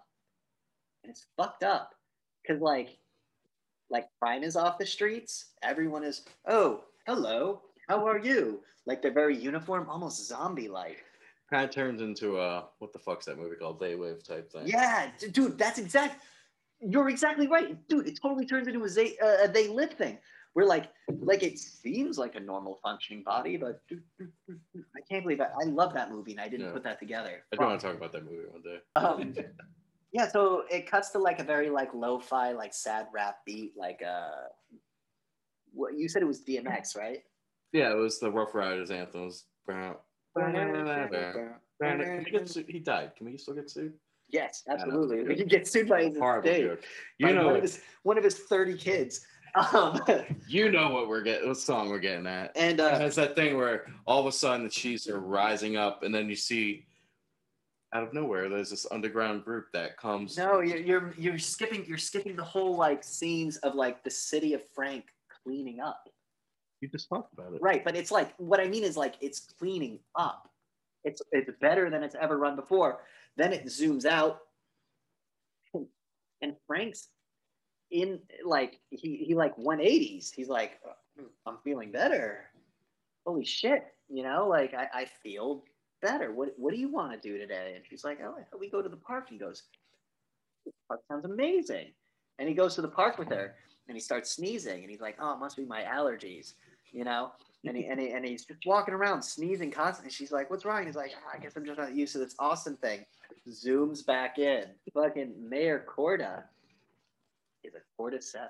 And 1.02 1.10
it's 1.10 1.26
fucked 1.36 1.62
up 1.62 1.94
because, 2.42 2.60
like, 2.60 2.98
like 3.90 4.08
crime 4.20 4.42
is 4.42 4.54
off 4.54 4.78
the 4.78 4.86
streets. 4.86 5.52
Everyone 5.62 6.04
is, 6.04 6.24
oh, 6.46 6.84
hello, 7.06 7.62
how 7.88 8.06
are 8.06 8.18
you? 8.18 8.60
Like 8.86 9.02
they're 9.02 9.12
very 9.12 9.36
uniform, 9.36 9.88
almost 9.88 10.26
zombie-like. 10.26 11.04
Kind 11.50 11.64
of 11.64 11.70
turns 11.70 12.00
into 12.00 12.38
a 12.38 12.66
what 12.78 12.92
the 12.92 12.98
fuck's 12.98 13.26
that 13.26 13.38
movie 13.38 13.56
called? 13.56 13.80
Live 13.80 14.22
type 14.22 14.52
thing. 14.52 14.66
Yeah, 14.66 15.10
dude, 15.32 15.58
that's 15.58 15.78
exact. 15.78 16.22
You're 16.80 17.08
exactly 17.08 17.46
right, 17.46 17.76
dude. 17.88 18.06
It 18.08 18.18
totally 18.20 18.46
turns 18.46 18.66
into 18.66 18.82
a 18.82 18.88
they, 18.88 19.18
uh, 19.18 19.44
a 19.44 19.48
they 19.48 19.68
live 19.68 19.92
thing. 19.92 20.18
We're 20.54 20.64
like, 20.64 20.90
like 21.20 21.42
it 21.42 21.58
seems 21.58 22.18
like 22.18 22.34
a 22.34 22.40
normal 22.40 22.80
functioning 22.82 23.22
body, 23.22 23.56
but 23.56 23.80
I 24.20 25.00
can't 25.08 25.22
believe 25.22 25.38
that. 25.38 25.52
I 25.60 25.64
love 25.66 25.94
that 25.94 26.10
movie, 26.10 26.32
and 26.32 26.40
I 26.40 26.48
didn't 26.48 26.66
Yeah. 26.66 26.72
put 26.72 26.82
that 26.84 26.98
together. 26.98 27.44
I 27.52 27.56
don't 27.56 27.66
want 27.68 27.80
to 27.80 27.86
talk 27.86 27.96
about 27.96 28.12
that 28.12 28.24
movie 28.24 28.48
one 28.50 28.62
day. 28.62 28.78
Um, 28.96 29.34
yeah, 30.12 30.26
so 30.26 30.64
it 30.70 30.90
cuts 30.90 31.10
to 31.10 31.18
like 31.18 31.38
a 31.38 31.44
very 31.44 31.70
like 31.70 31.94
lo-fi, 31.94 32.52
like 32.52 32.74
sad 32.74 33.06
rap 33.12 33.38
beat, 33.46 33.74
like 33.76 34.02
uh, 34.02 34.48
what 35.72 35.96
you 35.96 36.08
said 36.08 36.22
it 36.22 36.26
was 36.26 36.40
DMX, 36.42 36.96
right? 36.96 37.22
Yeah, 37.72 37.92
it 37.92 37.96
was 37.96 38.18
the 38.18 38.30
Ruff 38.30 38.52
Ryders 38.54 38.90
anthem. 38.90 39.22
It 39.22 39.24
was. 39.26 39.44
Can 40.36 42.22
we 42.24 42.30
get 42.30 42.48
sued? 42.48 42.66
He 42.68 42.80
died. 42.80 43.14
Can 43.16 43.26
we 43.26 43.38
still 43.38 43.54
get 43.54 43.70
sued? 43.70 43.94
Yes, 44.32 44.62
Yeah, 44.66 44.76
that 44.76 44.86
was 44.86 44.94
absolutely. 44.94 45.28
We 45.28 45.36
can 45.36 45.48
get 45.48 45.66
sued 45.66 45.88
by 45.88 46.04
his 46.04 46.16
estate. 46.16 46.62
joke. 46.64 46.82
You 47.18 47.26
by 47.26 47.32
know, 47.32 47.46
one 47.46 47.56
of 47.56 47.62
his 47.62 47.80
one 48.02 48.18
of 48.18 48.24
his 48.24 48.38
thirty 48.38 48.76
kids. 48.76 49.26
Um, 49.54 50.00
you 50.48 50.70
know 50.70 50.90
what 50.90 51.08
we're 51.08 51.22
getting. 51.22 51.48
What 51.48 51.56
song 51.56 51.88
we're 51.88 51.98
getting 51.98 52.26
at? 52.26 52.52
and 52.56 52.80
Uh, 52.80 52.84
uh, 52.84 52.98
it's 53.00 53.16
that 53.16 53.34
thing 53.34 53.56
where 53.56 53.86
all 54.06 54.20
of 54.20 54.26
a 54.26 54.32
sudden 54.32 54.64
the 54.64 54.70
Chiefs 54.70 55.08
are 55.08 55.18
rising 55.18 55.76
up, 55.76 56.02
and 56.02 56.14
then 56.14 56.28
you 56.28 56.36
see 56.36 56.86
out 57.92 58.04
of 58.04 58.14
nowhere 58.14 58.48
there's 58.48 58.70
this 58.70 58.86
underground 58.92 59.44
group 59.44 59.66
that 59.72 59.96
comes. 59.96 60.36
No, 60.36 60.60
you're, 60.60 60.78
you're 60.78 61.14
you're 61.18 61.38
skipping 61.38 61.84
you're 61.86 61.98
skipping 61.98 62.36
the 62.36 62.44
whole 62.44 62.76
like 62.76 63.02
scenes 63.02 63.56
of 63.58 63.74
like 63.74 64.04
the 64.04 64.10
city 64.10 64.54
of 64.54 64.62
Frank 64.74 65.06
cleaning 65.44 65.80
up. 65.80 66.08
You 66.80 66.88
just 66.88 67.08
talked 67.08 67.32
about 67.32 67.52
it. 67.52 67.60
Right, 67.60 67.84
but 67.84 67.96
it's 67.96 68.10
like 68.10 68.32
what 68.38 68.60
I 68.60 68.68
mean 68.68 68.84
is 68.84 68.96
like 68.96 69.16
it's 69.20 69.40
cleaning 69.58 69.98
up. 70.14 70.48
It's 71.02 71.20
it's 71.32 71.50
better 71.60 71.90
than 71.90 72.02
it's 72.02 72.14
ever 72.20 72.38
run 72.38 72.54
before. 72.56 73.00
Then 73.36 73.52
it 73.52 73.66
zooms 73.66 74.04
out, 74.04 74.40
and 76.42 76.56
Frank's 76.66 77.08
in 77.90 78.20
like 78.44 78.80
he 78.90 79.16
he 79.26 79.34
like 79.34 79.56
180s. 79.56 80.30
He's 80.34 80.48
like, 80.48 80.80
hmm, 81.18 81.26
I'm 81.46 81.58
feeling 81.64 81.90
better. 81.90 82.44
Holy 83.26 83.44
shit, 83.44 83.84
you 84.08 84.22
know, 84.22 84.48
like 84.48 84.74
I, 84.74 84.88
I 84.92 85.04
feel 85.22 85.64
better. 86.02 86.32
What 86.32 86.54
what 86.56 86.72
do 86.72 86.78
you 86.78 86.90
want 86.90 87.12
to 87.12 87.28
do 87.28 87.38
today? 87.38 87.72
And 87.76 87.84
she's 87.88 88.04
like, 88.04 88.18
Oh, 88.24 88.36
we 88.58 88.70
go 88.70 88.82
to 88.82 88.88
the 88.88 88.96
park. 88.96 89.28
He 89.28 89.38
goes, 89.38 89.64
"The 90.64 90.72
park 90.88 91.00
sounds 91.10 91.24
amazing. 91.24 91.92
And 92.38 92.48
he 92.48 92.54
goes 92.54 92.74
to 92.76 92.82
the 92.82 92.88
park 92.88 93.18
with 93.18 93.28
her 93.28 93.54
and 93.86 93.96
he 93.96 94.00
starts 94.00 94.30
sneezing 94.30 94.80
and 94.82 94.90
he's 94.90 95.00
like, 95.00 95.16
Oh, 95.20 95.34
it 95.34 95.40
must 95.40 95.56
be 95.56 95.64
my 95.64 95.82
allergies, 95.82 96.54
you 96.92 97.04
know? 97.04 97.32
And 97.66 97.76
he, 97.76 97.86
and, 97.86 98.00
he, 98.00 98.10
and 98.10 98.24
he's 98.24 98.46
just 98.46 98.64
walking 98.64 98.94
around 98.94 99.22
sneezing 99.22 99.70
constantly. 99.70 100.10
She's 100.10 100.32
like, 100.32 100.48
"What's 100.50 100.64
wrong?" 100.64 100.86
He's 100.86 100.96
like, 100.96 101.12
"Ah, 101.14 101.36
"I 101.36 101.38
guess 101.38 101.56
I'm 101.56 101.64
just 101.66 101.78
not 101.78 101.94
used 101.94 102.12
to 102.12 102.18
this 102.18 102.34
Austin 102.38 102.76
thing." 102.76 103.04
Zooms 103.48 104.04
back 104.04 104.38
in. 104.38 104.64
Fucking 104.94 105.34
Mayor 105.38 105.84
Corda 105.86 106.44
is 107.62 107.74
a 107.74 108.02
cordyceps 108.02 108.48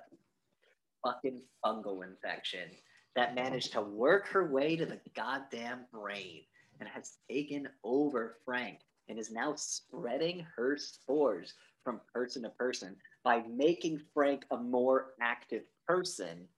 fucking 1.05 1.43
fungal 1.65 2.05
infection 2.05 2.71
that 3.17 3.35
managed 3.35 3.73
to 3.73 3.81
work 3.81 4.29
her 4.29 4.47
way 4.47 4.77
to 4.77 4.87
the 4.87 5.01
goddamn 5.15 5.87
brain. 5.93 6.45
and 6.79 6.89
has 6.89 7.19
taken 7.29 7.69
over 7.85 8.37
Frank 8.45 8.79
and 9.09 9.19
is 9.19 9.31
now 9.31 9.55
spreading 9.55 10.47
her 10.57 10.79
spores 10.79 11.55
from 11.85 12.01
person 12.15 12.43
to 12.43 12.51
person 12.51 12.97
by 13.23 13.43
making 13.49 14.01
Frank 14.15 14.45
a 14.51 14.57
more 14.57 15.13
active 15.21 15.65
person, 15.87 16.49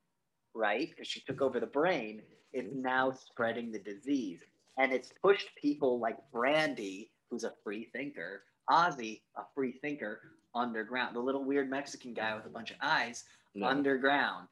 right? 0.54 0.88
Because 0.90 1.06
she 1.08 1.20
took 1.20 1.40
over 1.42 1.60
the 1.60 1.66
brain, 1.66 2.22
it's 2.52 2.72
now 2.74 3.12
spreading 3.12 3.72
the 3.72 3.78
disease. 3.78 4.40
And 4.78 4.92
it's 4.92 5.12
pushed 5.22 5.50
people 5.60 5.98
like 6.00 6.16
Brandy, 6.32 7.10
who's 7.30 7.44
a 7.44 7.52
free 7.62 7.88
thinker, 7.92 8.42
Ozzy, 8.70 9.20
a 9.36 9.42
free 9.54 9.72
thinker, 9.82 10.20
underground. 10.54 11.14
The 11.16 11.20
little 11.20 11.44
weird 11.44 11.68
Mexican 11.70 12.14
guy 12.14 12.34
with 12.34 12.46
a 12.46 12.50
bunch 12.50 12.70
of 12.70 12.76
eyes, 12.82 13.24
No. 13.54 13.66
underground. 13.66 14.48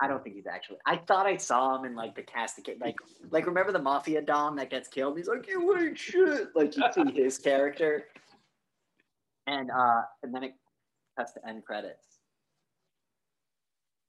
I 0.00 0.08
don't 0.08 0.22
think 0.22 0.36
he's 0.36 0.46
actually. 0.46 0.78
I 0.86 0.96
thought 0.96 1.26
I 1.26 1.36
saw 1.36 1.76
him 1.76 1.84
in 1.84 1.94
like 1.94 2.14
the 2.14 2.22
cast 2.22 2.58
of 2.58 2.64
like 2.80 2.96
like 3.30 3.46
remember 3.46 3.72
the 3.72 3.78
mafia 3.80 4.22
dom 4.22 4.56
that 4.56 4.70
gets 4.70 4.88
killed. 4.88 5.16
He's 5.16 5.28
like 5.28 5.46
you 5.48 5.76
ain't 5.76 5.98
shit. 5.98 6.48
Like 6.54 6.76
you 6.76 6.84
see 6.94 7.12
his 7.12 7.38
character, 7.38 8.04
and 9.46 9.70
uh 9.70 10.02
and 10.22 10.34
then 10.34 10.44
it 10.44 10.54
cuts 11.18 11.32
to 11.32 11.46
end 11.48 11.64
credits, 11.64 12.11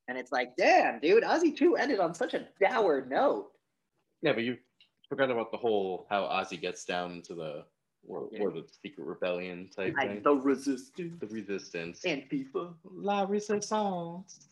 and 0.08 0.18
it's 0.18 0.32
like 0.32 0.56
damn 0.58 1.00
dude, 1.00 1.24
Ozzy 1.24 1.56
two 1.56 1.76
ended 1.76 2.00
on 2.00 2.14
such 2.14 2.34
a 2.34 2.48
dour 2.60 3.06
note. 3.10 3.50
Yeah, 4.22 4.34
but 4.34 4.44
you 4.44 4.58
forgot 5.10 5.30
about 5.32 5.52
the 5.52 5.58
whole 5.58 6.08
how 6.10 6.24
Ozzy 6.24 6.60
gets 6.60 6.86
down 6.86 7.22
to 7.24 7.36
the 7.36 7.66
or, 8.08 8.28
Yeah. 8.32 8.42
or 8.42 8.52
the 8.52 8.66
secret 8.82 9.06
rebellion 9.06 9.70
type 9.74 9.94
I, 9.98 10.08
thing. 10.08 10.24
the 10.24 10.34
resistance 10.36 11.16
The 11.20 11.28
resistance. 11.28 12.02
Antifa. 12.06 12.74
La 12.84 13.24
resistance. 13.24 14.48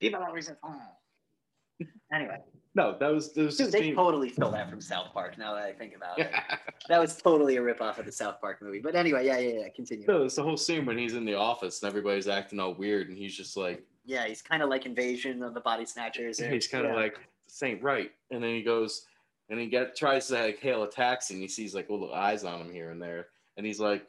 Viva 0.00 0.18
la 0.18 0.26
resistance. 0.26 0.60
Anyway, 2.12 2.36
No, 2.76 2.96
that 3.00 3.08
was 3.08 3.32
there 3.32 3.44
was 3.46 3.56
dude, 3.56 3.72
they 3.72 3.92
totally 3.92 4.28
stole 4.28 4.50
that 4.52 4.70
from 4.70 4.80
South 4.80 5.12
Park. 5.12 5.36
Now 5.36 5.54
that 5.54 5.64
I 5.64 5.72
think 5.72 5.96
about 5.96 6.18
it, 6.18 6.30
that 6.88 7.00
was 7.00 7.16
totally 7.16 7.56
a 7.56 7.60
ripoff 7.60 7.98
of 7.98 8.06
the 8.06 8.12
South 8.12 8.40
Park 8.40 8.62
movie. 8.62 8.78
But 8.80 8.94
anyway, 8.94 9.26
yeah, 9.26 9.38
yeah, 9.38 9.60
yeah. 9.62 9.68
Continue. 9.74 10.06
no, 10.06 10.22
it's 10.24 10.36
the 10.36 10.42
whole 10.44 10.56
scene 10.56 10.84
when 10.86 10.96
he's 10.96 11.14
in 11.14 11.24
the 11.24 11.34
office 11.34 11.82
and 11.82 11.88
everybody's 11.88 12.28
acting 12.28 12.60
all 12.60 12.74
weird 12.74 13.08
and 13.08 13.18
he's 13.18 13.34
just 13.36 13.56
like 13.56 13.82
Yeah, 14.04 14.26
he's 14.26 14.42
kind 14.42 14.62
of 14.62 14.68
like 14.68 14.86
Invasion 14.86 15.42
of 15.42 15.54
the 15.54 15.60
Body 15.60 15.84
Snatchers. 15.84 16.40
or- 16.40 16.50
he's 16.50 16.66
kind 16.66 16.84
of 16.84 16.92
yeah. 16.92 16.98
like 16.98 17.18
this 17.46 17.62
ain't 17.62 17.82
right. 17.82 18.10
And 18.30 18.42
then 18.42 18.54
he 18.54 18.62
goes 18.62 19.06
and 19.48 19.60
he 19.60 19.66
get 19.66 19.96
tries 19.96 20.28
to 20.28 20.34
like 20.34 20.58
hail 20.58 20.82
a 20.82 20.90
taxi 20.90 21.34
and 21.34 21.42
he 21.42 21.48
sees 21.48 21.74
like 21.74 21.90
little 21.90 22.12
eyes 22.12 22.44
on 22.44 22.60
him 22.60 22.72
here 22.72 22.90
and 22.90 23.00
there. 23.00 23.28
And 23.56 23.66
he's 23.66 23.80
like, 23.80 24.06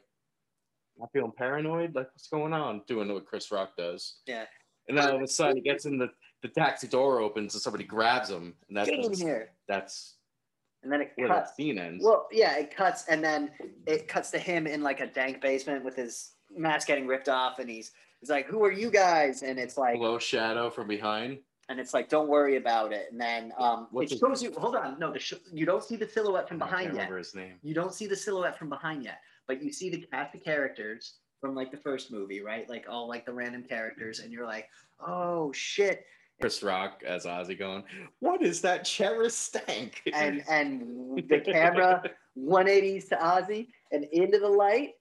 I'm 1.00 1.08
feeling 1.12 1.32
paranoid. 1.36 1.94
Like, 1.94 2.06
what's 2.12 2.28
going 2.28 2.52
on? 2.52 2.82
Doing 2.86 3.12
what 3.12 3.26
Chris 3.26 3.50
Rock 3.50 3.76
does. 3.76 4.16
Yeah. 4.26 4.44
And 4.88 4.96
then 4.96 5.08
all 5.08 5.16
of 5.16 5.22
a 5.22 5.26
sudden 5.26 5.56
he 5.56 5.62
gets 5.62 5.86
in 5.86 5.98
the, 5.98 6.10
the 6.42 6.48
taxi 6.48 6.86
door 6.86 7.20
opens 7.20 7.54
and 7.54 7.62
somebody 7.62 7.84
grabs 7.84 8.30
him. 8.30 8.54
And 8.68 8.76
that's 8.76 8.88
get 8.88 9.04
in 9.04 9.12
here, 9.12 9.50
that's 9.66 10.16
and 10.84 10.92
then 10.92 11.00
it 11.00 11.12
where 11.16 11.28
that 11.28 11.44
cuts. 11.44 11.56
scene 11.56 11.78
ends. 11.78 12.04
Well, 12.04 12.28
yeah, 12.30 12.56
it 12.58 12.74
cuts, 12.74 13.06
and 13.08 13.24
then 13.24 13.50
it 13.86 14.06
cuts 14.06 14.30
to 14.32 14.38
him 14.38 14.66
in 14.66 14.82
like 14.82 15.00
a 15.00 15.06
dank 15.06 15.40
basement 15.40 15.84
with 15.84 15.96
his 15.96 16.32
mask 16.56 16.86
getting 16.86 17.06
ripped 17.06 17.28
off, 17.28 17.58
and 17.58 17.68
he's 17.68 17.92
he's 18.24 18.30
like, 18.30 18.46
"Who 18.46 18.64
are 18.64 18.72
you 18.72 18.90
guys?" 18.90 19.42
And 19.42 19.58
it's 19.58 19.76
like, 19.76 19.98
Low 19.98 20.18
shadow 20.18 20.70
from 20.70 20.88
behind. 20.88 21.40
and 21.68 21.78
it's 21.78 21.92
like, 21.92 22.08
"Don't 22.08 22.28
worry 22.28 22.56
about 22.56 22.90
it." 22.90 23.08
And 23.12 23.20
then 23.20 23.52
um, 23.58 23.88
What's 23.90 24.12
it 24.12 24.18
shows 24.18 24.42
you. 24.42 24.50
Hold 24.56 24.76
on, 24.76 24.98
no, 24.98 25.12
the 25.12 25.18
sh- 25.18 25.34
you 25.52 25.66
don't 25.66 25.84
see 25.84 25.96
the 25.96 26.08
silhouette 26.08 26.48
from 26.48 26.58
behind 26.58 26.86
yet. 26.86 26.92
remember 26.92 27.18
his 27.18 27.34
name. 27.34 27.56
You 27.62 27.74
don't 27.74 27.92
see 27.92 28.06
the 28.06 28.16
silhouette 28.16 28.58
from 28.58 28.70
behind 28.70 29.04
yet, 29.04 29.18
but 29.46 29.62
you 29.62 29.70
see 29.70 29.90
the 29.90 30.06
cast 30.10 30.34
of 30.34 30.42
characters 30.42 31.16
from 31.38 31.54
like 31.54 31.70
the 31.70 31.76
first 31.76 32.10
movie, 32.10 32.40
right? 32.40 32.66
Like 32.66 32.86
all 32.88 33.06
like 33.06 33.26
the 33.26 33.32
random 33.34 33.62
characters, 33.62 34.20
and 34.20 34.32
you're 34.32 34.46
like, 34.46 34.70
"Oh 35.06 35.52
shit!" 35.52 36.06
Chris 36.40 36.62
Rock 36.62 37.02
as 37.06 37.26
Ozzy 37.26 37.56
going, 37.56 37.84
What 38.18 38.42
is 38.42 38.60
that 38.62 38.84
cherished 38.84 39.38
stank? 39.38 40.02
And 40.14 40.42
and 40.48 41.22
the 41.28 41.40
camera 41.40 42.02
180s 42.36 43.08
to 43.10 43.16
Ozzy 43.16 43.68
and 43.92 44.04
into 44.12 44.38
the 44.38 44.48
light. 44.48 44.94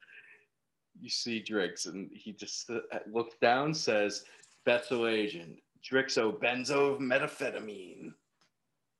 You 1.04 1.10
see 1.10 1.43
Drix 1.43 1.88
and 1.88 2.10
he 2.14 2.32
just 2.32 2.70
uh, 2.70 2.80
looks 3.12 3.36
down, 3.41 3.74
says, 3.74 4.24
Bethel 4.66 5.08
agent, 5.08 5.58
Drixobenzo 5.84 6.97
methamphetamine, 6.99 8.14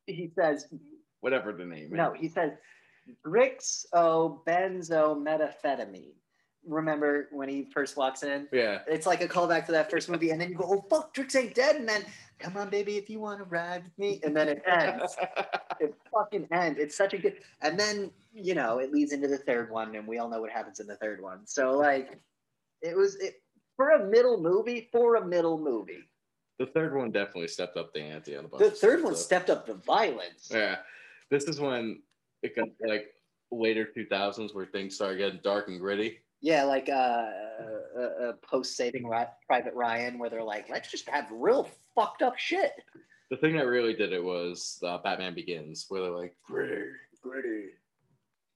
He 0.06 0.30
says, 0.36 0.68
whatever 1.22 1.54
the 1.54 1.64
name 1.64 1.86
is. 1.86 1.91
No, 1.91 2.14
is. 2.14 2.20
he 2.20 2.28
says 2.28 2.51
Brixobenzomethamphetamine. 3.26 6.12
Remember 6.66 7.28
when 7.32 7.49
he 7.49 7.66
first 7.74 7.97
walks 7.97 8.24
in? 8.24 8.47
Yeah. 8.51 8.80
It's 8.88 9.05
like 9.05 9.22
a 9.22 9.28
callback 9.28 9.66
to 9.66 9.72
that 9.74 9.91
first 9.91 10.09
movie, 10.09 10.32
and 10.32 10.39
then 10.39 10.49
you 10.49 10.55
go, 10.55 10.66
"Oh 10.68 10.86
fuck, 10.89 11.14
Drix 11.14 11.36
ain't 11.36 11.53
dead," 11.53 11.76
and 11.76 11.88
then, 11.88 12.05
"Come 12.39 12.55
on, 12.57 12.70
baby, 12.70 12.97
if 12.97 13.09
you 13.09 13.20
want 13.20 13.39
to 13.39 13.45
ride 13.45 13.84
with 13.84 13.97
me," 13.97 14.22
and 14.24 14.36
then 14.36 14.47
it 14.49 14.64
ends. 14.66 15.16
it 15.80 15.93
fucking 16.14 16.47
ends. 16.51 16.80
It's 16.80 16.95
such 16.95 17.14
a 17.14 17.18
good, 17.18 17.36
and 17.61 17.80
then 17.80 18.11
you 18.34 18.55
know 18.55 18.80
it 18.80 18.91
leads 18.91 19.11
into 19.11 19.28
the 19.28 19.38
third 19.38 19.72
one, 19.72 19.95
and 19.95 20.07
we 20.07 20.20
all 20.20 20.30
know 20.30 20.41
what 20.41 20.51
happens 20.51 20.80
in 20.80 20.88
the 20.88 20.95
third 20.97 21.22
one. 21.22 21.45
So 21.45 21.72
like, 21.72 22.20
it 22.82 22.95
was 22.95 23.16
it 23.16 23.41
for 23.76 23.91
a 23.91 24.05
middle 24.05 24.39
movie. 24.39 24.89
For 24.91 25.16
a 25.16 25.26
middle 25.26 25.59
movie, 25.59 26.03
the 26.59 26.66
third 26.68 26.95
one 26.95 27.11
definitely 27.11 27.47
stepped 27.47 27.78
up 27.78 27.93
the 27.93 28.01
ante 28.01 28.36
on 28.36 28.45
a 28.45 28.47
bunch 28.47 28.64
the 28.64 28.72
third 28.72 29.03
one 29.03 29.16
stepped 29.16 29.49
up 29.49 29.66
the 29.66 29.74
violence. 29.74 30.49
Yeah. 30.51 30.78
This 31.30 31.45
is 31.45 31.59
when 31.59 32.01
it 32.43 32.55
got 32.55 32.68
like 32.88 33.07
later 33.51 33.88
2000s 33.95 34.53
where 34.53 34.66
things 34.66 34.95
started 34.95 35.18
getting 35.18 35.39
dark 35.43 35.68
and 35.68 35.80
gritty. 35.80 36.20
Yeah, 36.44 36.66
like 36.66 36.89
uh, 36.89 36.91
uh, 36.91 38.02
uh, 38.02 38.34
post 38.41 38.76
Saving 38.76 39.08
Ri- 39.08 39.24
Private 39.48 39.74
Ryan, 39.76 40.20
where 40.20 40.30
they're 40.30 40.44
like, 40.44 40.70
let's 40.70 40.91
just 40.91 41.08
have 41.10 41.26
real 41.32 41.70
fucked 41.96 42.22
up 42.22 42.38
shit. 42.38 42.74
The 43.32 43.38
thing 43.38 43.56
that 43.56 43.66
really 43.66 43.94
did 43.94 44.12
it 44.12 44.22
was 44.22 44.78
uh, 44.86 44.98
Batman 44.98 45.34
Begins, 45.36 45.86
where 45.88 46.02
they're 46.02 46.12
like, 46.12 46.36
gritty, 46.46 46.82
gritty. 47.24 47.68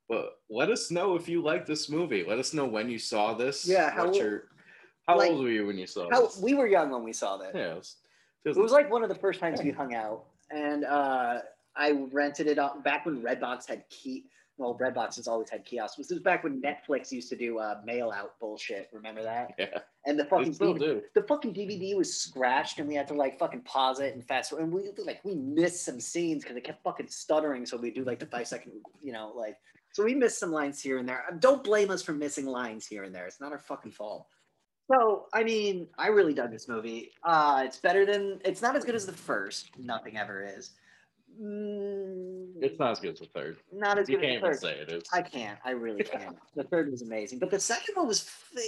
But 0.10 0.34
let 0.50 0.70
us 0.70 0.92
know 0.92 1.16
if 1.16 1.30
you 1.30 1.42
like 1.42 1.66
this 1.66 1.90
movie. 1.90 2.26
Let 2.28 2.40
us 2.40 2.54
know 2.54 2.66
when 2.66 2.90
you 2.90 3.00
saw 3.00 3.34
this. 3.34 3.66
Yeah, 3.66 3.90
how 3.90 4.08
old- 4.08 4.16
your, 4.18 4.44
how 5.08 5.18
like, 5.18 5.32
old 5.32 5.44
were 5.46 5.50
you 5.50 5.66
when 5.66 5.78
you 5.78 5.88
saw 5.88 6.10
How 6.12 6.26
this? 6.26 6.42
we 6.42 6.56
were 6.56 6.68
young 6.68 6.92
when 6.92 7.04
we 7.06 7.14
saw 7.14 7.38
that. 7.38 7.56
yeah, 7.56 7.72
it 7.72 7.76
was, 7.78 7.96
It 8.44 8.58
was 8.58 8.74
like 8.74 8.92
one 8.92 9.02
of 9.02 9.08
the 9.10 9.16
first 9.16 9.40
times 9.40 9.62
we 9.64 9.72
hung 9.72 9.96
out, 9.96 10.26
and 10.52 10.84
uh, 10.84 11.40
I 11.74 11.92
rented 12.12 12.48
it 12.48 12.60
out 12.60 12.84
back 12.84 13.06
when 13.06 13.22
Redbox 13.24 13.66
had 13.70 13.88
key. 13.90 14.26
Well, 14.58 14.76
Redbox 14.80 15.18
has 15.18 15.28
always 15.28 15.50
had 15.52 15.66
kiosks. 15.66 15.98
This 15.98 16.10
was 16.10 16.20
back 16.20 16.44
when 16.44 16.60
Netflix 16.62 17.12
used 17.12 17.30
to 17.30 17.36
do 17.36 17.60
uh, 17.60 17.80
mail 17.86 18.12
out 18.12 18.40
bullshit. 18.40 18.90
Remember 18.92 19.22
that? 19.22 19.54
yeah, 19.60 19.80
And 20.06 20.20
the 20.20 20.26
fucking 20.26 20.56
DVD, 20.56 20.80
do. 20.80 21.02
the 21.14 21.22
fucking 21.22 21.54
DVD 21.54 21.96
was 21.96 22.18
scratched, 22.18 22.80
and 22.80 22.88
we 22.88 22.96
had 22.96 23.08
to 23.10 23.14
like 23.14 23.38
fucking 23.38 23.62
pause 23.62 24.00
it 24.00 24.16
and 24.16 24.26
fast 24.26 24.50
forward. 24.50 24.66
And 24.66 24.74
we 24.74 24.90
like 25.06 25.24
we 25.24 25.36
missed 25.36 25.86
some 25.86 26.00
scenes 26.00 26.44
because 26.44 26.58
it 26.58 26.64
kept 26.64 26.84
fucking 26.84 27.08
stuttering. 27.08 27.68
So 27.68 27.78
we 27.78 27.92
do 27.92 28.04
like 28.04 28.18
the 28.20 28.26
five 28.26 28.48
second, 28.48 28.72
you 29.02 29.12
know, 29.12 29.32
like 29.36 29.58
so 29.92 30.04
we 30.04 30.16
missed 30.16 30.40
some 30.40 30.52
lines 30.52 30.82
here 30.82 30.98
and 30.98 31.08
there. 31.08 31.24
Don't 31.40 31.64
blame 31.64 31.92
us 31.92 32.02
for 32.02 32.14
missing 32.14 32.46
lines 32.48 32.88
here 32.88 33.04
and 33.04 33.14
there. 33.14 33.28
It's 33.28 33.40
not 33.40 33.52
our 33.52 33.60
fucking 33.60 33.92
fault. 33.92 34.26
So 34.92 35.26
I 35.34 35.44
mean, 35.44 35.88
I 36.00 36.08
really 36.08 36.34
dug 36.34 36.52
this 36.52 36.68
movie. 36.68 37.12
Uh, 37.24 37.64
it's 37.66 37.78
better 37.78 38.06
than. 38.08 38.42
It's 38.44 38.64
not 38.64 38.76
as 38.76 38.84
good 38.86 38.96
as 38.96 39.06
the 39.06 39.14
first. 39.14 39.70
Nothing 39.78 40.18
ever 40.18 40.44
is. 40.44 40.72
Mm, 41.42 42.54
It's 42.64 42.80
not 42.80 42.92
as 42.92 43.00
good 43.00 43.14
as 43.14 43.20
the 43.20 43.26
third. 43.28 43.58
not 43.72 43.98
as 44.00 44.10
You 44.10 44.18
good 44.18 44.26
as 44.26 44.42
the 44.42 44.48
third. 44.48 44.60
say 44.60 44.80
it 44.82 44.92
is. 44.92 45.04
I 45.14 45.22
can't. 45.22 45.60
I 45.64 45.72
really 45.72 46.04
can't. 46.04 46.38
the 46.56 46.64
third 46.64 46.90
was 46.92 47.02
amazing, 47.02 47.40
but 47.40 47.52
the 47.52 47.60
second 47.60 47.96
one 47.96 48.08
was 48.08 48.26
f- 48.26 48.62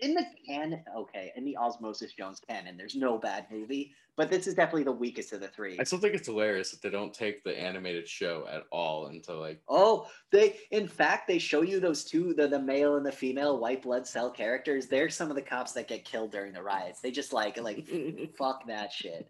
in 0.00 0.14
the 0.14 0.24
canon. 0.46 0.82
Okay, 0.96 1.32
in 1.36 1.44
the 1.44 1.56
Osmosis 1.56 2.12
Jones 2.12 2.40
canon, 2.48 2.76
there's 2.76 2.94
no 2.94 3.18
bad 3.18 3.46
movie, 3.50 3.92
but 4.16 4.30
this 4.30 4.46
is 4.46 4.54
definitely 4.54 4.84
the 4.84 4.92
weakest 4.92 5.32
of 5.32 5.40
the 5.40 5.48
three. 5.48 5.76
I 5.80 5.82
still 5.82 5.98
think 5.98 6.14
it's 6.14 6.28
hilarious 6.28 6.70
that 6.70 6.80
they 6.82 6.90
don't 6.90 7.12
take 7.12 7.42
the 7.42 7.58
animated 7.58 8.06
show 8.08 8.46
at 8.48 8.62
all 8.70 9.08
into 9.08 9.34
like 9.34 9.60
Oh, 9.68 10.06
they 10.30 10.60
in 10.70 10.86
fact 10.86 11.26
they 11.26 11.38
show 11.38 11.62
you 11.62 11.80
those 11.80 12.04
two 12.04 12.32
the, 12.34 12.46
the 12.46 12.60
male 12.60 12.96
and 12.96 13.04
the 13.04 13.10
female 13.10 13.58
white 13.58 13.82
blood 13.82 14.06
cell 14.06 14.30
characters. 14.30 14.86
They're 14.86 15.10
some 15.10 15.30
of 15.30 15.34
the 15.34 15.42
cops 15.42 15.72
that 15.72 15.88
get 15.88 16.04
killed 16.04 16.30
during 16.30 16.52
the 16.52 16.62
riots. 16.62 17.00
They 17.00 17.10
just 17.10 17.32
like 17.32 17.56
like 17.60 17.88
fuck 18.38 18.68
that 18.68 18.92
shit. 18.92 19.28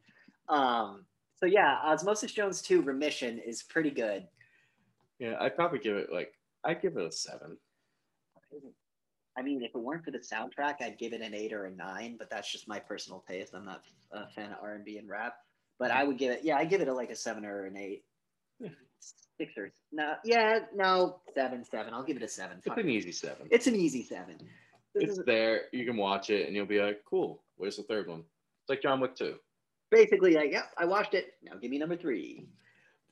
Um 0.50 1.06
so 1.38 1.46
yeah, 1.46 1.76
Osmosis 1.84 2.32
Jones 2.32 2.62
2 2.62 2.82
Remission 2.82 3.38
is 3.38 3.62
pretty 3.62 3.90
good. 3.90 4.26
yeah. 5.18 5.36
I'd 5.40 5.56
probably 5.56 5.78
give 5.78 5.96
it 5.96 6.12
like 6.12 6.32
I'd 6.64 6.82
give 6.82 6.96
it 6.96 7.04
a 7.06 7.12
seven. 7.12 7.56
I 9.36 9.42
mean, 9.42 9.62
if 9.62 9.70
it 9.74 9.78
weren't 9.78 10.04
for 10.04 10.10
the 10.10 10.18
soundtrack, 10.18 10.76
I'd 10.80 10.98
give 10.98 11.12
it 11.12 11.20
an 11.20 11.32
eight 11.34 11.52
or 11.52 11.66
a 11.66 11.70
nine, 11.70 12.16
but 12.18 12.28
that's 12.28 12.50
just 12.50 12.66
my 12.66 12.80
personal 12.80 13.22
taste. 13.28 13.54
I'm 13.54 13.64
not 13.64 13.82
a 14.10 14.28
fan 14.30 14.50
of 14.50 14.58
R 14.60 14.74
and 14.74 14.84
B 14.84 14.98
and 14.98 15.08
rap, 15.08 15.34
but 15.78 15.92
I 15.92 16.02
would 16.02 16.18
give 16.18 16.32
it, 16.32 16.40
yeah, 16.42 16.56
I 16.56 16.64
give 16.64 16.80
it 16.80 16.88
a, 16.88 16.92
like 16.92 17.10
a 17.10 17.14
seven 17.16 17.44
or 17.44 17.66
an 17.66 17.76
eight, 17.76 18.04
Yeah. 18.58 18.70
six 19.38 19.52
or 19.56 19.70
no, 19.92 20.14
yeah, 20.24 20.60
no, 20.74 21.20
seven, 21.36 21.64
seven. 21.64 21.94
I'll 21.94 22.02
give 22.02 22.16
it 22.16 22.22
a 22.24 22.28
seven. 22.28 22.58
It's 22.66 22.76
an 22.76 22.88
easy 22.88 23.12
seven. 23.12 23.46
It's 23.52 23.66
an 23.68 23.76
easy 23.76 24.02
seven. 24.02 24.38
This 24.94 25.10
It's 25.10 25.18
is 25.18 25.24
there. 25.24 25.62
You 25.72 25.86
can 25.86 25.96
watch 25.96 26.30
it 26.30 26.48
and 26.48 26.56
you'll 26.56 26.66
be 26.66 26.80
like, 26.80 27.02
cool. 27.08 27.44
Where's 27.56 27.76
the 27.76 27.84
third 27.84 28.08
one? 28.08 28.20
It's 28.20 28.70
like 28.70 28.82
John 28.82 28.98
Wick 28.98 29.14
2. 29.14 29.36
Basically 29.90 30.34
like, 30.34 30.52
yep, 30.52 30.72
I 30.76 30.84
watched 30.84 31.14
it. 31.14 31.34
Now 31.42 31.52
give 31.60 31.70
me 31.70 31.78
number 31.78 31.96
three. 31.96 32.46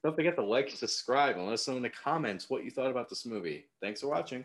Don't 0.03 0.15
forget 0.15 0.37
to 0.37 0.43
like, 0.45 0.71
subscribe, 0.71 1.37
and 1.37 1.47
let 1.47 1.55
us 1.55 1.67
know 1.67 1.77
in 1.77 1.83
the 1.83 1.91
comments 1.91 2.49
what 2.49 2.65
you 2.65 2.71
thought 2.71 2.91
about 2.91 3.09
this 3.09 3.27
movie. 3.27 3.67
Thanks 3.81 4.01
for 4.01 4.09
watching. 4.09 4.45